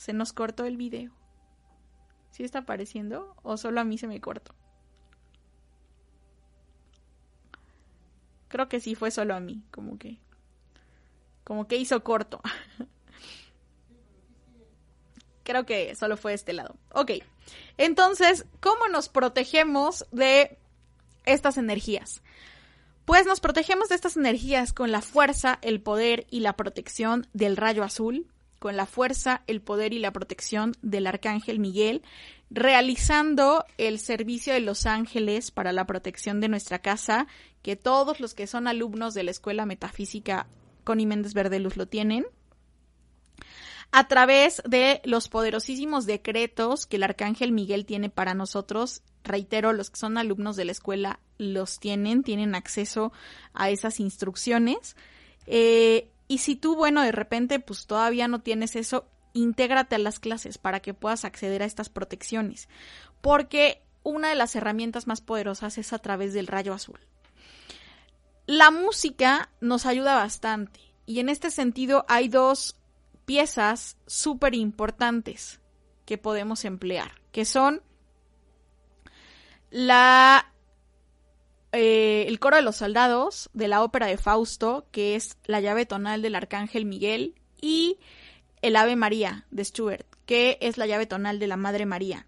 Se 0.00 0.14
nos 0.14 0.32
cortó 0.32 0.64
el 0.64 0.78
video. 0.78 1.12
¿Sí 2.30 2.42
está 2.42 2.60
apareciendo 2.60 3.36
o 3.42 3.58
solo 3.58 3.82
a 3.82 3.84
mí 3.84 3.98
se 3.98 4.06
me 4.06 4.18
cortó? 4.18 4.54
Creo 8.48 8.66
que 8.66 8.80
sí 8.80 8.94
fue 8.94 9.10
solo 9.10 9.34
a 9.34 9.40
mí, 9.40 9.62
como 9.70 9.98
que 9.98 10.16
como 11.44 11.68
que 11.68 11.76
hizo 11.76 12.02
corto. 12.02 12.40
Creo 15.42 15.66
que 15.66 15.94
solo 15.94 16.16
fue 16.16 16.32
este 16.32 16.54
lado. 16.54 16.76
Ok. 16.94 17.10
Entonces, 17.76 18.46
¿cómo 18.60 18.88
nos 18.88 19.10
protegemos 19.10 20.06
de 20.12 20.56
estas 21.26 21.58
energías? 21.58 22.22
Pues 23.04 23.26
nos 23.26 23.40
protegemos 23.40 23.90
de 23.90 23.96
estas 23.96 24.16
energías 24.16 24.72
con 24.72 24.92
la 24.92 25.02
fuerza, 25.02 25.58
el 25.60 25.82
poder 25.82 26.26
y 26.30 26.40
la 26.40 26.56
protección 26.56 27.26
del 27.34 27.58
rayo 27.58 27.84
azul, 27.84 28.26
con 28.60 28.76
la 28.76 28.86
fuerza, 28.86 29.42
el 29.48 29.60
poder 29.60 29.92
y 29.92 29.98
la 29.98 30.12
protección 30.12 30.76
del 30.82 31.08
arcángel 31.08 31.58
Miguel, 31.58 32.02
realizando 32.50 33.64
el 33.78 33.98
servicio 33.98 34.52
de 34.52 34.60
los 34.60 34.86
ángeles 34.86 35.50
para 35.50 35.72
la 35.72 35.86
protección 35.86 36.40
de 36.40 36.48
nuestra 36.48 36.80
casa, 36.80 37.26
que 37.62 37.74
todos 37.74 38.20
los 38.20 38.34
que 38.34 38.46
son 38.46 38.68
alumnos 38.68 39.14
de 39.14 39.24
la 39.24 39.30
Escuela 39.32 39.66
Metafísica 39.66 40.46
Connie 40.84 41.06
Méndez 41.06 41.34
Verdeluz 41.34 41.76
lo 41.76 41.86
tienen, 41.86 42.26
a 43.92 44.08
través 44.08 44.62
de 44.68 45.00
los 45.04 45.28
poderosísimos 45.28 46.06
decretos 46.06 46.86
que 46.86 46.96
el 46.96 47.02
arcángel 47.02 47.52
Miguel 47.52 47.86
tiene 47.86 48.10
para 48.10 48.34
nosotros. 48.34 49.02
Reitero, 49.24 49.72
los 49.72 49.90
que 49.90 49.98
son 49.98 50.18
alumnos 50.18 50.54
de 50.56 50.66
la 50.66 50.72
escuela 50.72 51.18
los 51.38 51.80
tienen, 51.80 52.22
tienen 52.22 52.54
acceso 52.54 53.12
a 53.52 53.70
esas 53.70 53.98
instrucciones. 54.00 54.96
Eh, 55.46 56.10
y 56.30 56.38
si 56.38 56.54
tú, 56.54 56.76
bueno, 56.76 57.02
de 57.02 57.10
repente, 57.10 57.58
pues 57.58 57.88
todavía 57.88 58.28
no 58.28 58.40
tienes 58.40 58.76
eso, 58.76 59.04
intégrate 59.32 59.96
a 59.96 59.98
las 59.98 60.20
clases 60.20 60.58
para 60.58 60.78
que 60.78 60.94
puedas 60.94 61.24
acceder 61.24 61.60
a 61.60 61.64
estas 61.64 61.88
protecciones. 61.88 62.68
Porque 63.20 63.82
una 64.04 64.28
de 64.28 64.36
las 64.36 64.54
herramientas 64.54 65.08
más 65.08 65.22
poderosas 65.22 65.76
es 65.76 65.92
a 65.92 65.98
través 65.98 66.32
del 66.32 66.46
rayo 66.46 66.72
azul. 66.72 67.00
La 68.46 68.70
música 68.70 69.50
nos 69.60 69.86
ayuda 69.86 70.14
bastante. 70.14 70.78
Y 71.04 71.18
en 71.18 71.30
este 71.30 71.50
sentido 71.50 72.04
hay 72.06 72.28
dos 72.28 72.76
piezas 73.24 73.96
súper 74.06 74.54
importantes 74.54 75.58
que 76.06 76.16
podemos 76.16 76.64
emplear, 76.64 77.10
que 77.32 77.44
son 77.44 77.82
la 79.70 80.49
eh, 81.72 82.24
el 82.26 82.38
coro 82.40 82.56
de 82.56 82.62
los 82.62 82.76
soldados 82.76 83.50
de 83.52 83.68
la 83.68 83.82
ópera 83.82 84.06
de 84.06 84.16
Fausto, 84.16 84.86
que 84.90 85.14
es 85.16 85.36
la 85.44 85.60
llave 85.60 85.86
tonal 85.86 86.22
del 86.22 86.34
arcángel 86.34 86.84
Miguel, 86.84 87.34
y 87.60 87.98
el 88.62 88.76
Ave 88.76 88.96
María 88.96 89.46
de 89.50 89.64
Stuart, 89.64 90.06
que 90.26 90.58
es 90.60 90.78
la 90.78 90.86
llave 90.86 91.06
tonal 91.06 91.38
de 91.38 91.46
la 91.46 91.56
Madre 91.56 91.86
María. 91.86 92.26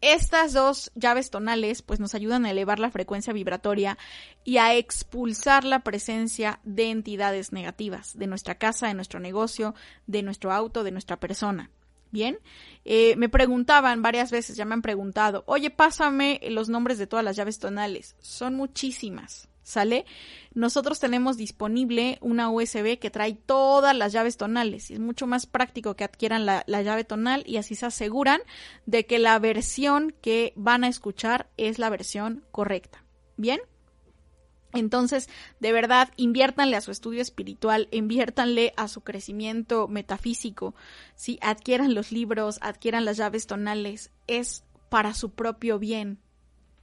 Estas 0.00 0.52
dos 0.52 0.92
llaves 0.94 1.30
tonales 1.30 1.82
pues 1.82 1.98
nos 1.98 2.14
ayudan 2.14 2.46
a 2.46 2.52
elevar 2.52 2.78
la 2.78 2.92
frecuencia 2.92 3.32
vibratoria 3.32 3.98
y 4.44 4.58
a 4.58 4.76
expulsar 4.76 5.64
la 5.64 5.80
presencia 5.80 6.60
de 6.62 6.90
entidades 6.90 7.52
negativas 7.52 8.16
de 8.16 8.28
nuestra 8.28 8.56
casa, 8.58 8.86
de 8.86 8.94
nuestro 8.94 9.18
negocio, 9.18 9.74
de 10.06 10.22
nuestro 10.22 10.52
auto, 10.52 10.84
de 10.84 10.92
nuestra 10.92 11.18
persona. 11.18 11.70
Bien, 12.10 12.38
eh, 12.84 13.16
me 13.16 13.28
preguntaban 13.28 14.02
varias 14.02 14.30
veces, 14.30 14.56
ya 14.56 14.64
me 14.64 14.74
han 14.74 14.82
preguntado, 14.82 15.44
oye, 15.46 15.70
pásame 15.70 16.40
los 16.48 16.68
nombres 16.68 16.98
de 16.98 17.06
todas 17.06 17.24
las 17.24 17.36
llaves 17.36 17.58
tonales. 17.58 18.16
Son 18.20 18.54
muchísimas. 18.54 19.48
¿sale? 19.68 20.06
Nosotros 20.54 20.98
tenemos 20.98 21.36
disponible 21.36 22.16
una 22.22 22.50
USB 22.50 22.98
que 22.98 23.10
trae 23.10 23.34
todas 23.34 23.94
las 23.94 24.12
llaves 24.12 24.38
tonales 24.38 24.90
es 24.90 24.98
mucho 24.98 25.26
más 25.26 25.44
práctico 25.44 25.94
que 25.94 26.04
adquieran 26.04 26.46
la, 26.46 26.64
llave 26.66 27.04
tonal 27.04 27.44
y 27.46 27.58
así 27.58 27.74
se 27.74 27.84
aseguran 27.84 28.40
de 28.86 29.04
que 29.04 29.18
la 29.18 29.38
versión 29.38 30.14
que 30.22 30.54
van 30.56 30.84
a 30.84 30.88
escuchar 30.88 31.50
es 31.58 31.78
la 31.78 31.90
versión 31.90 32.46
correcta. 32.50 33.04
¿Bien? 33.36 33.60
Entonces, 34.72 35.28
de 35.60 35.72
verdad, 35.72 36.10
inviértanle 36.16 36.76
a 36.76 36.80
su 36.80 36.90
estudio 36.90 37.22
espiritual, 37.22 37.88
inviértanle 37.90 38.74
a 38.76 38.88
su 38.88 39.00
crecimiento 39.00 39.88
metafísico, 39.88 40.74
si 41.14 41.38
adquieran 41.40 41.94
los 41.94 42.12
libros, 42.12 42.58
adquieran 42.60 43.04
las 43.04 43.16
llaves 43.16 43.46
tonales, 43.46 44.10
es 44.26 44.64
para 44.90 45.14
su 45.14 45.30
propio 45.30 45.78
bien, 45.78 46.18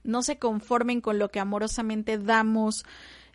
no 0.06 0.22
se 0.22 0.38
conformen 0.38 1.00
con 1.00 1.18
lo 1.18 1.30
que 1.30 1.40
amorosamente 1.40 2.18
damos 2.18 2.84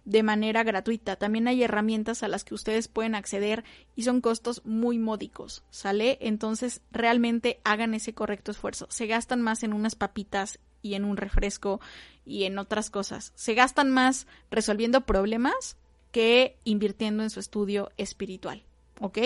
de 0.05 0.23
manera 0.23 0.63
gratuita. 0.63 1.15
También 1.15 1.47
hay 1.47 1.63
herramientas 1.63 2.23
a 2.23 2.27
las 2.27 2.43
que 2.43 2.55
ustedes 2.55 2.87
pueden 2.87 3.13
acceder 3.13 3.63
y 3.95 4.03
son 4.03 4.21
costos 4.21 4.61
muy 4.65 4.97
módicos, 4.97 5.63
¿sale? 5.69 6.17
Entonces, 6.21 6.81
realmente 6.91 7.59
hagan 7.63 7.93
ese 7.93 8.13
correcto 8.13 8.51
esfuerzo. 8.51 8.87
Se 8.89 9.05
gastan 9.05 9.41
más 9.41 9.63
en 9.63 9.73
unas 9.73 9.95
papitas 9.95 10.59
y 10.81 10.95
en 10.95 11.05
un 11.05 11.17
refresco 11.17 11.79
y 12.25 12.43
en 12.43 12.57
otras 12.59 12.89
cosas. 12.89 13.31
Se 13.35 13.53
gastan 13.53 13.89
más 13.89 14.27
resolviendo 14.49 15.01
problemas 15.01 15.77
que 16.11 16.57
invirtiendo 16.63 17.23
en 17.23 17.29
su 17.29 17.39
estudio 17.39 17.91
espiritual, 17.97 18.63
¿ok? 18.99 19.19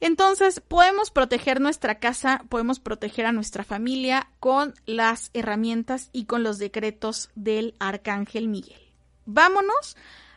Entonces, 0.00 0.60
podemos 0.60 1.10
proteger 1.10 1.60
nuestra 1.60 1.98
casa, 1.98 2.44
podemos 2.48 2.78
proteger 2.78 3.26
a 3.26 3.32
nuestra 3.32 3.64
familia 3.64 4.28
con 4.40 4.74
las 4.84 5.30
herramientas 5.32 6.10
y 6.12 6.26
con 6.26 6.42
los 6.42 6.58
decretos 6.58 7.30
del 7.34 7.74
Arcángel 7.78 8.48
Miguel. 8.48 8.80
Vámonos 9.24 9.96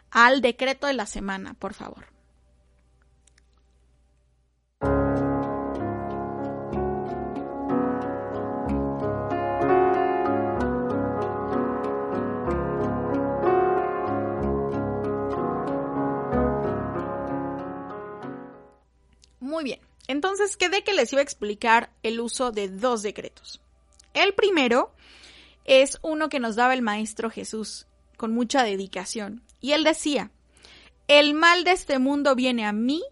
al 0.09 0.41
decreto 0.41 0.87
de 0.87 0.93
la 0.93 1.05
semana, 1.05 1.53
por 1.55 1.73
favor. 1.73 2.16
Entonces 20.07 20.55
quedé 20.55 20.83
que 20.83 20.93
les 20.93 21.11
iba 21.11 21.19
a 21.19 21.23
explicar 21.23 21.91
el 22.01 22.19
uso 22.19 22.51
de 22.51 22.69
dos 22.69 23.03
decretos. 23.03 23.61
El 24.13 24.33
primero 24.33 24.93
es 25.65 25.99
uno 26.01 26.29
que 26.29 26.39
nos 26.39 26.55
daba 26.55 26.73
el 26.73 26.81
Maestro 26.81 27.29
Jesús 27.29 27.87
con 28.15 28.33
mucha 28.33 28.63
dedicación. 28.63 29.43
Y 29.59 29.73
él 29.73 29.83
decía, 29.83 30.31
el 31.07 31.33
mal 31.33 31.63
de 31.63 31.71
este 31.71 31.99
mundo 31.99 32.35
viene 32.35 32.65
a 32.65 32.71
mí 32.71 33.03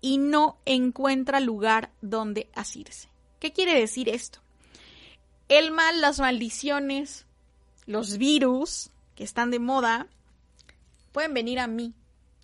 y 0.00 0.18
no 0.18 0.58
encuentra 0.64 1.40
lugar 1.40 1.92
donde 2.00 2.50
asirse. 2.54 3.08
¿Qué 3.38 3.52
quiere 3.52 3.78
decir 3.78 4.08
esto? 4.08 4.40
El 5.48 5.70
mal, 5.70 6.00
las 6.00 6.18
maldiciones, 6.18 7.26
los 7.86 8.18
virus 8.18 8.90
que 9.14 9.24
están 9.24 9.50
de 9.50 9.58
moda, 9.58 10.08
pueden 11.12 11.32
venir 11.32 11.60
a 11.60 11.66
mí 11.66 11.94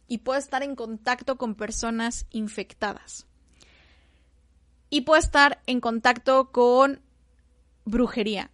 y 0.09 0.19
puedo 0.19 0.39
estar 0.39 0.63
en 0.63 0.77
contacto 0.77 1.37
con 1.37 1.55
personas 1.55 2.27
infectadas 2.31 3.27
y 4.91 5.03
puedo 5.03 5.19
estar 5.19 5.61
en 5.67 5.81
contacto 5.81 6.51
con 6.53 7.01
brujería, 7.85 8.51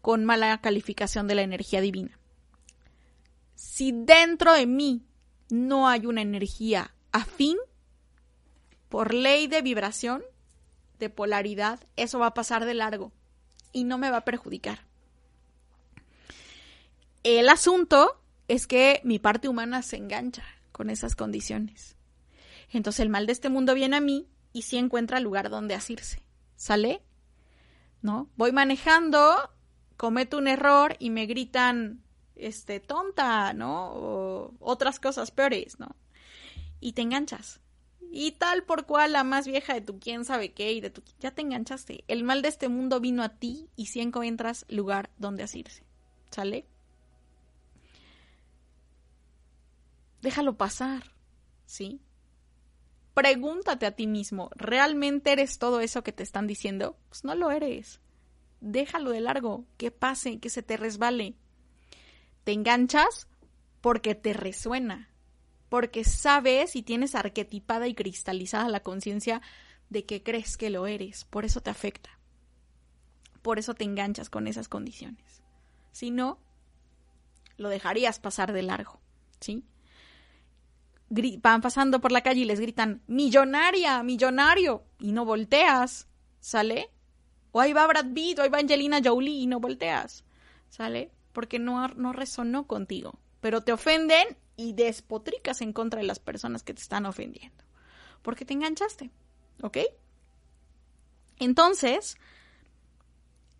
con 0.00 0.24
mala 0.24 0.60
calificación 0.60 1.26
de 1.28 1.34
la 1.34 1.42
energía 1.42 1.80
divina. 1.80 2.18
Si 3.54 3.92
dentro 3.92 4.52
de 4.52 4.66
mí 4.66 5.04
no 5.50 5.88
hay 5.88 6.06
una 6.06 6.22
energía 6.22 6.94
afín, 7.12 7.56
por 8.88 9.14
ley 9.14 9.46
de 9.46 9.62
vibración, 9.62 10.22
de 10.98 11.10
polaridad, 11.10 11.80
eso 11.96 12.18
va 12.18 12.26
a 12.26 12.34
pasar 12.34 12.64
de 12.64 12.74
largo 12.74 13.12
y 13.72 13.84
no 13.84 13.98
me 13.98 14.10
va 14.10 14.18
a 14.18 14.24
perjudicar. 14.24 14.84
El 17.22 17.48
asunto 17.48 18.20
es 18.48 18.66
que 18.66 19.00
mi 19.04 19.18
parte 19.18 19.48
humana 19.48 19.82
se 19.82 19.96
engancha 19.96 20.44
con 20.72 20.90
esas 20.90 21.14
condiciones. 21.14 21.96
Entonces 22.72 23.00
el 23.00 23.08
mal 23.08 23.26
de 23.26 23.32
este 23.32 23.48
mundo 23.48 23.74
viene 23.74 23.96
a 23.96 24.00
mí 24.00 24.26
y 24.52 24.62
si 24.62 24.76
encuentra 24.76 25.20
lugar 25.20 25.50
donde 25.50 25.74
asirse. 25.74 26.22
¿Sale? 26.56 27.02
¿No? 28.02 28.30
Voy 28.36 28.52
manejando, 28.52 29.50
cometo 29.96 30.38
un 30.38 30.48
error 30.48 30.96
y 30.98 31.10
me 31.10 31.26
gritan 31.26 32.02
este, 32.34 32.80
tonta, 32.80 33.52
¿no? 33.52 33.92
O 33.92 34.54
otras 34.60 34.98
cosas 34.98 35.30
peores, 35.30 35.78
¿no? 35.78 35.94
Y 36.80 36.92
te 36.92 37.02
enganchas. 37.02 37.60
Y 38.12 38.32
tal 38.32 38.64
por 38.64 38.86
cual 38.86 39.12
la 39.12 39.22
más 39.22 39.46
vieja 39.46 39.74
de 39.74 39.82
tu 39.82 40.00
quién 40.00 40.24
sabe 40.24 40.52
qué 40.52 40.72
y 40.72 40.80
de 40.80 40.90
tu 40.90 41.02
ya 41.20 41.30
te 41.30 41.42
enganchaste. 41.42 42.04
El 42.08 42.24
mal 42.24 42.42
de 42.42 42.48
este 42.48 42.68
mundo 42.68 42.98
vino 42.98 43.22
a 43.22 43.28
ti 43.28 43.68
y 43.76 43.86
si 43.86 44.00
encuentras 44.00 44.64
lugar 44.68 45.10
donde 45.18 45.44
asirse. 45.44 45.84
¿Sale? 46.30 46.66
Déjalo 50.22 50.56
pasar, 50.56 51.12
¿sí? 51.66 52.00
Pregúntate 53.14 53.86
a 53.86 53.90
ti 53.92 54.06
mismo, 54.06 54.50
¿realmente 54.54 55.32
eres 55.32 55.58
todo 55.58 55.80
eso 55.80 56.02
que 56.02 56.12
te 56.12 56.22
están 56.22 56.46
diciendo? 56.46 56.96
Pues 57.08 57.24
no 57.24 57.34
lo 57.34 57.50
eres. 57.50 58.00
Déjalo 58.60 59.10
de 59.10 59.20
largo, 59.20 59.64
que 59.76 59.90
pase, 59.90 60.38
que 60.38 60.50
se 60.50 60.62
te 60.62 60.76
resbale. 60.76 61.34
Te 62.44 62.52
enganchas 62.52 63.26
porque 63.80 64.14
te 64.14 64.32
resuena, 64.32 65.10
porque 65.68 66.04
sabes 66.04 66.76
y 66.76 66.82
tienes 66.82 67.14
arquetipada 67.14 67.88
y 67.88 67.94
cristalizada 67.94 68.68
la 68.68 68.80
conciencia 68.80 69.40
de 69.88 70.04
que 70.04 70.22
crees 70.22 70.56
que 70.56 70.70
lo 70.70 70.86
eres, 70.86 71.24
por 71.24 71.44
eso 71.44 71.60
te 71.60 71.70
afecta. 71.70 72.10
Por 73.42 73.58
eso 73.58 73.74
te 73.74 73.84
enganchas 73.84 74.30
con 74.30 74.46
esas 74.46 74.68
condiciones. 74.68 75.42
Si 75.92 76.10
no, 76.10 76.38
lo 77.56 77.68
dejarías 77.68 78.20
pasar 78.20 78.52
de 78.52 78.62
largo, 78.62 79.00
¿sí? 79.40 79.64
Van 81.10 81.60
pasando 81.60 82.00
por 82.00 82.12
la 82.12 82.22
calle 82.22 82.42
y 82.42 82.44
les 82.44 82.60
gritan, 82.60 83.02
millonaria, 83.06 84.02
millonario, 84.02 84.84
y 84.98 85.12
no 85.12 85.24
volteas, 85.24 86.08
¿sale? 86.38 86.90
O 87.52 87.60
ahí 87.60 87.72
va 87.72 87.86
Brad 87.86 88.12
Pitt, 88.14 88.38
o 88.38 88.42
ahí 88.42 88.48
va 88.48 88.58
Angelina 88.58 89.00
Jolie 89.04 89.40
y 89.40 89.46
no 89.46 89.60
volteas, 89.60 90.24
¿sale? 90.68 91.10
Porque 91.32 91.58
no, 91.58 91.88
no 91.88 92.12
resonó 92.12 92.66
contigo, 92.66 93.18
pero 93.40 93.62
te 93.62 93.72
ofenden 93.72 94.36
y 94.56 94.72
despotricas 94.72 95.60
en 95.60 95.72
contra 95.72 96.00
de 96.00 96.06
las 96.06 96.20
personas 96.20 96.62
que 96.62 96.74
te 96.74 96.80
están 96.80 97.06
ofendiendo, 97.06 97.64
porque 98.22 98.44
te 98.44 98.54
enganchaste, 98.54 99.10
¿ok? 99.62 99.78
Entonces, 101.40 102.16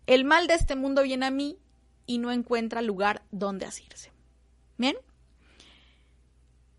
el 0.07 0.23
mal 0.23 0.47
de 0.47 0.53
este 0.53 0.75
mundo 0.75 1.03
viene 1.03 1.25
a 1.25 1.31
mí 1.31 1.57
y 2.05 2.17
no 2.17 2.31
encuentra 2.31 2.81
lugar 2.81 3.23
donde 3.31 3.65
asirse. 3.65 4.11
¿Bien? 4.77 4.95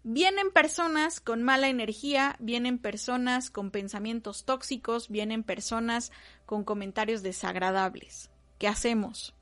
Vienen 0.04 0.50
personas 0.50 1.20
con 1.20 1.44
mala 1.44 1.68
energía, 1.68 2.34
vienen 2.40 2.78
personas 2.78 3.50
con 3.50 3.70
pensamientos 3.70 4.44
tóxicos, 4.44 5.08
vienen 5.08 5.44
personas 5.44 6.10
con 6.44 6.64
comentarios 6.64 7.22
desagradables. 7.22 8.28
¿Qué 8.58 8.66
hacemos? 8.66 9.32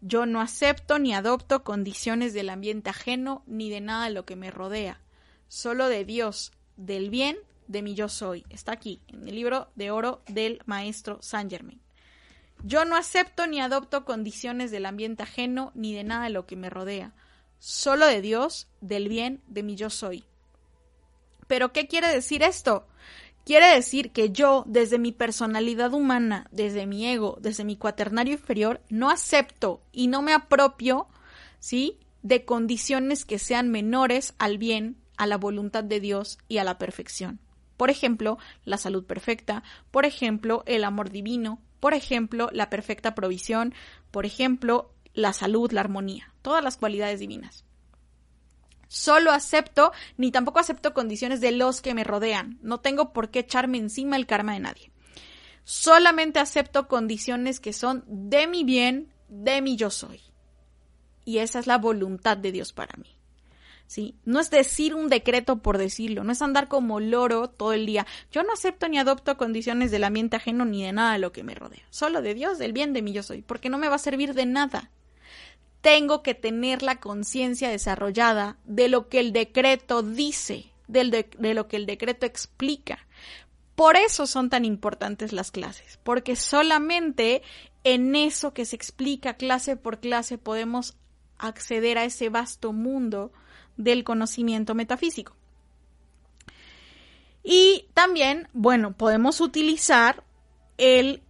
Yo 0.00 0.24
no 0.24 0.40
acepto 0.40 0.98
ni 0.98 1.12
adopto 1.12 1.62
condiciones 1.62 2.32
del 2.32 2.48
ambiente 2.48 2.88
ajeno 2.88 3.42
ni 3.46 3.68
de 3.68 3.82
nada 3.82 4.06
de 4.06 4.12
lo 4.12 4.24
que 4.24 4.34
me 4.34 4.50
rodea. 4.50 5.02
Solo 5.48 5.88
de 5.88 6.06
Dios, 6.06 6.52
del 6.78 7.10
bien, 7.10 7.36
de 7.68 7.82
mi 7.82 7.94
yo 7.94 8.08
soy. 8.08 8.46
Está 8.48 8.72
aquí, 8.72 9.02
en 9.08 9.28
el 9.28 9.34
libro 9.34 9.68
de 9.74 9.90
oro 9.90 10.22
del 10.26 10.62
maestro 10.64 11.20
Saint 11.20 11.50
Germain. 11.50 11.82
Yo 12.64 12.86
no 12.86 12.96
acepto 12.96 13.46
ni 13.46 13.60
adopto 13.60 14.06
condiciones 14.06 14.70
del 14.70 14.86
ambiente 14.86 15.22
ajeno 15.22 15.70
ni 15.74 15.94
de 15.94 16.04
nada 16.04 16.24
de 16.24 16.30
lo 16.30 16.46
que 16.46 16.56
me 16.56 16.70
rodea 16.70 17.12
solo 17.62 18.06
de 18.06 18.20
Dios, 18.20 18.66
del 18.80 19.08
bien, 19.08 19.40
de 19.46 19.62
mi 19.62 19.76
yo 19.76 19.88
soy. 19.88 20.24
Pero 21.46 21.72
¿qué 21.72 21.86
quiere 21.86 22.08
decir 22.08 22.42
esto? 22.42 22.88
Quiere 23.44 23.68
decir 23.72 24.10
que 24.10 24.30
yo, 24.30 24.64
desde 24.66 24.98
mi 24.98 25.12
personalidad 25.12 25.94
humana, 25.94 26.48
desde 26.50 26.86
mi 26.86 27.06
ego, 27.06 27.38
desde 27.40 27.62
mi 27.62 27.76
cuaternario 27.76 28.32
inferior, 28.34 28.80
no 28.88 29.10
acepto 29.10 29.80
y 29.92 30.08
no 30.08 30.22
me 30.22 30.32
apropio, 30.32 31.06
¿sí? 31.60 32.00
De 32.24 32.44
condiciones 32.44 33.24
que 33.24 33.38
sean 33.38 33.70
menores 33.70 34.34
al 34.38 34.58
bien, 34.58 34.96
a 35.16 35.28
la 35.28 35.36
voluntad 35.36 35.84
de 35.84 36.00
Dios 36.00 36.38
y 36.48 36.58
a 36.58 36.64
la 36.64 36.78
perfección. 36.78 37.38
Por 37.76 37.90
ejemplo, 37.90 38.38
la 38.64 38.76
salud 38.76 39.04
perfecta, 39.04 39.62
por 39.92 40.04
ejemplo, 40.04 40.64
el 40.66 40.82
amor 40.82 41.10
divino, 41.10 41.60
por 41.78 41.94
ejemplo, 41.94 42.48
la 42.52 42.70
perfecta 42.70 43.14
provisión, 43.14 43.72
por 44.10 44.26
ejemplo, 44.26 44.92
la 45.14 45.32
salud, 45.32 45.70
la 45.72 45.80
armonía, 45.80 46.32
todas 46.42 46.62
las 46.62 46.76
cualidades 46.76 47.20
divinas. 47.20 47.64
Solo 48.92 49.30
acepto, 49.30 49.92
ni 50.18 50.30
tampoco 50.30 50.58
acepto 50.58 50.92
condiciones 50.92 51.40
de 51.40 51.52
los 51.52 51.80
que 51.80 51.94
me 51.94 52.04
rodean. 52.04 52.58
No 52.60 52.80
tengo 52.80 53.14
por 53.14 53.30
qué 53.30 53.38
echarme 53.38 53.78
encima 53.78 54.16
el 54.16 54.26
karma 54.26 54.52
de 54.52 54.60
nadie. 54.60 54.92
Solamente 55.64 56.40
acepto 56.40 56.88
condiciones 56.88 57.58
que 57.58 57.72
son 57.72 58.04
de 58.06 58.46
mi 58.46 58.64
bien, 58.64 59.10
de 59.28 59.62
mi 59.62 59.76
yo 59.76 59.88
soy. 59.88 60.20
Y 61.24 61.38
esa 61.38 61.58
es 61.58 61.66
la 61.66 61.78
voluntad 61.78 62.36
de 62.36 62.52
Dios 62.52 62.74
para 62.74 62.94
mí. 62.98 63.16
¿Sí? 63.86 64.14
No 64.26 64.40
es 64.40 64.50
decir 64.50 64.94
un 64.94 65.08
decreto 65.08 65.62
por 65.62 65.78
decirlo, 65.78 66.22
no 66.22 66.32
es 66.32 66.42
andar 66.42 66.68
como 66.68 67.00
loro 67.00 67.48
todo 67.48 67.72
el 67.72 67.86
día. 67.86 68.06
Yo 68.30 68.42
no 68.42 68.52
acepto 68.52 68.90
ni 68.90 68.98
adopto 68.98 69.38
condiciones 69.38 69.90
del 69.90 70.04
ambiente 70.04 70.36
ajeno 70.36 70.66
ni 70.66 70.82
de 70.82 70.92
nada 70.92 71.14
de 71.14 71.18
lo 71.18 71.32
que 71.32 71.44
me 71.44 71.54
rodea. 71.54 71.86
Solo 71.88 72.20
de 72.20 72.34
Dios, 72.34 72.58
del 72.58 72.74
bien 72.74 72.92
de 72.92 73.00
mi 73.00 73.14
yo 73.14 73.22
soy, 73.22 73.40
porque 73.40 73.70
no 73.70 73.78
me 73.78 73.88
va 73.88 73.94
a 73.94 73.98
servir 73.98 74.34
de 74.34 74.44
nada 74.44 74.90
tengo 75.82 76.22
que 76.22 76.34
tener 76.34 76.82
la 76.82 77.00
conciencia 77.00 77.68
desarrollada 77.68 78.56
de 78.64 78.88
lo 78.88 79.08
que 79.08 79.20
el 79.20 79.32
decreto 79.32 80.02
dice, 80.02 80.70
de, 80.86 81.26
lo 81.54 81.68
que 81.68 81.76
el 81.76 81.86
decreto 81.86 82.24
explica. 82.24 83.00
Por 83.74 83.96
eso 83.96 84.26
son 84.26 84.48
tan 84.48 84.64
importantes 84.64 85.32
las 85.32 85.50
clases, 85.50 85.98
porque 86.04 86.36
solamente 86.36 87.42
en 87.84 88.14
eso 88.14 88.54
que 88.54 88.64
se 88.64 88.76
explica 88.76 89.34
clase 89.34 89.76
por 89.76 89.98
clase 89.98 90.38
podemos 90.38 90.96
acceder 91.36 91.98
a 91.98 92.04
ese 92.04 92.28
vasto 92.28 92.72
mundo 92.72 93.32
del 93.76 94.04
conocimiento 94.04 94.76
metafísico. 94.76 95.34
Y 97.42 97.86
también, 97.92 98.48
bueno, 98.52 98.92
podemos 98.92 99.40
utilizar 99.40 100.22
el 100.78 101.22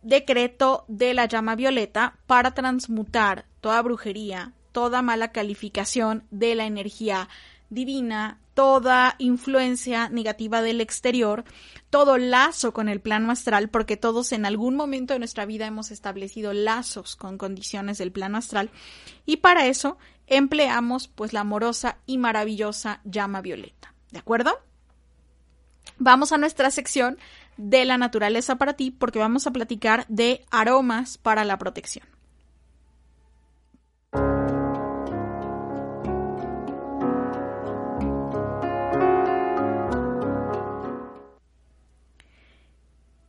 decreto 0.00 0.86
de 0.88 1.12
la 1.12 1.26
llama 1.26 1.56
violeta 1.56 2.16
para 2.26 2.52
transmutar 2.52 3.51
toda 3.62 3.80
brujería, 3.80 4.52
toda 4.72 5.00
mala 5.00 5.32
calificación 5.32 6.24
de 6.30 6.54
la 6.54 6.66
energía 6.66 7.28
divina, 7.70 8.38
toda 8.54 9.14
influencia 9.18 10.10
negativa 10.10 10.60
del 10.60 10.82
exterior, 10.82 11.44
todo 11.88 12.18
lazo 12.18 12.74
con 12.74 12.88
el 12.90 13.00
plano 13.00 13.30
astral, 13.30 13.70
porque 13.70 13.96
todos 13.96 14.32
en 14.32 14.44
algún 14.44 14.76
momento 14.76 15.14
de 15.14 15.20
nuestra 15.20 15.46
vida 15.46 15.66
hemos 15.66 15.90
establecido 15.90 16.52
lazos 16.52 17.16
con 17.16 17.38
condiciones 17.38 17.98
del 17.98 18.12
plano 18.12 18.36
astral, 18.36 18.70
y 19.24 19.38
para 19.38 19.66
eso 19.66 19.96
empleamos 20.26 21.08
pues 21.08 21.32
la 21.32 21.40
amorosa 21.40 21.98
y 22.04 22.18
maravillosa 22.18 23.00
llama 23.04 23.40
violeta. 23.40 23.94
¿De 24.10 24.18
acuerdo? 24.18 24.58
Vamos 25.98 26.32
a 26.32 26.38
nuestra 26.38 26.70
sección 26.70 27.16
de 27.56 27.84
la 27.84 27.96
naturaleza 27.96 28.56
para 28.56 28.74
ti, 28.74 28.90
porque 28.90 29.18
vamos 29.18 29.46
a 29.46 29.52
platicar 29.52 30.04
de 30.08 30.44
aromas 30.50 31.16
para 31.16 31.44
la 31.44 31.58
protección. 31.58 32.11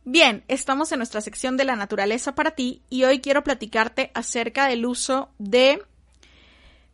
Bien, 0.06 0.44
estamos 0.48 0.92
en 0.92 0.98
nuestra 0.98 1.22
sección 1.22 1.56
de 1.56 1.64
la 1.64 1.76
naturaleza 1.76 2.34
para 2.34 2.50
ti 2.50 2.82
y 2.90 3.04
hoy 3.04 3.20
quiero 3.20 3.42
platicarte 3.42 4.10
acerca 4.12 4.66
del 4.66 4.84
uso 4.84 5.30
de 5.38 5.82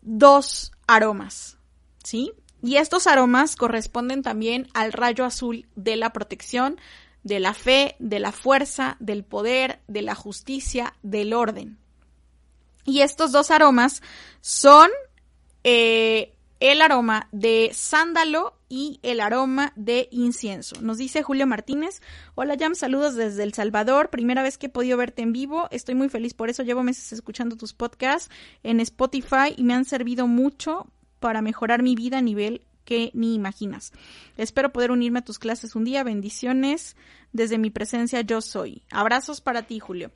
dos 0.01 0.71
aromas, 0.87 1.59
¿sí? 2.05 2.33
Y 2.63 2.77
estos 2.77 3.09
aromas 3.09 3.57
corresponden 3.57 4.23
también 4.23 4.69
al 4.75 4.93
rayo 4.93 5.25
azul 5.25 5.67
de 5.75 5.97
la 5.97 6.13
protección, 6.13 6.81
de 7.25 7.41
la 7.41 7.53
fe, 7.53 7.97
de 7.99 8.21
la 8.21 8.31
fuerza, 8.31 8.97
del 9.01 9.25
poder, 9.25 9.81
de 9.89 10.03
la 10.03 10.15
justicia, 10.15 10.95
del 11.03 11.33
orden. 11.33 11.79
Y 12.85 13.01
estos 13.01 13.33
dos 13.33 13.51
aromas 13.51 14.03
son 14.41 14.89
eh, 15.65 16.33
el 16.61 16.83
aroma 16.83 17.29
de 17.33 17.71
sándalo 17.73 18.55
y 18.69 19.01
el 19.03 19.21
aroma 19.21 19.73
de 19.77 20.09
incienso. 20.13 20.81
Nos 20.83 20.99
dice 20.99 21.23
Julio 21.23 21.47
Martínez, 21.47 22.03
hola 22.35 22.57
Jam, 22.59 22.75
saludos 22.75 23.17
desde 23.17 23.43
El 23.43 23.55
Salvador, 23.55 24.11
primera 24.11 24.43
vez 24.43 24.59
que 24.59 24.67
he 24.67 24.71
podido 24.71 24.99
verte 24.99 25.23
en 25.23 25.33
vivo, 25.33 25.69
estoy 25.71 25.95
muy 25.95 26.11
feliz 26.11 26.35
por 26.35 26.51
eso, 26.51 26.63
llevo 26.63 26.83
meses 26.83 27.13
escuchando 27.13 27.57
tus 27.57 27.73
podcasts 27.73 28.31
en 28.63 28.79
Spotify 28.81 29.55
y 29.57 29.65
me 29.65 29.75
han 29.75 29.87
servido 29.87 30.27
mucho 30.27 30.87
para 31.19 31.43
mejorar 31.43 31.83
mi 31.83 31.95
vida 31.95 32.19
a 32.19 32.23
nivel 32.23 32.63
que 32.85 33.11
ni 33.15 33.35
imaginas. 33.35 33.93
Espero 34.37 34.73
poder 34.73 34.91
unirme 34.91 35.21
a 35.21 35.25
tus 35.25 35.39
clases 35.39 35.75
un 35.75 35.85
día, 35.85 36.05
bendiciones 36.05 36.97
desde 37.33 37.59
mi 37.59 37.71
presencia 37.71 38.21
yo 38.21 38.41
soy. 38.41 38.83
Abrazos 38.91 39.41
para 39.41 39.63
ti, 39.63 39.79
Julio. 39.79 40.11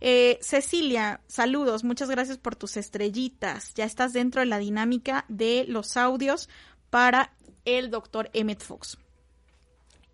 Eh, 0.00 0.38
Cecilia, 0.40 1.20
saludos, 1.26 1.84
muchas 1.84 2.08
gracias 2.08 2.38
por 2.38 2.56
tus 2.56 2.76
estrellitas. 2.76 3.74
Ya 3.74 3.84
estás 3.84 4.12
dentro 4.12 4.40
de 4.40 4.46
la 4.46 4.58
dinámica 4.58 5.24
de 5.28 5.64
los 5.68 5.96
audios 5.96 6.48
para 6.88 7.32
el 7.64 7.90
doctor 7.90 8.30
Emmett 8.32 8.62
Fox. 8.62 8.98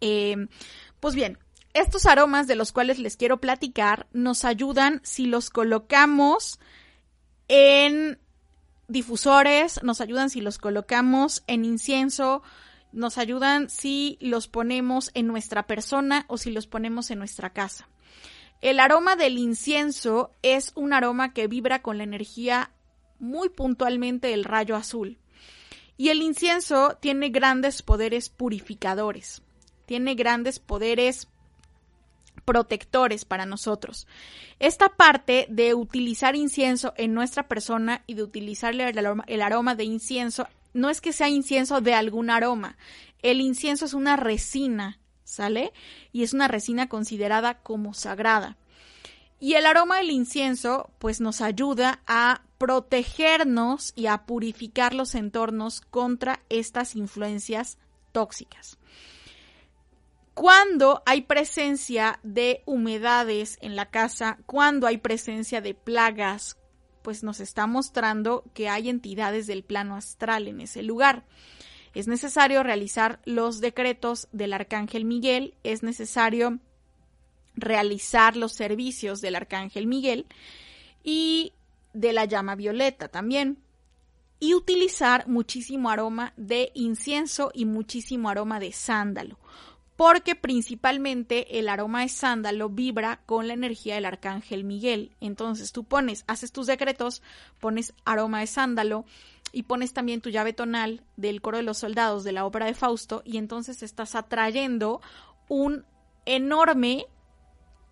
Em, 0.00 0.48
pues 1.00 1.14
bien, 1.14 1.38
estos 1.72 2.06
aromas 2.06 2.46
de 2.46 2.56
los 2.56 2.72
cuales 2.72 2.98
les 2.98 3.16
quiero 3.16 3.40
platicar 3.40 4.06
nos 4.12 4.44
ayudan 4.44 5.00
si 5.04 5.26
los 5.26 5.50
colocamos 5.50 6.58
en 7.48 8.18
difusores, 8.88 9.82
nos 9.82 10.00
ayudan 10.00 10.30
si 10.30 10.40
los 10.40 10.58
colocamos 10.58 11.44
en 11.46 11.64
incienso, 11.64 12.42
nos 12.92 13.18
ayudan 13.18 13.68
si 13.68 14.18
los 14.20 14.48
ponemos 14.48 15.10
en 15.14 15.26
nuestra 15.26 15.66
persona 15.66 16.24
o 16.28 16.38
si 16.38 16.50
los 16.50 16.66
ponemos 16.66 17.10
en 17.10 17.18
nuestra 17.18 17.50
casa. 17.50 17.88
El 18.60 18.80
aroma 18.80 19.16
del 19.16 19.38
incienso 19.38 20.30
es 20.42 20.72
un 20.74 20.92
aroma 20.92 21.32
que 21.32 21.46
vibra 21.46 21.82
con 21.82 21.98
la 21.98 22.04
energía 22.04 22.70
muy 23.18 23.48
puntualmente 23.48 24.28
del 24.28 24.44
rayo 24.44 24.76
azul. 24.76 25.18
Y 25.96 26.10
el 26.10 26.22
incienso 26.22 26.96
tiene 27.00 27.30
grandes 27.30 27.82
poderes 27.82 28.28
purificadores, 28.28 29.42
tiene 29.86 30.14
grandes 30.14 30.58
poderes 30.58 31.28
protectores 32.44 33.24
para 33.24 33.46
nosotros. 33.46 34.06
Esta 34.58 34.90
parte 34.90 35.46
de 35.48 35.74
utilizar 35.74 36.36
incienso 36.36 36.94
en 36.96 37.14
nuestra 37.14 37.48
persona 37.48 38.02
y 38.06 38.14
de 38.14 38.22
utilizar 38.22 38.74
el 38.74 39.42
aroma, 39.42 39.74
de 39.74 39.84
incienso 39.84 40.46
no 40.74 40.90
es 40.90 41.00
que 41.00 41.12
sea 41.12 41.28
incienso 41.28 41.80
de 41.80 41.94
algún 41.94 42.30
aroma. 42.30 42.76
El 43.22 43.40
incienso 43.40 43.86
es 43.86 43.94
una 43.94 44.16
resina, 44.16 44.98
¿sale? 45.26 45.72
Y 46.12 46.22
es 46.22 46.32
una 46.32 46.48
resina 46.48 46.88
considerada 46.88 47.58
como 47.58 47.92
sagrada. 47.92 48.56
Y 49.38 49.54
el 49.54 49.66
aroma 49.66 49.98
del 49.98 50.10
incienso 50.10 50.90
pues 50.98 51.20
nos 51.20 51.42
ayuda 51.42 52.00
a 52.06 52.42
protegernos 52.56 53.92
y 53.94 54.06
a 54.06 54.24
purificar 54.24 54.94
los 54.94 55.14
entornos 55.14 55.82
contra 55.82 56.40
estas 56.48 56.96
influencias 56.96 57.76
tóxicas. 58.12 58.78
Cuando 60.32 61.02
hay 61.06 61.22
presencia 61.22 62.20
de 62.22 62.62
humedades 62.66 63.58
en 63.60 63.76
la 63.76 63.90
casa, 63.90 64.38
cuando 64.46 64.86
hay 64.86 64.98
presencia 64.98 65.60
de 65.60 65.74
plagas, 65.74 66.58
pues 67.02 67.22
nos 67.22 67.40
está 67.40 67.66
mostrando 67.66 68.44
que 68.52 68.68
hay 68.68 68.88
entidades 68.88 69.46
del 69.46 69.64
plano 69.64 69.96
astral 69.96 70.48
en 70.48 70.60
ese 70.60 70.82
lugar. 70.82 71.24
Es 71.96 72.08
necesario 72.08 72.62
realizar 72.62 73.20
los 73.24 73.60
decretos 73.60 74.28
del 74.30 74.52
Arcángel 74.52 75.06
Miguel, 75.06 75.54
es 75.64 75.82
necesario 75.82 76.58
realizar 77.54 78.36
los 78.36 78.52
servicios 78.52 79.22
del 79.22 79.34
Arcángel 79.34 79.86
Miguel 79.86 80.26
y 81.02 81.54
de 81.94 82.12
la 82.12 82.26
llama 82.26 82.54
violeta 82.54 83.08
también. 83.08 83.56
Y 84.38 84.52
utilizar 84.52 85.26
muchísimo 85.26 85.88
aroma 85.88 86.34
de 86.36 86.70
incienso 86.74 87.50
y 87.54 87.64
muchísimo 87.64 88.28
aroma 88.28 88.60
de 88.60 88.72
sándalo, 88.72 89.38
porque 89.96 90.34
principalmente 90.34 91.58
el 91.58 91.70
aroma 91.70 92.02
de 92.02 92.10
sándalo 92.10 92.68
vibra 92.68 93.22
con 93.24 93.48
la 93.48 93.54
energía 93.54 93.94
del 93.94 94.04
arcángel 94.04 94.64
Miguel. 94.64 95.12
Entonces 95.22 95.72
tú 95.72 95.84
pones, 95.84 96.24
haces 96.26 96.52
tus 96.52 96.66
decretos, 96.66 97.22
pones 97.58 97.94
aroma 98.04 98.40
de 98.40 98.48
sándalo 98.48 99.06
y 99.52 99.64
pones 99.64 99.92
también 99.92 100.20
tu 100.20 100.30
llave 100.30 100.52
tonal 100.52 101.02
del 101.16 101.40
coro 101.40 101.56
de 101.56 101.62
los 101.62 101.78
soldados 101.78 102.24
de 102.24 102.32
la 102.32 102.44
ópera 102.44 102.66
de 102.66 102.74
Fausto 102.74 103.22
y 103.24 103.38
entonces 103.38 103.82
estás 103.82 104.14
atrayendo 104.14 105.00
un 105.48 105.84
enorme 106.24 107.06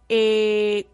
eh, 0.08 0.86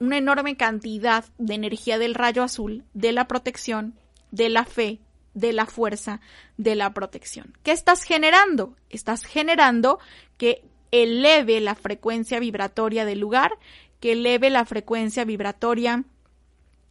una 0.00 0.18
enorme 0.18 0.56
cantidad 0.56 1.24
de 1.38 1.54
energía 1.54 1.98
del 1.98 2.14
rayo 2.14 2.42
azul, 2.42 2.84
de 2.94 3.12
la 3.12 3.26
protección, 3.26 3.94
de 4.30 4.48
la 4.48 4.64
fe, 4.64 5.00
de 5.34 5.52
la 5.52 5.66
fuerza, 5.66 6.20
de 6.56 6.76
la 6.76 6.94
protección. 6.94 7.56
¿Qué 7.62 7.72
estás 7.72 8.04
generando? 8.04 8.76
Estás 8.90 9.24
generando 9.24 9.98
que 10.36 10.64
eleve 10.90 11.60
la 11.60 11.74
frecuencia 11.74 12.38
vibratoria 12.38 13.04
del 13.04 13.18
lugar, 13.18 13.52
que 14.00 14.12
eleve 14.12 14.50
la 14.50 14.64
frecuencia 14.64 15.24
vibratoria 15.24 16.04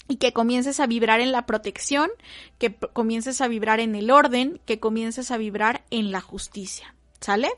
y 0.08 0.18
que 0.18 0.34
comiences 0.34 0.80
a 0.80 0.88
vibrar 0.88 1.20
en 1.20 1.32
la 1.32 1.46
protección, 1.46 2.10
que 2.58 2.76
comiences 2.76 3.42
a 3.42 3.48
vibrar 3.48 3.80
en 3.80 3.96
el 3.96 4.10
orden, 4.12 4.60
que 4.66 4.80
comiences 4.80 5.32
a 5.32 5.38
vibrar 5.38 5.84
en 5.90 6.12
la 6.12 6.22
justicia. 6.22 6.96
¿Sale? 7.20 7.50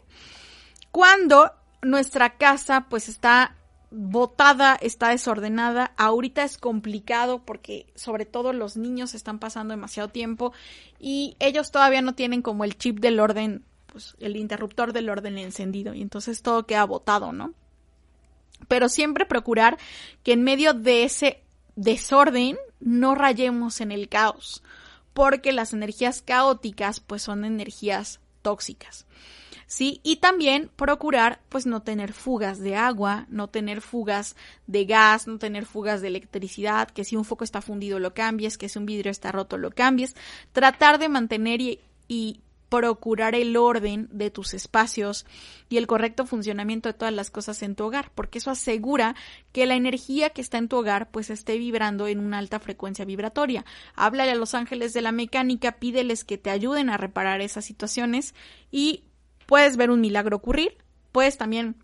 Cuando 0.91 1.51
nuestra 1.81 2.37
casa 2.37 2.87
pues 2.89 3.09
está 3.09 3.55
botada, 3.91 4.77
está 4.81 5.09
desordenada. 5.09 5.93
Ahorita 5.97 6.43
es 6.43 6.57
complicado 6.57 7.43
porque 7.45 7.87
sobre 7.95 8.25
todo 8.25 8.53
los 8.53 8.77
niños 8.77 9.13
están 9.13 9.39
pasando 9.39 9.73
demasiado 9.73 10.09
tiempo 10.09 10.53
y 10.99 11.35
ellos 11.39 11.71
todavía 11.71 12.01
no 12.01 12.15
tienen 12.15 12.41
como 12.41 12.63
el 12.63 12.77
chip 12.77 12.99
del 12.99 13.19
orden, 13.19 13.63
pues 13.87 14.15
el 14.19 14.35
interruptor 14.35 14.93
del 14.93 15.09
orden 15.09 15.37
encendido 15.37 15.93
y 15.93 16.01
entonces 16.01 16.41
todo 16.41 16.65
queda 16.65 16.83
botado, 16.85 17.31
¿no? 17.31 17.53
Pero 18.67 18.89
siempre 18.89 19.25
procurar 19.25 19.77
que 20.23 20.33
en 20.33 20.43
medio 20.43 20.73
de 20.73 21.03
ese 21.03 21.43
desorden 21.79 22.57
no 22.81 23.15
rayemos 23.15 23.79
en 23.79 23.91
el 23.91 24.09
caos, 24.09 24.63
porque 25.13 25.53
las 25.53 25.73
energías 25.73 26.21
caóticas 26.21 26.99
pues 26.99 27.21
son 27.21 27.45
energías 27.45 28.19
tóxicas. 28.41 29.05
¿sí? 29.65 30.01
Y 30.03 30.17
también 30.17 30.69
procurar, 30.75 31.41
pues, 31.47 31.65
no 31.65 31.81
tener 31.81 32.11
fugas 32.11 32.59
de 32.59 32.75
agua, 32.75 33.27
no 33.29 33.49
tener 33.49 33.81
fugas 33.81 34.35
de 34.67 34.85
gas, 34.85 35.27
no 35.27 35.37
tener 35.37 35.65
fugas 35.65 36.01
de 36.01 36.07
electricidad, 36.07 36.89
que 36.89 37.05
si 37.05 37.15
un 37.15 37.23
foco 37.23 37.43
está 37.43 37.61
fundido 37.61 37.99
lo 37.99 38.13
cambies, 38.13 38.57
que 38.57 38.67
si 38.67 38.79
un 38.79 38.85
vidrio 38.85 39.11
está 39.11 39.31
roto 39.31 39.57
lo 39.57 39.71
cambies. 39.71 40.15
Tratar 40.51 40.97
de 40.97 41.07
mantener 41.07 41.61
y, 41.61 41.79
y 42.07 42.41
procurar 42.69 43.35
el 43.35 43.57
orden 43.57 44.07
de 44.11 44.29
tus 44.29 44.53
espacios 44.53 45.25
y 45.67 45.77
el 45.77 45.87
correcto 45.87 46.25
funcionamiento 46.25 46.89
de 46.89 46.93
todas 46.93 47.13
las 47.13 47.31
cosas 47.31 47.61
en 47.63 47.75
tu 47.75 47.85
hogar, 47.85 48.11
porque 48.13 48.37
eso 48.37 48.51
asegura 48.51 49.15
que 49.51 49.65
la 49.65 49.75
energía 49.75 50.29
que 50.29 50.41
está 50.41 50.57
en 50.57 50.67
tu 50.67 50.77
hogar 50.77 51.09
pues 51.09 51.29
esté 51.29 51.57
vibrando 51.57 52.07
en 52.07 52.19
una 52.19 52.37
alta 52.37 52.59
frecuencia 52.59 53.05
vibratoria. 53.05 53.65
Háblale 53.95 54.31
a 54.31 54.35
los 54.35 54.53
ángeles 54.53 54.93
de 54.93 55.01
la 55.01 55.11
mecánica, 55.11 55.73
pídeles 55.73 56.23
que 56.23 56.37
te 56.37 56.51
ayuden 56.51 56.89
a 56.89 56.97
reparar 56.97 57.41
esas 57.41 57.65
situaciones 57.65 58.35
y 58.71 59.03
puedes 59.45 59.77
ver 59.77 59.89
un 59.89 60.01
milagro 60.01 60.37
ocurrir, 60.37 60.77
puedes 61.11 61.37
también 61.37 61.75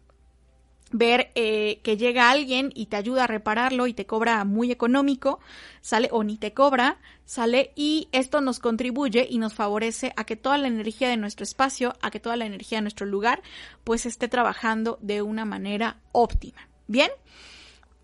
ver 0.91 1.31
eh, 1.35 1.79
que 1.83 1.97
llega 1.97 2.29
alguien 2.29 2.71
y 2.73 2.85
te 2.87 2.95
ayuda 2.95 3.23
a 3.23 3.27
repararlo 3.27 3.87
y 3.87 3.93
te 3.93 4.05
cobra 4.05 4.43
muy 4.45 4.71
económico, 4.71 5.39
sale 5.81 6.09
o 6.11 6.23
ni 6.23 6.37
te 6.37 6.53
cobra, 6.53 6.99
sale 7.25 7.71
y 7.75 8.07
esto 8.11 8.41
nos 8.41 8.59
contribuye 8.59 9.27
y 9.29 9.37
nos 9.37 9.53
favorece 9.53 10.13
a 10.15 10.25
que 10.25 10.35
toda 10.35 10.57
la 10.57 10.67
energía 10.67 11.09
de 11.09 11.17
nuestro 11.17 11.43
espacio, 11.43 11.95
a 12.01 12.11
que 12.11 12.19
toda 12.19 12.37
la 12.37 12.45
energía 12.45 12.77
de 12.77 12.83
nuestro 12.83 13.05
lugar, 13.05 13.41
pues 13.83 14.05
esté 14.05 14.27
trabajando 14.27 14.97
de 15.01 15.21
una 15.21 15.45
manera 15.45 15.97
óptima. 16.11 16.69
Bien, 16.87 17.09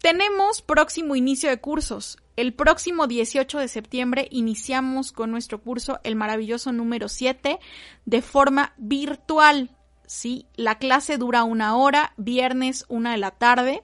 tenemos 0.02 0.64
próximo 0.64 1.16
inicio 1.16 1.50
de 1.50 1.60
cursos. 1.60 2.18
El 2.36 2.54
próximo 2.54 3.06
18 3.06 3.60
de 3.60 3.68
septiembre 3.68 4.28
iniciamos 4.32 5.12
con 5.12 5.30
nuestro 5.30 5.62
curso 5.62 6.00
El 6.04 6.16
maravilloso 6.16 6.72
número 6.72 7.08
7 7.08 7.60
de 8.06 8.22
forma 8.22 8.74
virtual. 8.78 9.70
Sí, 10.12 10.46
la 10.58 10.78
clase 10.78 11.18
dura 11.18 11.46
una 11.46 11.78
hora, 11.78 12.12
viernes 12.18 12.84
una 12.90 13.14
de 13.14 13.18
la 13.18 13.32
tarde, 13.32 13.82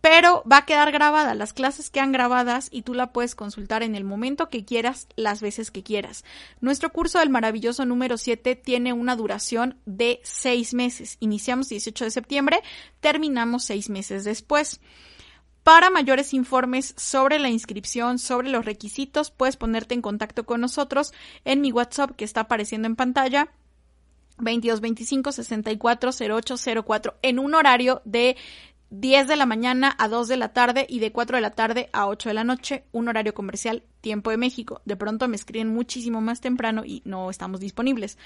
pero 0.00 0.42
va 0.50 0.56
a 0.56 0.64
quedar 0.64 0.90
grabada. 0.92 1.34
Las 1.34 1.52
clases 1.52 1.90
quedan 1.90 2.10
grabadas 2.10 2.68
y 2.70 2.80
tú 2.82 2.94
la 2.94 3.12
puedes 3.12 3.34
consultar 3.34 3.82
en 3.82 3.94
el 3.94 4.02
momento 4.02 4.48
que 4.48 4.64
quieras, 4.64 5.08
las 5.14 5.42
veces 5.42 5.70
que 5.70 5.82
quieras. 5.82 6.24
Nuestro 6.62 6.90
curso 6.90 7.18
del 7.18 7.28
maravilloso 7.28 7.84
número 7.84 8.16
7 8.16 8.56
tiene 8.56 8.94
una 8.94 9.14
duración 9.14 9.76
de 9.84 10.20
seis 10.24 10.72
meses. 10.72 11.18
Iniciamos 11.20 11.68
18 11.68 12.06
de 12.06 12.10
septiembre, 12.10 12.62
terminamos 13.00 13.64
seis 13.64 13.90
meses 13.90 14.24
después. 14.24 14.80
Para 15.62 15.90
mayores 15.90 16.32
informes 16.32 16.94
sobre 16.96 17.38
la 17.38 17.50
inscripción, 17.50 18.18
sobre 18.18 18.48
los 18.48 18.64
requisitos, 18.64 19.30
puedes 19.30 19.58
ponerte 19.58 19.94
en 19.94 20.00
contacto 20.00 20.46
con 20.46 20.62
nosotros 20.62 21.12
en 21.44 21.60
mi 21.60 21.72
WhatsApp 21.72 22.12
que 22.16 22.24
está 22.24 22.40
apareciendo 22.40 22.86
en 22.86 22.96
pantalla 22.96 23.50
2225 24.38 25.32
640804 25.32 27.16
en 27.22 27.38
un 27.38 27.54
horario 27.54 28.02
de 28.04 28.36
10 28.90 29.26
de 29.26 29.36
la 29.36 29.46
mañana 29.46 29.94
a 29.98 30.06
2 30.06 30.28
de 30.28 30.36
la 30.36 30.52
tarde 30.52 30.86
y 30.86 30.98
de 30.98 31.12
4 31.12 31.38
de 31.38 31.40
la 31.40 31.52
tarde 31.52 31.88
a 31.94 32.06
8 32.08 32.28
de 32.28 32.34
la 32.34 32.44
noche, 32.44 32.84
un 32.92 33.08
horario 33.08 33.32
comercial 33.32 33.82
tiempo 34.02 34.30
de 34.30 34.36
México. 34.36 34.82
De 34.84 34.96
pronto 34.96 35.28
me 35.28 35.36
escriben 35.36 35.68
muchísimo 35.68 36.20
más 36.20 36.42
temprano 36.42 36.84
y 36.84 37.00
no 37.06 37.30
estamos 37.30 37.58
disponibles. 37.58 38.18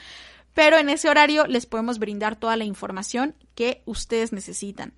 Pero 0.54 0.76
en 0.76 0.88
ese 0.88 1.08
horario 1.08 1.46
les 1.46 1.66
podemos 1.66 2.00
brindar 2.00 2.34
toda 2.34 2.56
la 2.56 2.64
información 2.64 3.36
que 3.54 3.82
ustedes 3.84 4.32
necesitan. 4.32 4.92